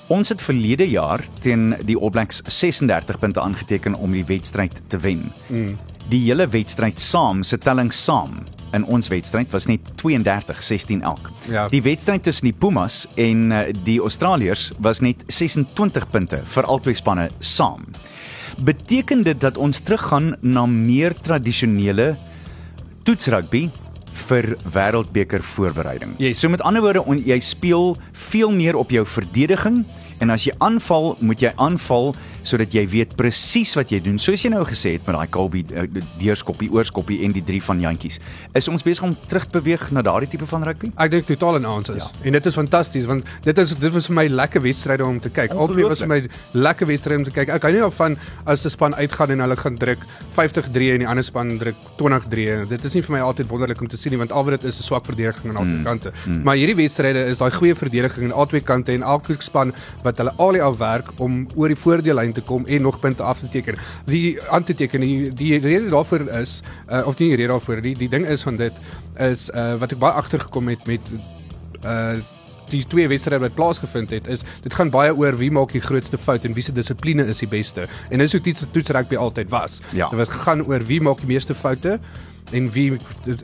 Ons 0.08 0.30
het 0.30 0.42
verlede 0.42 0.90
jaar 0.90 1.24
teen 1.40 1.76
die 1.86 1.98
All 1.98 2.10
Blacks 2.10 2.42
36 2.46 3.20
punte 3.20 3.40
aangeteken 3.40 3.96
om 3.96 4.12
die 4.12 4.26
wedstryd 4.26 4.82
te 4.88 4.98
wen. 4.98 5.32
Mm. 5.48 5.78
Die 6.10 6.24
hele 6.26 6.48
wedstryd 6.48 7.00
saam, 7.00 7.44
se 7.44 7.58
telling 7.58 7.94
saam 7.94 8.44
in 8.74 8.86
ons 8.86 9.10
wedstryd 9.12 9.52
was 9.52 9.68
net 9.70 9.86
32-16 10.02 11.04
elk. 11.04 11.32
Ja. 11.52 11.68
Die 11.72 11.82
wedstryd 11.84 12.24
tussen 12.24 12.50
die 12.50 12.56
Pumas 12.56 13.06
en 13.20 13.52
uh, 13.52 13.64
die 13.86 14.00
Australiërs 14.02 14.72
was 14.80 15.02
net 15.04 15.24
26 15.28 16.08
punte 16.12 16.42
vir 16.56 16.70
albei 16.72 16.96
spanne 16.98 17.30
saam. 17.40 17.88
Beteken 18.62 19.24
dit 19.26 19.40
dat 19.42 19.58
ons 19.58 19.80
teruggaan 19.80 20.36
na 20.42 20.66
meer 20.70 21.16
tradisionele 21.24 22.14
toetsrugby 23.08 23.70
vir 24.28 24.54
wêreldbeker 24.74 25.44
voorbereiding. 25.56 26.16
Yes. 26.22 26.40
So 26.40 26.50
met 26.50 26.62
ander 26.68 26.84
woorde, 26.84 27.04
on, 27.08 27.22
jy 27.26 27.40
speel 27.44 27.96
veel 28.30 28.52
meer 28.54 28.78
op 28.78 28.92
jou 28.94 29.06
verdediging 29.08 29.82
en 30.22 30.30
as 30.30 30.46
jy 30.46 30.54
aanval, 30.62 31.16
moet 31.20 31.42
jy 31.42 31.54
aanval 31.58 32.12
sodat 32.44 32.74
jy 32.74 32.84
weet 32.90 33.16
presies 33.16 33.74
wat 33.78 33.92
jy 33.94 34.02
doen. 34.04 34.20
Soos 34.20 34.44
jy 34.44 34.52
nou 34.54 34.64
gesê 34.68 34.96
het 34.98 35.06
met 35.08 35.16
daai 35.16 35.30
Colby 35.32 35.64
uh, 35.72 35.86
deurskoppie, 36.20 36.70
oorskoppie 36.74 37.22
en 37.26 37.36
die 37.36 37.44
drie 37.46 37.62
van 37.64 37.80
jantjies. 37.80 38.20
Is 38.58 38.68
ons 38.68 38.84
besig 38.84 39.06
om 39.08 39.16
terug 39.28 39.48
te 39.48 39.60
beweeg 39.60 39.88
na 39.96 40.04
daardie 40.06 40.30
tipe 40.32 40.48
van 40.50 40.66
rugby? 40.68 40.92
Ek 40.98 41.14
dink 41.14 41.30
totaal 41.30 41.62
en 41.62 41.70
ons 41.78 41.94
is. 41.94 42.04
Ja. 42.04 42.26
En 42.28 42.38
dit 42.38 42.52
is 42.52 42.60
fantasties 42.60 43.08
want 43.10 43.28
dit 43.46 43.64
is 43.64 43.76
dit 43.78 43.96
was 43.96 44.10
vir 44.12 44.18
my 44.20 44.28
lekker 44.28 44.66
wedstryde 44.68 45.08
om 45.08 45.20
te 45.24 45.32
kyk. 45.32 45.56
Albei 45.56 45.88
was 45.88 46.04
vir 46.04 46.12
my 46.12 46.20
lekker 46.58 46.90
wedstryde 46.90 47.24
om 47.24 47.28
te 47.30 47.36
kyk. 47.36 47.54
Ek 47.56 47.70
hou 47.70 47.72
nie 47.72 47.84
daarvan 47.86 48.18
as 48.46 48.66
'n 48.66 48.76
span 48.76 48.96
uitgaan 48.96 49.32
en 49.32 49.46
hulle 49.46 49.58
gaan 49.58 49.78
druk 49.78 50.04
50-3 50.36 50.94
en 50.98 51.00
die 51.06 51.08
ander 51.08 51.24
span 51.24 51.58
druk 51.58 51.76
20-3. 51.98 52.68
Dit 52.68 52.86
is 52.86 52.94
nie 52.96 53.02
vir 53.02 53.18
my 53.18 53.22
altyd 53.22 53.48
wonderlik 53.48 53.82
om 53.82 53.88
te 53.88 53.98
sien 53.98 54.12
nie 54.12 54.20
want 54.20 54.32
al 54.32 54.44
wat 54.44 54.60
dit 54.60 54.68
is 54.68 54.82
is 54.82 54.88
swak 54.90 55.06
verdediging 55.06 55.52
aan 55.52 55.62
albei 55.62 55.78
mm. 55.78 55.84
kante. 55.88 56.12
Mm. 56.26 56.42
Maar 56.48 56.60
hierdie 56.60 56.78
wedstryde 56.82 57.26
is 57.32 57.40
daai 57.42 57.52
goeie 57.56 57.76
verdediging 57.78 58.30
aan 58.30 58.36
albei 58.44 58.62
kante 58.66 58.96
en 58.96 59.06
elke 59.14 59.38
span 59.44 59.74
wat 60.06 60.20
hulle 60.22 60.34
al 60.46 60.58
die 60.58 60.64
afwerk 60.66 61.12
om 61.24 61.46
oor 61.56 61.72
die 61.72 61.80
voordeellyn 61.80 62.31
te 62.34 62.41
kom 62.41 62.65
en 62.65 62.82
nog 62.82 63.00
punte 63.00 63.24
af 63.24 63.39
te 63.39 63.50
teken. 63.50 63.78
Die 64.06 64.41
aan 64.50 64.63
te 64.63 64.76
teken 64.76 65.02
die, 65.02 65.34
die 65.34 65.60
rede 65.60 65.89
daarvoor 65.89 66.28
is 66.41 66.62
uh, 66.89 67.08
of 67.08 67.17
nie 67.17 67.30
die 67.30 67.38
rede 67.38 67.54
daarvoor 67.54 67.82
die 67.82 67.96
die 67.98 68.10
ding 68.10 68.26
is 68.26 68.41
van 68.41 68.56
dit 68.56 68.74
is 69.20 69.50
uh, 69.50 69.74
wat 69.80 69.91
ek 69.91 70.00
baie 70.00 70.20
agtergekom 70.22 70.72
het 70.72 70.88
met 70.88 71.12
uh 71.86 72.22
die 72.72 72.86
twee 72.88 73.08
wedstryde 73.12 73.41
wat 73.44 73.56
plaasgevind 73.58 74.13
het 74.15 74.28
is 74.32 74.46
dit 74.63 74.74
gaan 74.74 74.88
baie 74.94 75.12
oor 75.12 75.36
wie 75.36 75.50
maak 75.52 75.74
die 75.76 75.82
grootste 75.84 76.15
fout 76.15 76.46
en 76.48 76.54
wie 76.56 76.63
se 76.63 76.72
dissipline 76.72 77.26
is 77.28 77.41
die 77.44 77.50
beste. 77.52 77.88
En 78.10 78.24
dis 78.24 78.32
hoe 78.32 78.41
toets 78.41 78.63
toets 78.72 78.94
rugby 78.96 79.20
altyd 79.20 79.50
was. 79.52 79.82
Ja. 79.91 80.08
Dit 80.15 80.32
gaan 80.46 80.63
oor 80.63 80.86
wie 80.88 81.02
maak 81.04 81.20
die 81.20 81.28
meeste 81.34 81.56
foute 81.56 81.98
en 82.52 82.70
wie 82.72 82.98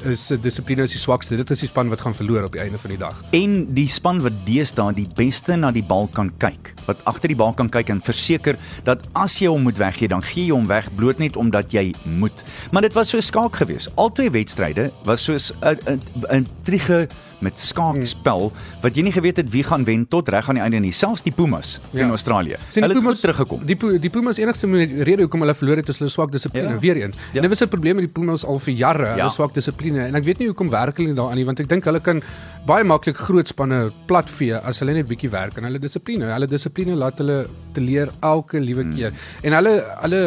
is 0.04 0.26
se 0.28 0.40
dissipline 0.40 0.84
is 0.84 0.92
die 0.92 1.00
swakste. 1.00 1.38
Dit 1.38 1.50
is 1.52 1.60
die 1.60 1.70
span 1.70 1.90
wat 1.90 2.02
gaan 2.02 2.16
verloor 2.16 2.44
op 2.44 2.52
die 2.52 2.62
einde 2.62 2.78
van 2.78 2.90
die 2.90 3.00
dag. 3.00 3.24
en 3.32 3.74
die 3.74 3.88
span 3.90 4.22
wat 4.22 4.34
deesdae 4.46 4.94
die 4.94 5.08
beste 5.16 5.56
na 5.56 5.72
die 5.72 5.84
bal 5.84 6.08
kan 6.14 6.32
kyk, 6.38 6.74
wat 6.86 6.98
agter 7.06 7.28
die 7.28 7.38
bal 7.38 7.54
kan 7.54 7.70
kyk 7.70 7.90
en 7.90 8.02
verseker 8.02 8.58
dat 8.84 9.06
as 9.14 9.38
jy 9.40 9.48
hom 9.48 9.64
moet 9.68 9.78
weggee, 9.78 10.08
dan 10.08 10.24
gee 10.24 10.48
jy 10.48 10.56
hom 10.56 10.68
weg 10.68 10.90
bloot 10.96 11.20
net 11.20 11.36
omdat 11.36 11.72
jy 11.72 11.94
moet. 12.04 12.44
Maar 12.72 12.82
dit 12.82 12.94
was 12.94 13.10
so 13.10 13.20
skaak 13.20 13.56
geweest. 13.56 13.92
Albei 13.96 14.30
wedstryde 14.30 14.92
was 15.06 15.24
soos 15.24 15.54
'n 15.62 16.48
triege 16.64 17.08
met 17.40 17.60
skaakspel 17.60 18.52
wat 18.82 18.96
jy 18.96 19.04
nie 19.08 19.14
geweet 19.16 19.38
het 19.42 19.50
wie 19.54 19.64
gaan 19.64 19.86
wen 19.88 20.08
tot 20.08 20.30
reg 20.30 20.50
aan 20.50 20.60
die 20.60 20.64
einde 20.64 20.80
nie. 20.80 20.92
Selfs 20.96 21.24
die 21.26 21.34
Pumas 21.34 21.80
ja. 21.92 22.06
in 22.06 22.10
Australië. 22.10 22.58
Sien, 22.70 22.84
Hulle 22.84 22.94
het 22.94 23.02
Pumas 23.04 23.20
goed 23.20 23.26
teruggekom. 23.28 23.66
Die 23.66 24.00
die 24.00 24.10
Pumas 24.14 24.38
enigste 24.42 24.68
rede 25.08 25.28
hoekom 25.28 25.46
hulle 25.46 25.56
verloor 25.58 25.82
het 25.82 25.90
is 25.90 26.02
hulle 26.02 26.12
swak 26.12 26.32
dissipline 26.32 26.76
Ja. 26.76 26.80
weer 26.80 26.96
eens. 27.04 27.16
Ja. 27.16 27.22
Ja. 27.34 27.42
Dit 27.42 27.50
was 27.50 27.62
'n 27.62 27.68
probleem 27.68 27.96
met 27.96 28.06
die 28.06 28.14
Pumas 28.22 28.46
al 28.46 28.60
vir 28.60 28.74
jare, 28.74 29.06
ja. 29.06 29.16
Hulle 29.16 29.30
swak 29.30 29.54
dissipline 29.54 30.08
en 30.08 30.16
ek 30.16 30.24
weet 30.24 30.40
nie 30.40 30.48
hoekom 30.48 30.70
werk 30.70 30.98
hulle 30.98 31.14
daaraan 31.14 31.36
nie 31.36 31.46
want 31.46 31.60
ek 31.60 31.68
dink 31.68 31.84
hulle 31.84 32.00
kan 32.00 32.22
baie 32.68 32.84
maklik 32.84 33.18
groot 33.18 33.48
spanne 33.48 33.92
platvee 34.10 34.58
as 34.68 34.82
hulle 34.82 34.96
net 34.98 35.08
bietjie 35.08 35.30
werk 35.32 35.58
aan 35.58 35.68
hulle 35.70 35.80
dissipline. 35.80 36.28
Hulle 36.34 36.50
dissipline 36.52 36.96
laat 37.00 37.22
hulle 37.22 37.48
te 37.78 37.84
leer 37.84 38.12
elke 38.26 38.60
liewe 38.64 38.84
hmm. 38.84 38.96
keer. 38.98 39.14
En 39.48 39.56
hulle 39.58 39.74
hulle 40.04 40.22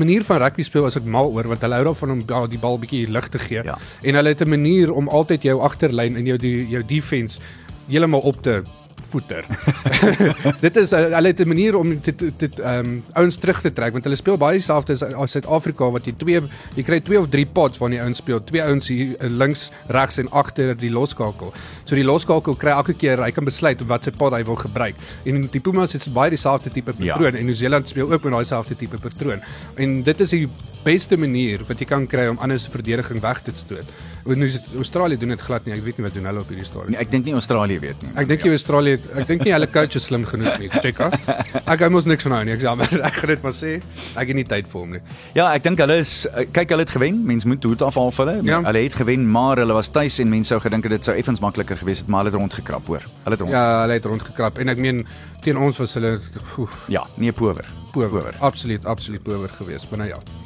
manier 0.00 0.24
van 0.26 0.40
rugby 0.42 0.66
speel 0.66 0.88
as 0.88 0.98
ek 1.00 1.06
mal 1.16 1.30
oor 1.34 1.48
want 1.52 1.64
hulle 1.66 1.78
hou 1.80 1.86
daarvan 1.90 2.14
om 2.16 2.22
die 2.50 2.60
bal 2.62 2.78
bietjie 2.82 3.04
lig 3.16 3.28
te 3.34 3.40
gee. 3.42 3.62
Ja. 3.66 3.76
En 4.02 4.18
hulle 4.18 4.34
het 4.34 4.42
'n 4.44 4.50
manier 4.56 4.92
om 4.92 5.08
altyd 5.08 5.46
jou 5.50 5.60
agterlyn 5.68 6.16
en 6.20 6.26
jou 6.32 6.38
die, 6.38 6.53
jou 6.54 6.82
defense 6.86 7.40
heeltemal 7.88 8.20
op 8.20 8.42
te 8.42 8.62
voeter. 9.14 9.46
dit 10.66 10.80
is 10.82 10.92
uh, 10.92 11.02
hulle 11.14 11.30
het 11.32 11.40
'n 11.44 11.48
manier 11.48 11.76
om 11.78 11.94
dit 12.02 12.18
dit 12.18 12.58
ehm 12.58 12.78
um, 12.78 13.04
ouens 13.12 13.36
terug 13.36 13.60
te 13.60 13.72
trek 13.72 13.92
want 13.92 14.04
hulle 14.04 14.18
speel 14.18 14.38
baie 14.40 14.58
dieselfde 14.58 14.92
as, 14.96 15.02
as 15.02 15.34
Suid-Afrika 15.36 15.90
wat 15.96 16.08
jy 16.08 16.14
twee 16.22 16.40
jy 16.76 16.84
kry 16.88 17.00
twee 17.00 17.20
of 17.20 17.28
drie 17.28 17.46
pots 17.46 17.78
wanneer 17.78 18.00
die 18.00 18.06
ouens 18.06 18.22
speel. 18.22 18.42
Twee 18.44 18.62
ouens 18.62 18.88
hier 18.88 19.14
uh, 19.14 19.30
links, 19.30 19.70
regs 19.86 20.18
en 20.22 20.30
agter 20.30 20.74
die 20.76 20.90
loskakel. 20.90 21.52
So 21.84 21.94
die 21.94 22.06
loskakel 22.06 22.56
kry 22.56 22.74
elke 22.74 22.94
keer 22.94 23.22
hy 23.22 23.30
kan 23.30 23.44
besluit 23.44 23.82
wat 23.88 24.02
sy 24.04 24.10
pot 24.10 24.34
hy 24.34 24.42
wil 24.44 24.58
gebruik. 24.58 24.94
En 25.24 25.46
die 25.46 25.60
Pumas 25.60 25.92
het 25.92 26.08
baie 26.12 26.30
dieselfde 26.34 26.70
tipe 26.70 26.94
Ja. 26.98 27.14
patroon 27.14 27.34
en 27.34 27.44
Nieu-Seeland 27.46 27.88
speel 27.88 28.12
ook 28.12 28.24
met 28.24 28.32
daai 28.32 28.44
selfde 28.44 28.76
tipe 28.76 28.98
patroon. 28.98 29.40
En 29.76 30.02
dit 30.02 30.20
is 30.20 30.30
die 30.30 30.48
beste 30.84 31.16
manier 31.16 31.64
wat 31.68 31.78
jy 31.80 31.86
kan 31.86 32.06
kry 32.06 32.26
om 32.28 32.38
anders 32.38 32.64
se 32.64 32.70
verdediging 32.70 33.20
weg 33.20 33.42
te 33.42 33.52
stoot. 33.54 33.88
En 34.24 34.38
nou 34.40 34.48
Australië 34.76 35.18
doen 35.20 35.34
dit 35.34 35.40
glad 35.44 35.66
nie. 35.66 35.74
Ek 35.74 35.82
weet 35.84 35.98
nie 35.98 36.04
wat 36.06 36.14
doen 36.16 36.24
hulle 36.28 36.40
op 36.40 36.48
hierdie 36.48 36.64
stadium. 36.64 36.94
Nee, 36.94 37.00
ek 37.04 37.10
dink 37.12 37.26
nie 37.28 37.34
Australië 37.36 37.80
weet 37.82 38.04
nie. 38.04 38.12
Ek 38.20 38.28
dink 38.30 38.44
die 38.46 38.52
Australië, 38.54 39.00
ek 39.20 39.26
dink 39.28 39.44
nie 39.44 39.52
hulle 39.52 39.68
coach 39.74 39.98
is 40.00 40.06
slim 40.08 40.24
genoeg 40.28 40.62
nie. 40.62 40.70
Check 40.78 41.02
out. 41.04 41.16
Ek 41.74 41.84
hou 41.84 41.90
mos 41.92 42.08
niks 42.08 42.24
van 42.26 42.36
hom 42.38 42.48
nie. 42.48 42.54
Ek 42.54 42.62
sê 42.62 42.72
maar 42.76 42.94
ek 43.08 43.18
gaan 43.20 43.32
dit 43.34 43.44
maar 43.44 43.54
sê. 43.56 43.72
Ek 44.14 44.30
het 44.32 44.38
nie 44.38 44.46
tyd 44.48 44.68
vir 44.70 44.80
hom 44.80 44.94
nie. 44.96 45.00
Ja, 45.36 45.48
ek 45.52 45.64
dink 45.66 45.80
hulle 45.84 45.98
is 46.02 46.14
eh, 46.30 46.46
kyk 46.56 46.72
hulle 46.74 46.86
het 46.86 46.94
gewen. 46.96 47.20
Mense 47.28 47.48
moet 47.50 47.64
hoed 47.68 47.84
afhaal 47.84 48.12
vir 48.16 48.24
hulle. 48.24 48.36
Ja. 48.48 48.62
Hulle 48.68 48.84
het 48.86 48.96
gewen, 49.00 49.26
maar 49.36 49.60
hulle 49.62 49.76
was 49.76 49.92
tuis 49.92 50.18
en 50.24 50.32
mense 50.32 50.52
sou 50.54 50.60
gedink 50.64 50.88
dit 50.94 51.08
sou 51.10 51.16
effens 51.16 51.40
makliker 51.44 51.80
gewees 51.80 52.04
het, 52.04 52.08
maar 52.08 52.24
hulle 52.24 52.34
het 52.34 52.40
rondgekrap 52.40 52.88
hoor. 52.92 53.04
Hulle 53.24 53.36
het 53.38 53.44
rond. 53.44 53.52
Ja, 53.56 53.66
hulle 53.84 53.98
het 53.98 54.08
rondgekrap 54.08 54.60
en 54.62 54.72
ek 54.72 54.80
meen 54.84 55.04
teen 55.44 55.60
ons 55.60 55.80
was 55.80 55.96
hulle 55.98 56.16
oef, 56.60 56.76
ja 56.88 57.04
nee 57.20 57.32
power. 57.32 57.68
power. 57.92 58.32
Absoluut, 58.40 58.84
absoluut 58.84 59.22
power 59.22 59.52
geweest. 59.60 59.90
Maar 59.90 60.04
nou 60.04 60.10
ja. 60.16 60.43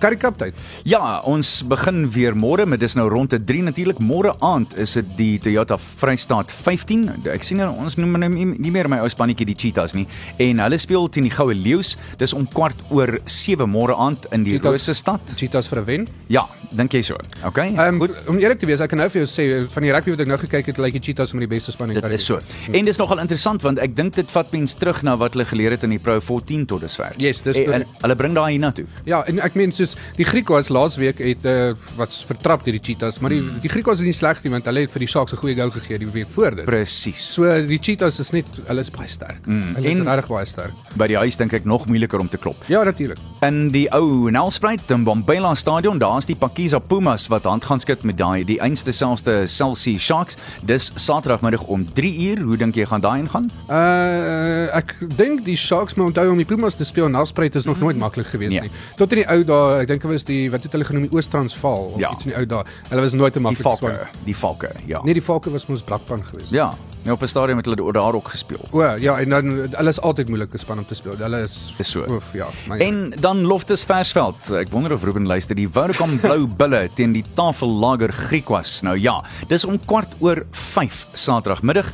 Curry 0.00 0.16
Cup 0.20 0.36
tyd. 0.40 0.56
Ja, 0.84 1.20
ons 1.24 1.62
begin 1.68 2.04
weer 2.12 2.34
môre, 2.36 2.66
maar 2.68 2.80
dis 2.80 2.96
nou 2.98 3.06
rond 3.08 3.30
te 3.32 3.38
3 3.40 3.62
natuurlik. 3.70 4.00
Môre 4.02 4.34
aand 4.44 4.74
is 4.80 4.92
dit 4.98 5.12
die 5.16 5.38
Toyota 5.40 5.78
Vrystaat 5.80 6.52
15. 6.52 7.06
Ek 7.32 7.46
sien 7.46 7.62
nou, 7.62 7.70
ons 7.80 7.96
noem 7.96 8.18
nou 8.20 8.28
nie, 8.34 8.72
meer 8.74 8.90
my 8.92 9.00
ou 9.04 9.08
spannetjie 9.12 9.48
die 9.48 9.56
Cheetahs 9.56 9.96
nie. 9.96 10.04
En 10.42 10.60
hulle 10.66 10.78
speel 10.80 11.08
teen 11.08 11.28
die 11.28 11.32
Goue 11.32 11.56
Leeu's. 11.56 11.94
Dis 12.20 12.36
om 12.36 12.44
kwart 12.52 12.76
oor 12.92 13.16
7 13.24 13.64
môre 13.70 13.96
aand 13.96 14.28
in 14.36 14.44
die 14.44 14.58
Rose 14.60 14.94
stad. 14.96 15.20
Cheetahs 15.36 15.70
vir 15.72 15.80
'n 15.80 15.86
wen. 15.86 16.08
Ja, 16.28 16.44
dink 16.70 16.92
jy 16.92 17.02
so. 17.02 17.16
Okay. 17.44 17.72
Um, 17.78 18.02
om 18.28 18.38
eerlik 18.38 18.58
te 18.58 18.66
wees, 18.66 18.80
ek 18.80 18.90
kan 18.90 18.98
nou 18.98 19.08
vir 19.08 19.24
jou 19.24 19.28
sê 19.30 19.70
van 19.70 19.82
die 19.82 19.92
rugby 19.92 20.10
wat 20.10 20.20
ek 20.20 20.28
nou 20.28 20.38
gekyk 20.38 20.66
het, 20.66 20.78
lyk 20.78 20.92
die 20.92 21.00
Cheetahs 21.00 21.32
met 21.32 21.48
die 21.48 21.52
beste 21.56 21.72
span 21.72 21.90
in 21.90 22.00
Dit 22.00 22.12
is 22.12 22.24
so. 22.24 22.40
En 22.72 22.84
dis 22.84 22.98
nogal 22.98 23.18
interessant 23.18 23.62
want 23.62 23.78
ek 23.78 23.96
dink 23.96 24.14
dit 24.14 24.30
vat 24.30 24.52
mens 24.52 24.74
terug 24.74 25.02
na 25.02 25.16
wat 25.16 25.32
hulle 25.32 25.44
geleer 25.44 25.70
het 25.70 25.82
in 25.84 25.90
die 25.90 25.98
Pro 25.98 26.20
14 26.20 26.66
tot 26.66 26.80
dusver. 26.80 27.14
Yes, 27.16 27.42
dis 27.42 27.56
en, 27.56 27.72
en 27.72 27.86
hulle 28.02 28.16
bring 28.16 28.34
daai 28.34 28.52
hiernatoe. 28.52 28.86
Ja, 29.04 29.22
en 29.26 29.40
ek 29.40 29.54
meen 29.54 29.72
soos 29.86 29.96
die 30.16 30.24
Griekwas 30.24 30.68
laasweek 30.68 31.18
het 31.18 31.44
uh, 31.44 31.74
wat 31.96 32.12
vertrap 32.26 32.64
deur 32.64 32.72
die 32.76 32.82
Cheetahs, 32.82 33.20
maar 33.20 33.30
die 33.30 33.40
Hmm. 33.40 33.60
die 33.60 33.68
Griekwas 33.68 33.98
is 34.00 34.04
nie 34.06 34.12
sleg 34.16 34.42
nie 34.44 34.50
want 34.50 34.64
hulle 34.64 34.80
het 34.80 34.90
vir 34.90 35.00
die 35.00 35.06
Sharks 35.08 35.32
'n 35.32 35.36
goeie 35.36 35.54
gou 35.54 35.70
gegee 35.70 35.98
die 35.98 36.06
week 36.06 36.28
voor 36.30 36.54
dit. 36.56 36.64
Presies. 36.64 37.32
So 37.34 37.42
die 37.66 37.78
Cheetahs 37.78 38.18
is 38.20 38.30
net 38.32 38.44
hulle 38.66 38.80
is 38.80 38.90
baie 38.90 39.08
sterk. 39.08 39.46
Mm, 39.46 39.74
hulle 39.76 39.88
is 39.88 39.96
en- 39.98 40.04
regtig 40.06 40.28
baie 40.28 40.46
sterk. 40.46 40.72
By 40.96 41.06
die 41.08 41.16
huis 41.16 41.36
dink 41.36 41.52
ek 41.52 41.64
nog 41.64 41.86
moeiliker 41.86 42.18
om 42.20 42.28
te 42.28 42.38
klop. 42.38 42.56
Ja, 42.68 42.82
natuurlik. 42.84 43.18
In 43.42 43.68
die 43.68 43.88
ou 43.92 44.30
Nelspruit 44.30 44.80
in 44.90 45.04
Bombela 45.04 45.54
stadion, 45.54 45.98
daar's 45.98 46.24
die 46.26 46.34
Pakiza 46.36 46.78
Pumas 46.78 47.28
wat 47.28 47.44
hand 47.44 47.64
gaan 47.64 47.78
skud 47.80 48.02
met 48.04 48.16
daai 48.16 48.44
die 48.44 48.60
einste 48.60 48.92
selfde 48.92 49.46
Chelsea 49.46 49.98
Sharks. 49.98 50.36
Dis 50.64 50.92
Saterdagmiddag 50.94 51.62
om 51.68 51.86
3 51.94 52.30
uur. 52.30 52.42
Hoe 52.44 52.56
dink 52.56 52.74
jy 52.74 52.86
gaan 52.86 53.00
daai 53.00 53.20
ingaan? 53.20 53.50
Uh 53.68 54.76
ek 54.76 54.94
dink 55.16 55.44
die 55.46 55.56
Sharks 55.56 55.94
moet 55.94 56.06
onthou 56.06 56.30
om 56.32 56.36
die 56.40 56.46
Pumas 56.48 56.74
te 56.74 56.84
speel 56.84 57.08
na 57.08 57.24
Spruit 57.24 57.54
is 57.54 57.64
nog 57.68 57.78
nooit 57.78 57.96
maklik 57.98 58.26
geweest 58.26 58.50
Nee. 58.50 58.60
nie. 58.60 58.70
Tot 58.96 59.12
in 59.12 59.18
die 59.18 59.28
ou 59.28 59.44
dae, 59.44 59.75
ek 59.80 59.88
dink 59.88 60.02
dit 60.02 60.10
was 60.10 60.24
die 60.24 60.50
wat 60.50 60.62
het 60.62 60.72
hulle 60.72 60.84
genoem 60.84 61.02
die 61.08 61.12
Oos-Transvaal 61.16 61.92
of 61.94 62.00
Ja. 62.00 62.10
iets 62.12 62.24
in 62.26 62.30
die 62.30 62.38
ou 62.38 62.46
dae. 62.46 62.64
Hulle 62.88 63.00
was 63.02 63.12
nooit 63.14 63.32
'n 63.36 63.38
Die 63.38 63.42
maklike 63.42 63.62
Valke, 63.62 63.94
span. 63.94 64.24
die 64.24 64.36
Valke, 64.36 64.70
ja. 64.86 65.00
Nee, 65.04 65.14
die 65.14 65.22
Valke 65.22 65.50
was 65.50 65.66
mos 65.66 65.82
Brakpan 65.82 66.24
geweest. 66.24 66.50
Ja, 66.50 66.74
nee 67.04 67.12
op 67.12 67.22
'n 67.22 67.26
stadion 67.28 67.56
het 67.56 67.66
hulle 67.66 67.92
daar 67.92 68.14
ook 68.14 68.28
gespeel. 68.28 68.60
O, 68.72 68.82
ja, 68.82 69.18
en 69.18 69.28
dan 69.28 69.44
hulle 69.70 69.88
is 69.88 70.00
altyd 70.00 70.28
moeilike 70.28 70.58
span 70.58 70.78
om 70.78 70.86
te 70.86 70.94
speel. 70.94 71.16
Hulle 71.16 71.42
is 71.42 71.74
Dis 71.78 71.90
so. 71.90 72.04
Oef, 72.08 72.32
ja. 72.32 72.46
Maar 72.68 72.78
En 72.78 73.12
dan 73.20 73.42
Loftus 73.42 73.84
Versveld. 73.84 74.50
Ek 74.50 74.68
wonder 74.70 74.92
of 74.92 75.02
Ruben 75.04 75.26
luister. 75.26 75.54
Die 75.54 75.68
Vodacom 75.68 76.18
Blou 76.24 76.46
Bulle 76.46 76.88
teen 76.94 77.12
die 77.12 77.24
Tafellager 77.34 78.12
Griekwas. 78.12 78.82
Nou 78.82 78.96
ja, 78.98 79.22
dis 79.48 79.64
om 79.64 79.78
kwart 79.84 80.12
oor 80.18 80.44
5 80.50 81.06
Saterdagmiddag. 81.12 81.92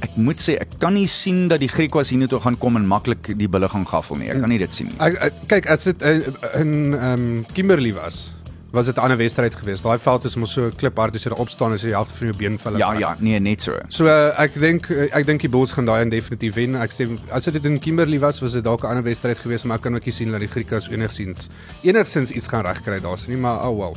Ek 0.00 0.16
moet 0.16 0.40
sê 0.40 0.56
ek 0.60 0.78
kan 0.80 0.94
nie 0.96 1.06
sien 1.10 1.48
dat 1.48 1.60
die 1.60 1.68
Griekwas 1.68 2.10
hiernatoe 2.10 2.40
gaan 2.40 2.56
kom 2.58 2.76
en 2.80 2.86
maklik 2.88 3.32
die 3.36 3.48
bulle 3.48 3.68
gaan 3.68 3.86
gaffel 3.88 4.16
nie. 4.16 4.30
Ek 4.32 4.40
kan 4.40 4.48
nie 4.52 4.60
dit 4.62 4.74
sien 4.74 4.88
nie. 4.88 4.98
Ek, 5.04 5.18
ek 5.28 5.40
kyk 5.54 5.70
as 5.76 5.84
dit 5.90 6.04
in 6.08 6.36
in 6.56 6.76
ehm 6.94 7.26
um, 7.26 7.46
Kimberley 7.52 7.92
was, 7.92 8.30
was 8.72 8.86
dit 8.86 8.96
'n 8.96 9.00
ander 9.00 9.18
wedstryd 9.18 9.54
geweest. 9.54 9.82
Daai 9.82 9.98
veld 9.98 10.24
is 10.24 10.36
mos 10.36 10.52
so 10.52 10.70
kliphard 10.76 11.14
as 11.14 11.24
jy 11.24 11.30
daar 11.30 11.42
opstaan 11.44 11.72
as 11.72 11.82
jy 11.82 11.88
die 11.90 11.96
helfte 11.96 12.14
van 12.14 12.26
jou 12.26 12.36
been 12.36 12.58
val. 12.58 12.78
Ja, 12.78 12.92
ja, 12.92 13.16
nee, 13.18 13.38
net 13.40 13.62
so. 13.62 13.76
So 13.88 14.06
uh, 14.06 14.32
ek 14.40 14.54
dink 14.60 14.90
uh, 14.90 15.08
ek 15.12 15.26
dink 15.26 15.40
die 15.40 15.48
Bulls 15.48 15.72
gaan 15.72 15.84
daai 15.84 16.02
een 16.02 16.10
definitief 16.10 16.54
wen. 16.54 16.76
Ek 16.76 16.92
sê 16.92 17.08
as 17.30 17.44
dit 17.44 17.64
in 17.64 17.78
Kimberley 17.78 18.20
was, 18.20 18.40
was 18.40 18.52
dit 18.52 18.64
dalk 18.64 18.84
'n 18.84 18.86
ander 18.86 19.04
wedstryd 19.04 19.38
geweest, 19.38 19.64
maar 19.64 19.76
ek 19.76 19.82
kan 19.82 19.94
ook 19.94 20.04
nie 20.04 20.14
sien 20.14 20.30
dat 20.30 20.40
die 20.40 20.48
Griekers 20.48 20.88
enigsins 20.88 21.48
enigsins 21.82 22.30
iets 22.30 22.46
gaan 22.46 22.64
regkry 22.64 23.00
daar's 23.00 23.26
nie, 23.26 23.36
maar 23.36 23.68
oh 23.68 23.76
well. 23.76 23.96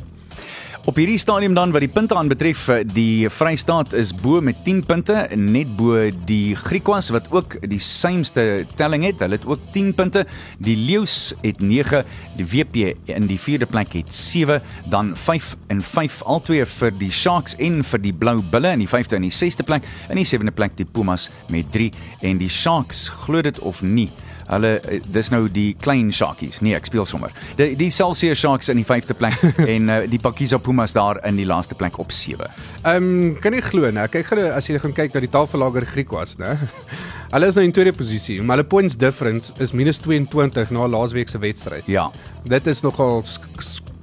Op 0.84 0.98
hierdie 1.00 1.16
stadium 1.16 1.54
dan 1.56 1.70
wat 1.72 1.80
die 1.80 1.88
punte 1.88 2.12
aanbetref, 2.12 2.66
eh, 2.68 2.82
die 2.84 3.24
Vrystaat 3.32 3.94
is 3.96 4.10
bo 4.12 4.42
met 4.44 4.58
10 4.66 4.82
punte, 4.84 5.14
net 5.32 5.70
bo 5.78 6.10
die 6.28 6.52
Griekwas 6.60 7.08
wat 7.08 7.30
ook 7.32 7.56
die 7.64 7.80
symste 7.80 8.66
telling 8.76 9.06
het. 9.06 9.22
Hulle 9.24 9.38
het 9.38 9.46
ook 9.48 9.62
10 9.72 9.94
punte. 9.96 10.26
Die 10.60 10.76
Leeu's 10.76 11.32
het 11.40 11.62
9, 11.64 12.04
die 12.36 12.44
WP 12.44 12.92
in 13.08 13.30
die 13.30 13.40
4de 13.40 13.64
plek 13.64 13.96
het 13.96 14.12
7, 14.12 14.60
dan 14.92 15.16
5 15.16 15.56
en 15.72 15.80
5 15.80 16.20
albei 16.22 16.66
vir 16.66 16.92
die 17.00 17.10
Sharks 17.12 17.56
en 17.56 17.80
vir 17.80 18.04
die 18.04 18.12
Blou 18.12 18.42
Bulle 18.42 18.76
in 18.76 18.84
die 18.84 18.88
5de 18.88 19.16
en 19.16 19.24
die 19.24 19.32
6de 19.32 19.64
plek. 19.64 19.88
In 20.12 20.20
die 20.20 20.28
7de 20.28 20.52
plek 20.52 20.76
die 20.76 20.84
Pumas 20.84 21.30
met 21.48 21.72
3 21.72 21.90
en 22.20 22.44
die 22.44 22.52
Sharks, 22.52 23.08
glo 23.24 23.40
dit 23.40 23.58
of 23.58 23.80
nie, 23.80 24.10
Hulle 24.48 24.74
eh, 24.80 25.00
dis 25.14 25.30
nou 25.32 25.46
die 25.52 25.72
klein 25.80 26.12
Sharkies. 26.12 26.60
Nee, 26.64 26.76
ek 26.76 26.88
speel 26.90 27.06
sommer. 27.08 27.34
Die 27.58 27.72
die 27.78 27.90
Celsius 27.94 28.40
Sharks 28.40 28.70
in 28.72 28.80
die 28.80 28.86
5de 28.86 29.16
plek 29.18 29.40
en 29.74 29.90
uh, 29.90 30.00
die 30.10 30.20
Pakiza 30.22 30.58
Pumas 30.58 30.96
daar 30.96 31.20
in 31.28 31.38
die 31.40 31.48
laaste 31.48 31.76
plek 31.78 31.98
op 32.02 32.12
7. 32.12 32.50
Ehm 32.84 33.08
um, 33.08 33.34
kan 33.40 33.56
jy 33.56 33.62
glo 33.64 33.90
nou, 33.94 34.06
kyk 34.12 34.32
gou 34.32 34.48
as 34.50 34.68
jy 34.68 34.78
gaan 34.82 34.96
kyk 34.96 35.14
na 35.14 35.24
die 35.24 35.32
tafellager 35.32 35.86
Griek 35.88 36.12
was, 36.14 36.36
né? 36.40 36.56
Hulle 37.34 37.48
is 37.50 37.56
nou 37.58 37.64
in 37.66 37.72
tweede 37.74 37.94
posisie, 37.96 38.36
maar 38.42 38.60
hulle 38.60 38.68
points 38.70 38.94
difference 39.00 39.50
is 39.58 39.72
minus 39.74 39.98
22 40.04 40.70
na 40.76 40.86
laasweek 40.86 41.32
se 41.32 41.40
wedstryd. 41.42 41.88
Ja. 41.90 42.10
Dit 42.46 42.70
is 42.70 42.84
nogal 42.86 43.24
sk 43.26 43.50
sk 43.58 43.93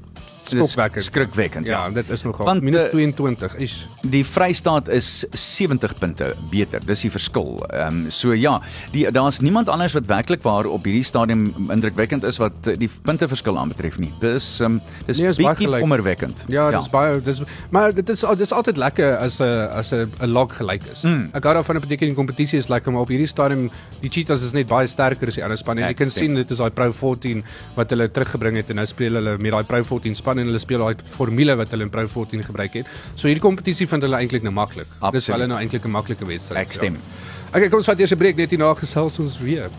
skokwekkend. 0.51 1.05
Skrikwekkend. 1.07 1.69
Ja, 1.69 1.81
dit 1.89 2.09
is 2.09 2.23
nogal 2.27 2.45
Want, 2.45 2.65
minus 2.65 2.85
eh, 2.85 2.91
22 2.91 3.55
is. 3.65 3.75
Die 4.01 4.23
Vrystaat 4.25 4.89
is 4.91 5.25
70 5.31 5.95
punte 5.99 6.33
beter. 6.51 6.83
Dis 6.85 7.05
die 7.05 7.11
verskil. 7.13 7.59
Ehm 7.69 8.05
um, 8.05 8.11
so 8.11 8.33
ja, 8.37 8.59
die 8.91 9.05
daar's 9.11 9.39
niemand 9.39 9.69
anders 9.69 9.93
wat 9.97 10.05
werklik 10.09 10.43
waar 10.45 10.65
op 10.65 10.85
hierdie 10.87 11.03
stadium 11.07 11.69
indrukwekkend 11.71 12.23
is 12.27 12.39
wat 12.41 12.67
eh, 12.67 12.77
die 12.77 12.89
punteverskil 13.01 13.57
aanbetref 13.57 13.99
nie. 14.01 14.11
Dis 14.19 14.59
ehm 14.59 14.79
um, 14.79 14.81
dis 15.07 15.21
Nee, 15.21 15.33
bietjie 15.37 15.69
kommerwekkend. 15.79 16.45
Ja, 16.49 16.69
dis 16.73 16.89
baie 16.89 17.19
dis 17.21 17.41
maar 17.69 17.93
dit 17.93 18.09
is 18.09 18.25
dis 18.37 18.53
altyd 18.55 18.77
lekker 18.77 19.17
as 19.17 19.39
'n 19.41 19.67
as 19.71 19.93
'n 19.93 20.09
'n 20.21 20.31
log 20.31 20.55
gelyk 20.57 20.83
is. 20.93 21.03
Mm. 21.03 21.29
Ek 21.33 21.43
hou 21.43 21.53
daarvan 21.53 21.75
'n 21.75 21.81
beteken 21.81 22.07
die 22.07 22.15
kompetisie 22.15 22.57
is 22.57 22.67
lekker, 22.67 22.91
maar 22.91 23.01
op 23.01 23.09
hierdie 23.09 23.27
stadium 23.27 23.69
die 24.01 24.09
Cheetahs 24.09 24.43
is 24.43 24.53
net 24.53 24.67
baie 24.67 24.87
sterker 24.87 25.27
as 25.27 25.35
die 25.35 25.43
ander 25.43 25.57
spanne. 25.57 25.81
En 25.81 25.87
jy 25.87 25.93
kan 25.93 26.09
sien 26.09 26.35
dit 26.35 26.51
is 26.51 26.57
daai 26.57 26.71
Pro 26.71 26.91
14 26.91 27.43
wat 27.75 27.89
hulle 27.89 28.07
teruggebring 28.11 28.55
het 28.55 28.69
en 28.69 28.81
nou 28.81 28.85
speel 28.85 29.19
hulle 29.19 29.37
met 29.37 29.51
daai 29.51 29.63
Pro 29.63 29.83
14 29.83 30.15
span 30.15 30.40
en 30.41 30.51
hulle 30.51 30.61
speel 30.61 30.83
daai 30.83 31.05
formule 31.17 31.55
wat 31.59 31.73
hulle 31.73 31.87
in 31.87 31.93
Pro 31.93 32.07
14 32.07 32.43
gebruik 32.49 32.81
het. 32.81 32.91
So 33.15 33.29
hierdie 33.29 33.43
kompetisie 33.43 33.87
vind 33.87 34.07
hulle 34.07 34.19
eintlik 34.19 34.43
nou 34.43 34.53
maklik. 34.53 34.87
Dis 34.87 34.99
Absoluut. 34.99 35.35
hulle 35.35 35.47
nou 35.53 35.59
eintlik 35.61 35.85
'n 35.85 35.91
maklike 35.91 36.25
wedstryd. 36.25 36.59
Ek 36.59 36.73
stem. 36.73 36.99
Ja. 36.99 37.29
Okay, 37.51 37.69
kom 37.69 37.79
ons 37.79 37.89
vat 37.89 37.99
eers 37.99 38.11
'n 38.11 38.17
breek 38.17 38.37
net 38.37 38.49
hierna 38.49 38.73
gesels 38.75 39.19
ons 39.19 39.39
weer 39.39 39.69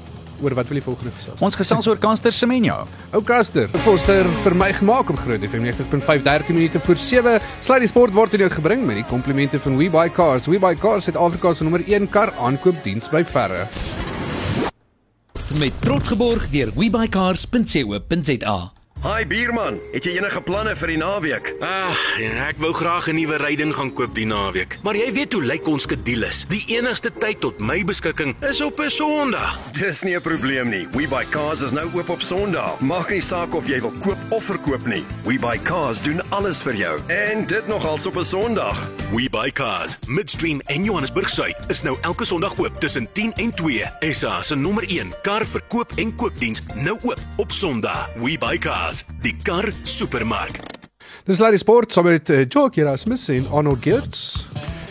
oor 0.42 0.55
wat 0.55 0.68
wil 0.68 0.81
die 0.81 0.85
volgende 0.85 1.12
gesels. 1.16 1.40
Ons 1.40 1.57
gesels 1.57 1.87
oor 1.87 1.98
Caster 1.98 2.33
Semenya. 2.33 2.85
Ou 3.12 3.22
Caster, 3.22 3.68
Foster 3.87 4.27
vir 4.44 4.55
my 4.55 4.72
gemaak 4.72 5.11
om 5.11 5.16
Groot 5.16 5.40
FM 5.40 5.64
90.5 5.68 6.22
13 6.27 6.55
minute 6.55 6.81
voor 6.81 6.96
7. 6.96 7.40
Sluit 7.62 7.81
die 7.81 7.88
sport 7.88 8.12
word 8.12 8.35
aan 8.35 8.46
jou 8.46 8.51
gebring 8.51 8.87
met 8.87 8.96
die 8.96 9.07
komplimente 9.09 9.61
van 9.62 9.77
WeBuyCars. 9.77 10.46
WeBuyCars 10.46 11.07
het 11.07 11.16
Afrika 11.16 11.55
se 11.55 11.62
nommer 11.62 11.83
1 11.87 12.09
kar 12.11 12.33
aankoopdiens 12.38 13.09
by 13.12 13.25
verre. 13.25 13.66
Met 15.59 15.72
trots 15.81 16.09
geborg 16.09 16.48
deur 16.51 16.72
webycars.co.za. 16.75 18.82
Hi 19.03 19.25
bierman, 19.27 19.81
het 19.91 20.05
jy 20.07 20.12
enige 20.21 20.38
planne 20.47 20.77
vir 20.79 20.93
die 20.93 20.99
naweek? 21.01 21.49
Ag, 21.67 22.03
ja, 22.23 22.45
ek 22.45 22.61
wou 22.62 22.71
graag 22.71 23.09
'n 23.11 23.17
nuwe 23.19 23.35
ryding 23.43 23.75
gaan 23.75 23.91
koop 23.93 24.15
die 24.15 24.27
naweek. 24.27 24.79
Maar 24.85 24.95
jy 24.95 25.12
weet 25.12 25.33
hoe 25.33 25.43
lyk 25.43 25.67
ons 25.67 25.83
skedules. 25.83 26.45
Die 26.47 26.62
enigste 26.79 27.11
tyd 27.11 27.41
tot 27.41 27.59
my 27.59 27.83
beskikking 27.85 28.37
is 28.47 28.61
op 28.61 28.79
'n 28.79 28.91
Sondag. 28.91 29.59
Dis 29.73 30.03
nie 30.03 30.15
'n 30.15 30.21
probleem 30.23 30.69
nie. 30.69 30.87
We 30.93 31.09
Buy 31.09 31.27
Cars 31.31 31.62
is 31.62 31.73
nou 31.73 31.91
oop 31.95 32.09
op 32.11 32.21
Sondag. 32.23 32.81
Maak 32.81 33.11
nie 33.11 33.21
saak 33.21 33.55
of 33.55 33.67
jy 33.67 33.81
wil 33.81 33.93
koop 34.01 34.19
of 34.31 34.45
verkoop 34.45 34.87
nie. 34.87 35.05
We 35.25 35.37
Buy 35.38 35.59
Cars 35.59 36.01
doen 36.03 36.23
alles 36.31 36.62
vir 36.62 36.75
jou. 36.75 37.01
En 37.09 37.47
dit 37.47 37.67
nogals 37.67 38.07
op 38.07 38.17
'n 38.17 38.25
Sondag. 38.25 38.93
We 39.12 39.29
buy 39.29 39.51
cars. 39.53 39.97
Midstream 40.07 40.61
en 40.73 40.85
Johannesburg 40.85 41.29
Suid 41.29 41.57
is 41.69 41.83
nou 41.83 41.97
elke 42.01 42.25
Sondag 42.25 42.55
oop 42.57 42.81
tussen 42.81 43.09
10 43.12 43.35
en 43.37 43.51
2. 43.55 43.85
SA 44.11 44.43
se 44.43 44.57
nommer 44.57 44.85
1 44.88 45.12
kar 45.23 45.45
verkoop 45.47 45.93
en 45.97 46.15
koopdiens 46.17 46.62
nou 46.75 46.97
oop 47.03 47.21
op 47.37 47.53
Sondag. 47.53 48.09
We 48.15 48.38
buy 48.38 48.59
cars, 48.59 48.91
die 49.24 49.35
kar 49.46 49.70
supermark. 49.88 50.61
Dis 51.24 51.40
Larry 51.40 51.61
Sport 51.62 51.94
saam 51.94 52.11
met 52.11 52.28
uh, 52.31 52.44
Jock 52.44 52.76
Erasmus 52.76 53.28
en 53.33 53.48
Arnold 53.48 53.81
Geerts. 53.85 54.44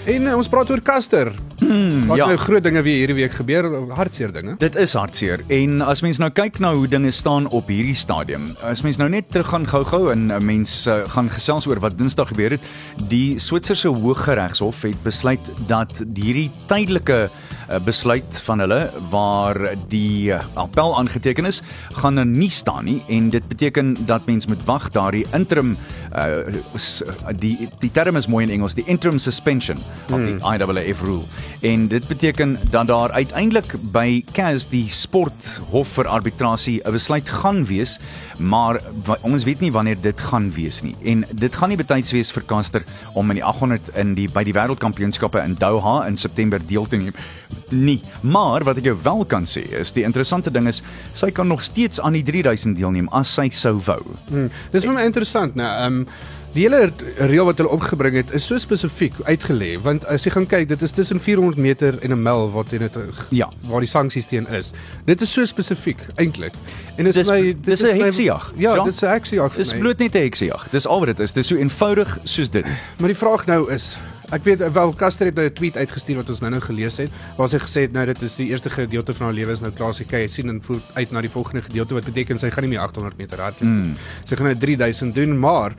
En 0.09 0.25
uh, 0.25 0.35
ons 0.39 0.47
praat 0.49 0.69
oor 0.73 0.81
Caster. 0.81 1.29
Mm, 1.61 2.07
Wat 2.09 2.17
ja. 2.17 2.25
nou 2.31 2.37
groot 2.41 2.63
dinge 2.65 2.81
weer 2.81 3.03
hierdie 3.03 3.17
week 3.19 3.35
gebeur, 3.37 3.67
hartseer 3.93 4.31
dinge. 4.33 4.55
Dit 4.57 4.73
is 4.79 4.95
hartseer 4.97 5.43
en 5.53 5.83
as 5.85 6.01
mens 6.01 6.17
nou 6.17 6.31
kyk 6.33 6.57
na 6.63 6.71
hoe 6.73 6.87
dinge 6.89 7.11
staan 7.13 7.45
op 7.53 7.69
hierdie 7.69 7.97
stadium. 7.97 8.55
As 8.65 8.81
mens 8.81 8.97
nou 8.97 9.11
net 9.13 9.29
terug 9.29 9.51
gaan 9.53 9.67
gou-gou 9.69 10.07
en 10.09 10.31
'n 10.33 10.45
mens 10.45 10.87
uh, 10.89 11.03
gaan 11.13 11.29
gesels 11.29 11.67
oor 11.69 11.79
wat 11.79 11.99
Dinsdag 11.99 12.33
gebeur 12.33 12.57
het, 12.57 12.65
die 13.13 13.37
Switserse 13.37 13.93
Hooggeregshof 13.93 14.81
het 14.81 14.97
besluit 15.03 15.53
dat 15.67 15.93
hierdie 16.15 16.49
tydelike 16.65 17.29
uh, 17.29 17.51
besluit 17.79 18.41
van 18.45 18.60
hulle 18.60 18.91
waar 19.10 19.75
die 19.88 20.34
appel 20.53 20.97
aangeteken 20.97 21.45
is, 21.45 21.62
gaan 21.91 22.17
er 22.17 22.25
nie 22.25 22.49
staan 22.49 22.86
nie 22.86 23.03
en 23.07 23.29
dit 23.29 23.47
beteken 23.47 23.95
dat 24.05 24.25
mens 24.25 24.45
moet 24.45 24.63
wag 24.65 24.89
daardie 24.89 25.25
interim 25.31 25.77
uh, 26.15 27.31
die 27.39 27.69
die 27.79 27.91
term 27.91 28.15
is 28.15 28.27
mooi 28.27 28.43
in 28.45 28.51
Engels, 28.51 28.75
die 28.75 28.86
interim 28.86 29.19
suspension 29.19 29.79
of 30.12 30.19
die 30.19 30.38
IAAF 30.39 31.01
rule. 31.05 31.23
En 31.62 31.88
dit 31.88 32.07
beteken 32.07 32.57
dat 32.69 32.88
daar 32.88 33.12
uiteindelik 33.12 33.75
by 33.93 34.23
CAS 34.31 34.67
die 34.71 34.89
sporthof 34.89 35.95
vir 35.97 36.07
arbitrasie 36.07 36.81
'n 36.84 36.91
besluit 36.91 37.29
gaan 37.29 37.65
wees, 37.65 37.99
maar 38.38 38.81
ons 39.21 39.43
weet 39.43 39.60
nie 39.60 39.71
wanneer 39.71 40.01
dit 40.01 40.19
gaan 40.19 40.51
wees 40.53 40.81
nie. 40.81 40.95
En 41.03 41.25
dit 41.34 41.55
gaan 41.55 41.69
nie 41.69 41.77
betyds 41.77 42.12
wees 42.12 42.31
vir 42.31 42.43
Caster 42.45 42.84
om 43.13 43.29
in 43.29 43.36
die 43.36 43.43
800 43.43 43.89
in 43.95 44.15
die 44.15 44.27
by 44.29 44.43
die 44.43 44.53
wêreldkampioenskappe 44.53 45.43
in 45.43 45.55
Doha 45.55 46.07
in 46.07 46.17
September 46.17 46.60
deel 46.65 46.88
te 46.88 46.97
neem. 46.97 47.13
Nie. 47.71 48.01
Maar 48.21 48.63
wat 48.63 48.77
ek 48.77 48.83
jou 48.83 48.97
wel 49.03 49.25
kan 49.25 49.43
sê 49.45 49.63
is 49.79 49.91
die 49.93 50.03
interessante 50.03 50.51
ding 50.51 50.67
is 50.67 50.81
sy 51.13 51.31
kan 51.31 51.47
nog 51.47 51.63
steeds 51.63 51.99
aan 52.01 52.13
die 52.13 52.23
3000 52.23 52.75
deelneem 52.75 53.07
as 53.11 53.33
sy 53.33 53.49
sou 53.49 53.79
wou. 53.85 54.01
Hmm. 54.29 54.49
Dis 54.71 54.83
vir 54.85 54.93
my 54.93 55.03
interessant, 55.05 55.55
né? 55.55 55.63
Ehm 55.63 55.93
um, 56.01 56.07
die 56.53 56.65
hele 56.67 56.91
reël 57.17 57.45
wat 57.47 57.57
hulle 57.61 57.69
opgebring 57.71 58.15
het 58.15 58.31
is 58.35 58.43
so 58.45 58.57
spesifiek 58.59 59.13
uitgelê 59.23 59.77
want 59.81 60.03
as 60.05 60.25
jy 60.25 60.31
gaan 60.31 60.45
kyk, 60.51 60.67
dit 60.67 60.81
is 60.81 60.91
tussen 60.91 61.19
400 61.19 61.55
meter 61.57 61.95
en 62.03 62.11
'n 62.11 62.21
myl 62.23 62.51
wat 62.51 62.69
dit 62.69 62.97
Ja. 63.29 63.47
waar 63.69 63.79
die 63.79 63.87
sanksies 63.89 64.27
teen 64.27 64.47
is. 64.47 64.73
Dit 65.05 65.21
is 65.21 65.31
so 65.31 65.45
spesifiek 65.45 65.97
eintlik. 66.17 66.53
En 66.97 67.05
dis 67.05 67.15
Dis- 67.15 67.29
my 67.29 67.41
dit 67.41 67.67
is 67.67 67.81
'n 67.83 67.95
heksejag. 68.01 68.53
Ja, 68.57 68.75
Ja. 68.75 68.83
dit 68.83 68.93
is 68.93 69.01
'n 69.01 69.07
heksejag. 69.07 69.51
vir 69.53 69.63
Dis 69.63 69.73
bloot 69.73 69.99
net 69.99 70.13
'n 70.15 70.21
heksejag. 70.23 70.67
Dis 70.71 70.85
al 70.87 70.99
wat 70.99 71.07
dit 71.07 71.19
is. 71.19 71.31
Dis 71.33 71.47
so 71.47 71.55
eenvoudig 71.55 72.17
soos 72.23 72.49
dit. 72.49 72.65
Maar 72.99 73.07
die 73.07 73.17
vraag 73.17 73.45
nou 73.45 73.71
is 73.71 73.97
Ek 74.31 74.45
weet 74.47 74.61
wel 74.73 74.93
Caster 74.95 75.27
het 75.27 75.35
nou 75.35 75.45
'n 75.47 75.53
tweet 75.53 75.77
uitgestuur 75.77 76.15
wat 76.15 76.29
ons 76.29 76.39
nou-nou 76.39 76.61
gelees 76.61 76.97
het 76.97 77.11
waar 77.37 77.49
sy 77.49 77.59
gesê 77.59 77.81
het 77.81 77.91
nou 77.91 78.05
dit 78.05 78.21
is 78.21 78.35
die 78.35 78.47
eerste 78.47 78.69
gedeelte 78.69 79.13
van 79.13 79.25
haar 79.25 79.35
lewe 79.35 79.51
is 79.51 79.59
nou 79.59 79.71
klaar 79.71 79.93
sy 79.93 80.03
kyk 80.03 80.29
sien 80.29 80.49
en 80.49 80.61
voel 80.61 80.79
uit 80.93 81.11
na 81.11 81.21
die 81.21 81.29
volgende 81.29 81.61
gedeelte 81.61 81.93
wat 81.93 82.05
beteken 82.05 82.39
sy 82.39 82.49
gaan 82.49 82.63
nie 82.63 82.69
meer 82.69 82.79
800 82.79 83.17
meter 83.17 83.39
hardloop 83.39 83.69
nie. 83.69 83.91
Mm. 83.91 83.95
Sy 84.23 84.35
gaan 84.35 84.45
nou 84.45 84.57
3000 84.57 85.15
doen 85.15 85.39
maar 85.39 85.75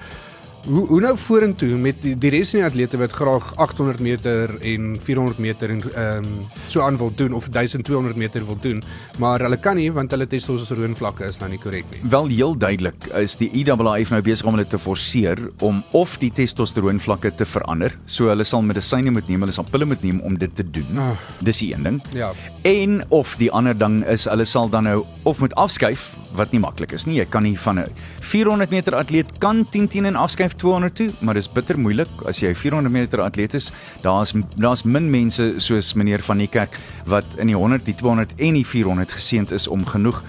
hoe 0.66 0.86
hoe 0.86 1.00
nou 1.00 1.14
vorentoe 1.18 1.76
met 1.80 2.02
die, 2.02 2.14
die 2.18 2.30
res 2.30 2.52
van 2.54 2.62
die 2.62 2.68
atlete 2.68 2.98
wat 3.00 3.14
graag 3.16 3.52
800 3.56 4.00
meter 4.04 4.52
en 4.60 4.96
400 5.00 5.38
meter 5.42 5.70
en 5.74 5.82
ehm 5.92 6.24
um, 6.24 6.46
so 6.66 6.82
aan 6.82 6.96
wil 6.96 7.10
doen 7.14 7.32
of 7.32 7.48
1200 7.48 8.16
meter 8.16 8.46
wil 8.46 8.58
doen 8.60 8.82
maar 9.18 9.42
hulle 9.42 9.56
kan 9.56 9.76
nie 9.76 9.90
want 9.92 10.10
hulle 10.10 10.26
testosteron 10.26 10.94
vlakke 10.94 11.26
is 11.26 11.38
nou 11.40 11.50
nie 11.50 11.58
korrek 11.58 11.88
nie. 11.92 12.00
Wel 12.10 12.30
heel 12.32 12.56
duidelik 12.58 13.06
is 13.20 13.36
die 13.40 13.50
IAAF 13.50 14.14
nou 14.14 14.22
besig 14.22 14.46
om 14.46 14.56
hulle 14.56 14.68
te 14.68 14.78
forceer 14.78 15.40
om 15.60 15.82
of 15.92 16.16
die 16.22 16.30
testosteron 16.32 17.00
vlakke 17.00 17.34
te 17.36 17.46
verander. 17.48 17.96
So 18.06 18.30
hulle 18.30 18.44
sal 18.44 18.62
medisyne 18.62 19.10
moet 19.10 19.28
neem, 19.28 19.42
hulle 19.44 19.54
sal 19.54 19.66
pille 19.68 19.88
moet 19.88 20.02
neem 20.02 20.20
om 20.20 20.38
dit 20.38 20.54
te 20.54 20.64
doen. 20.64 20.98
Ah. 20.98 21.12
Dis 21.44 21.62
die 21.64 21.72
een 21.74 21.86
ding. 21.88 22.00
Ja. 22.16 22.32
En 22.68 23.02
of 23.10 23.36
die 23.40 23.50
ander 23.50 23.76
ding 23.78 24.02
is 24.06 24.28
hulle 24.30 24.46
sal 24.48 24.70
dan 24.72 24.88
nou 24.88 25.02
of 25.28 25.40
moet 25.42 25.54
afskuif 25.54 26.10
wat 26.34 26.52
nie 26.52 26.60
maklik 26.60 26.92
is 26.92 27.06
nie. 27.06 27.16
Jy 27.18 27.26
kan 27.30 27.42
nie 27.42 27.58
van 27.58 27.78
'n 27.78 27.88
400 28.20 28.70
meter 28.70 28.94
atleet 28.94 29.38
kan 29.38 29.66
10 29.70 29.88
10 29.88 30.04
en 30.06 30.16
afskuif 30.16 30.54
200 30.56 30.94
toe, 30.94 31.10
maar 31.20 31.34
dis 31.34 31.48
bitter 31.48 31.78
moeilik 31.78 32.08
as 32.26 32.40
jy 32.40 32.48
'n 32.48 32.54
400 32.54 32.92
meter 32.92 33.20
atleet 33.20 33.54
is. 33.54 33.72
Daar's 34.02 34.32
daar's 34.56 34.84
min 34.84 35.10
mense 35.10 35.54
soos 35.58 35.94
meneer 35.94 36.22
van 36.22 36.38
die 36.38 36.48
kerk 36.48 36.78
wat 37.06 37.24
in 37.36 37.46
die 37.46 37.56
100, 37.56 37.84
die 37.84 37.94
200 37.94 38.32
en 38.36 38.54
die 38.54 38.66
400 38.66 39.12
geseënd 39.12 39.50
is 39.52 39.68
om 39.68 39.86
genoeg 39.86 40.22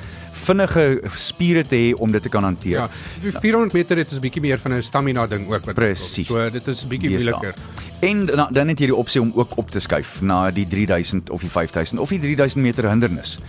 vinnige 0.44 0.86
spiere 1.20 1.63
te 1.68 1.80
hê 1.80 1.94
om 2.00 2.12
dit 2.12 2.24
te 2.24 2.32
kan 2.32 2.46
hanteer. 2.46 2.84
Ja, 2.84 2.88
vir 3.24 3.39
400 3.39 3.74
meter 3.74 3.98
het 4.02 4.12
is 4.12 4.18
'n 4.18 4.22
bietjie 4.22 4.42
meer 4.42 4.60
van 4.60 4.74
'n 4.74 4.82
stamina 4.82 5.28
ding 5.28 5.48
ook 5.48 5.66
wat 5.66 5.76
Presies. 5.76 6.28
So 6.28 6.50
dit 6.50 6.68
is 6.68 6.84
'n 6.84 6.88
bietjie 6.88 7.10
moeiliker. 7.10 7.54
En 8.00 8.26
na, 8.26 8.48
dan 8.52 8.68
het 8.68 8.80
jy 8.80 8.86
die 8.86 8.96
opsie 8.96 9.22
om 9.22 9.32
ook 9.36 9.58
op 9.58 9.72
te 9.72 9.80
skuif 9.80 10.22
na 10.22 10.52
die 10.52 10.68
3000 10.68 11.30
of 11.30 11.42
die 11.42 11.50
5000 11.50 12.00
of 12.00 12.10
die 12.10 12.20
3000 12.20 12.63
meter 12.63 12.89
hindernis. 12.89 13.39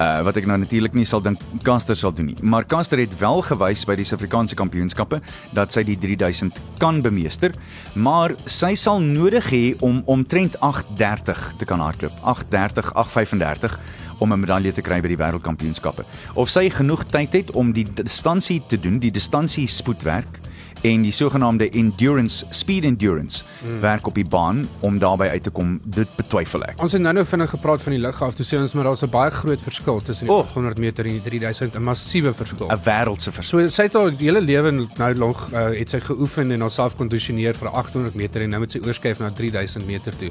Uh 0.00 0.22
wat 0.26 0.36
ek 0.40 0.46
nou 0.48 0.56
natuurlik 0.58 0.94
nie 0.96 1.04
sal 1.06 1.22
dink 1.22 1.40
Caster 1.66 1.96
sal 1.98 2.14
doen 2.16 2.30
nie. 2.32 2.36
Maar 2.42 2.64
Caster 2.66 2.98
het 2.98 3.12
wel 3.20 3.42
gewys 3.46 3.84
by 3.86 3.96
die 3.98 4.06
Suid-Afrikaanse 4.08 4.56
kampioenskappe 4.58 5.20
dat 5.56 5.74
sy 5.74 5.84
die 5.86 5.98
3000 6.00 6.58
kan 6.80 7.02
bemeester, 7.04 7.52
maar 7.94 8.34
sy 8.46 8.74
sal 8.78 9.02
nodig 9.04 9.50
hê 9.52 9.64
om 9.84 10.02
omtrent 10.06 10.56
8:30 10.60 11.52
te 11.58 11.68
kan 11.68 11.80
hardloop. 11.80 12.16
8:30, 12.24 12.92
8:35 12.94 13.78
om 14.22 14.32
'n 14.32 14.40
medalje 14.40 14.72
te 14.72 14.82
kry 14.82 15.00
by 15.02 15.08
die 15.08 15.18
wêreldkampioenskappe. 15.18 16.04
Of 16.34 16.48
sy 16.48 16.68
genoeg 16.70 17.04
tyd 17.10 17.32
het 17.32 17.50
om 17.50 17.72
die 17.72 17.86
distansie 17.92 18.62
te 18.66 18.78
doen, 18.80 18.98
die 18.98 19.10
distansie 19.10 19.66
spoedwerk 19.66 20.40
en 20.82 21.04
die 21.06 21.12
sogenaamde 21.14 21.68
endurance 21.78 22.46
speed 22.50 22.84
endurance 22.84 23.44
hmm. 23.62 23.80
werk 23.80 24.06
op 24.06 24.14
die 24.18 24.26
baan 24.26 24.64
om 24.80 24.98
daarby 24.98 25.28
uit 25.30 25.42
te 25.42 25.50
kom 25.50 25.76
dit 25.84 26.16
betwyfel 26.16 26.64
ek. 26.66 26.80
Ons 26.82 26.96
het 26.96 27.02
nou-nou 27.02 27.24
vinnig 27.26 27.50
gepraat 27.54 27.82
van 27.82 27.94
die 27.96 28.00
lug 28.02 28.22
af. 28.22 28.34
Toe 28.38 28.46
sê 28.46 28.58
ons 28.58 28.74
maar 28.74 28.90
daar's 28.90 29.04
'n 29.06 29.10
baie 29.10 29.30
groot 29.30 29.62
verskil 29.62 30.00
tussen 30.00 30.26
die 30.26 30.34
Oh. 30.34 30.46
800 30.48 30.78
meter 30.78 31.06
en 31.06 31.12
die 31.12 31.22
3000, 31.22 31.74
'n 31.74 31.82
massiewe 31.82 32.34
verskil. 32.34 32.68
'n 32.68 32.82
wêreldse 32.84 33.32
verskil. 33.32 33.60
So 33.62 33.68
sy 33.68 33.82
het 33.82 33.92
haar 33.92 34.10
hele 34.18 34.40
lewe 34.40 34.70
nou 34.70 35.14
lank 35.14 35.36
uh, 35.52 35.70
het 35.78 35.90
sy 35.90 36.00
geoefen 36.00 36.50
en 36.50 36.60
haarself 36.60 36.96
kondisioneer 36.96 37.54
vir 37.54 37.68
800 37.68 38.14
meter 38.14 38.42
en 38.42 38.50
nou 38.50 38.60
moet 38.60 38.72
sy 38.72 38.80
oorskuif 38.86 39.18
na 39.18 39.30
3000 39.30 39.86
meter 39.86 40.16
toe. 40.16 40.30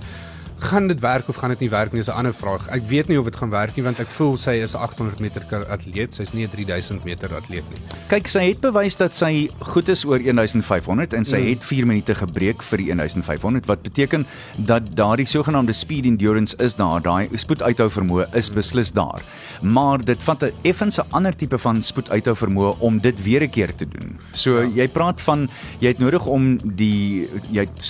Gaan 0.62 0.88
dit 0.88 1.00
werk 1.00 1.28
of 1.28 1.36
gaan 1.41 1.50
dit 1.50 1.60
nie 1.60 1.69
werk 1.69 1.91
nie 1.91 2.02
is 2.02 2.08
'n 2.08 2.12
ander 2.12 2.34
vraag. 2.34 2.67
Ek 2.69 2.84
weet 2.88 3.08
nie 3.08 3.17
of 3.19 3.26
dit 3.26 3.36
gaan 3.36 3.50
werk 3.50 3.76
nie 3.76 3.84
want 3.84 4.00
ek 4.00 4.10
voel 4.10 4.38
sy 4.38 4.52
is 4.62 4.76
'n 4.76 4.78
800 4.78 5.19
meter 5.19 5.65
atleet, 5.67 6.13
sy's 6.13 6.34
nie 6.34 6.45
'n 6.45 6.50
3000 6.50 7.04
meter 7.04 7.36
atleet 7.36 7.63
nie. 7.69 7.80
Kyk, 8.08 8.28
sy 8.28 8.47
het 8.47 8.60
bewys 8.62 8.95
dat 8.95 9.15
sy 9.15 9.50
goed 9.60 9.89
is 9.89 10.06
oor 10.06 10.19
1500 10.19 11.13
en 11.13 11.26
sy 11.26 11.38
mm. 11.38 11.47
het 11.47 11.63
4 11.63 11.86
minute 11.88 12.15
gebreek 12.15 12.62
vir 12.62 12.78
die 12.78 12.91
1500 12.93 13.65
wat 13.65 13.82
beteken 13.82 14.26
dat 14.58 14.95
daardie 14.95 15.26
sogenaamde 15.26 15.74
speed 15.74 16.06
endurance 16.06 16.56
is 16.58 16.76
daar, 16.76 17.02
daai 17.02 17.30
spoeduithou 17.36 17.89
vermoë 17.89 18.28
is 18.36 18.52
beslis 18.52 18.91
daar. 18.91 19.21
Maar 19.62 20.04
dit 20.06 20.24
vat 20.24 20.43
'n 20.43 20.52
effens 20.62 21.00
'n 21.00 21.08
ander 21.12 21.36
tipe 21.36 21.58
van 21.58 21.82
spoeduithou 21.82 22.36
vermoë 22.36 22.76
om 22.80 23.00
dit 23.00 23.24
weer 23.24 23.41
'n 23.41 23.50
keer 23.50 23.76
te 23.76 23.86
doen. 23.86 24.19
So 24.32 24.62
ja. 24.62 24.69
jy 24.76 24.88
praat 24.88 25.21
van 25.21 25.50
jy 25.80 25.88
het 25.88 26.00
nodig 26.00 26.26
om 26.26 26.60
die 26.76 27.30
jy 27.52 27.62
het 27.65 27.82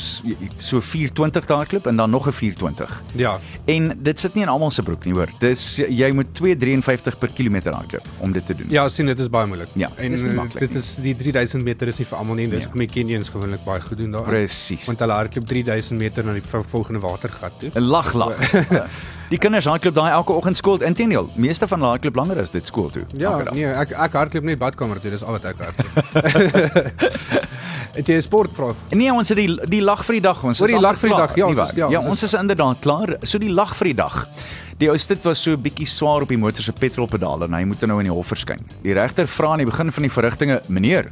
so 0.57 0.79
420 0.79 1.45
te 1.45 1.53
hardloop 1.53 1.87
en 1.87 1.95
dan 1.95 2.09
nog 2.09 2.27
'n 2.27 2.31
420. 2.61 3.01
Ja. 3.19 3.33
En 3.65 3.91
dit 4.05 4.19
sit 4.19 4.33
nie 4.37 4.43
in 4.45 4.49
almal 4.53 4.71
se 4.71 4.83
broek 4.85 5.05
nie, 5.07 5.13
hoor. 5.17 5.29
Dis 5.41 5.63
jy 5.81 6.11
moet 6.17 6.33
253 6.37 7.17
per 7.21 7.31
kilometer 7.37 7.73
hardloop 7.73 8.07
om 8.19 8.31
dit 8.35 8.45
te 8.45 8.55
doen. 8.55 8.67
Ja, 8.69 8.87
sien 8.89 9.05
dit 9.09 9.19
is 9.19 9.29
baie 9.33 9.47
moeilik. 9.49 9.69
Ja, 9.79 9.89
en 9.97 10.13
eh, 10.13 10.33
maklik 10.37 10.59
dit 10.67 10.69
nie. 10.75 10.79
is 10.83 10.95
die 11.01 11.15
3000 11.15 11.63
meter 11.63 11.87
is 11.87 11.97
nie 12.01 12.05
vir 12.11 12.17
almal 12.17 12.35
nie. 12.35 12.47
Dis 12.51 12.59
Ja. 12.63 12.65
hoekom 12.69 12.79
die 12.85 12.87
Kenyans 12.93 13.29
gewoonlik 13.29 13.63
baie 13.65 13.81
goed 13.81 13.97
doen 13.97 14.11
daar. 14.11 14.27
Presies. 14.29 14.85
Want 14.85 14.99
hulle 14.99 15.13
hardloop 15.13 15.47
3000 15.47 15.99
meter 15.99 16.23
na 16.25 16.33
die 16.33 16.43
volgende 16.45 16.99
watergat 16.99 17.51
toe. 17.59 17.71
'n 17.73 17.81
lag 17.81 18.13
lag. 18.13 18.37
Die 19.31 19.37
kinders 19.39 19.65
hardloop 19.65 19.95
daai 19.95 20.11
elke 20.11 20.33
oggend 20.33 20.57
skool. 20.57 20.81
Inteendeel, 20.83 21.29
meeste 21.35 21.67
van 21.67 21.79
hulle 21.79 21.91
hardloop 21.91 22.15
langer 22.15 22.39
as 22.41 22.49
dit 22.51 22.67
skool 22.67 22.89
toe. 22.91 23.03
Ja, 23.17 23.43
nee, 23.53 23.65
ek 23.65 23.91
ek 23.91 24.13
hardloop 24.13 24.43
net 24.43 24.59
badkamer 24.59 24.99
toe, 24.99 25.09
dis 25.11 25.23
al 25.23 25.31
wat 25.39 25.45
ek 25.45 25.55
hardloop. 25.57 25.95
Het 27.91 28.07
jy 28.07 28.15
'n 28.15 28.21
sportvraag? 28.21 28.75
Nee, 28.95 29.11
ons 29.13 29.29
het 29.29 29.37
die 29.37 29.59
die 29.69 29.81
lag 29.81 30.03
vir 30.05 30.13
die 30.13 30.21
dag. 30.21 30.43
Ons 30.43 30.61
Oor 30.61 30.67
is 30.69 30.73
die 30.75 30.81
lag 30.81 30.97
vir 30.97 31.09
die 31.09 31.17
dag, 31.17 31.35
ja, 31.35 31.45
ons 31.47 31.59
is- 31.59 31.75
ja, 31.75 31.89
ja, 31.89 31.99
ons 31.99 32.23
is 32.23 32.33
inderdaad 32.51 32.81
klaar. 32.83 33.15
So 33.23 33.39
die 33.39 33.51
lag 33.51 33.73
vir 33.79 33.91
die 33.91 33.97
dag. 34.01 34.25
Die 34.81 34.89
ou 34.89 34.97
dit 34.97 35.23
was 35.23 35.41
so 35.41 35.51
'n 35.51 35.61
bietjie 35.61 35.85
swaar 35.85 36.21
op 36.21 36.29
die 36.29 36.37
motor 36.37 36.63
se 36.63 36.73
petrolpedale 36.73 37.45
en 37.45 37.53
hy 37.53 37.63
moet 37.63 37.81
nou 37.81 37.99
in 37.99 38.09
die 38.09 38.13
hof 38.13 38.27
verskyn. 38.27 38.65
Die 38.83 38.93
regter 38.93 39.27
vra 39.27 39.51
aan 39.53 39.59
die 39.59 39.65
begin 39.65 39.91
van 39.91 40.03
die 40.03 40.11
verrigtinge: 40.11 40.61
"Meneer, 40.67 41.11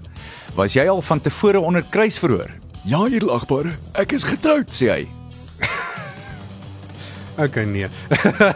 was 0.56 0.74
jy 0.74 0.88
al 0.88 1.02
van 1.02 1.22
tevore 1.22 1.60
onder 1.60 1.84
kruisverhoor?" 1.84 2.50
"Ja, 2.84 3.06
edelagbare. 3.06 3.76
Ek 3.94 4.12
is 4.12 4.24
getroud," 4.24 4.70
sê 4.70 4.90
hy. 4.90 5.08
Okay, 7.40 7.64
nee. 7.64 7.88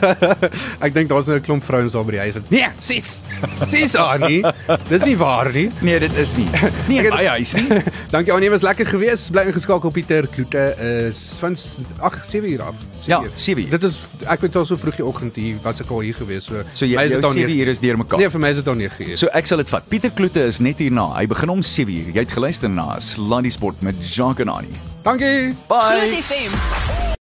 ek 0.86 0.94
dink 0.96 1.08
daar's 1.10 1.28
nou 1.30 1.38
'n 1.40 1.44
klomp 1.46 1.64
vrouens 1.64 1.94
daar 1.96 2.04
by 2.04 2.12
die 2.12 2.20
huis 2.20 2.34
wat 2.36 2.50
Nee, 2.52 2.68
sis. 2.80 3.24
Sis 3.72 3.96
Annie. 3.96 4.44
Dis 4.90 5.04
nie 5.08 5.16
waar 5.18 5.52
nie. 5.54 5.70
Nee, 5.88 6.00
dit 6.00 6.12
is 6.20 6.36
nie. 6.36 6.48
Nee, 6.88 7.00
het- 7.06 7.14
baie 7.16 7.28
huis 7.38 7.54
nie. 7.56 7.68
Dankie 8.14 8.34
Annie, 8.34 8.50
was 8.50 8.62
lekker 8.62 8.86
geweest. 8.86 9.32
Bly 9.32 9.46
ingeskakel 9.48 9.90
Pieter 9.92 10.28
Kloete 10.28 10.76
is 11.08 11.38
van 11.40 11.56
8 12.00 12.30
7 12.30 12.50
uur 12.52 12.62
af. 12.62 12.76
Ja, 13.06 13.22
uur. 13.24 13.32
7 13.36 13.64
uur. 13.64 13.70
Dit 13.70 13.84
is 13.84 13.96
ek 14.28 14.42
het 14.42 14.56
al 14.56 14.66
so 14.66 14.76
vroeg 14.78 14.96
die 14.96 15.06
oggend 15.06 15.36
hier 15.36 15.56
was 15.64 15.80
ek 15.82 15.90
al 15.92 16.00
hier 16.04 16.16
geweest. 16.16 16.48
So, 16.48 16.64
So 16.74 16.86
jy 16.86 16.96
my 16.96 17.04
is 17.06 17.12
dit 17.16 17.24
al 17.24 17.32
7 17.32 17.48
nege- 17.48 17.60
uur 17.64 17.68
is 17.68 17.80
deurmekaar. 17.80 18.20
Nee, 18.20 18.30
vir 18.30 18.40
my 18.40 18.50
is 18.50 18.56
dit 18.60 18.68
al 18.68 18.76
9 18.76 19.08
uur. 19.10 19.18
So 19.18 19.28
ek 19.34 19.48
sal 19.48 19.58
dit 19.64 19.70
vat. 19.70 19.88
Pieter 19.90 20.12
Kloete 20.12 20.44
is 20.48 20.60
net 20.60 20.80
hierna. 20.80 21.08
Hy 21.16 21.26
begin 21.28 21.50
om 21.50 21.62
7uur. 21.64 22.12
Jy 22.14 22.20
het 22.20 22.32
geluister 22.32 22.70
na 22.70 23.00
Sluddy 23.00 23.50
Sport 23.50 23.82
met 23.82 23.96
Jacques 24.16 24.44
en 24.46 24.52
Annie. 24.54 24.76
Dankie. 25.04 25.56
Bye. 25.68 26.12
Groot 26.12 26.24
FM 26.24 27.04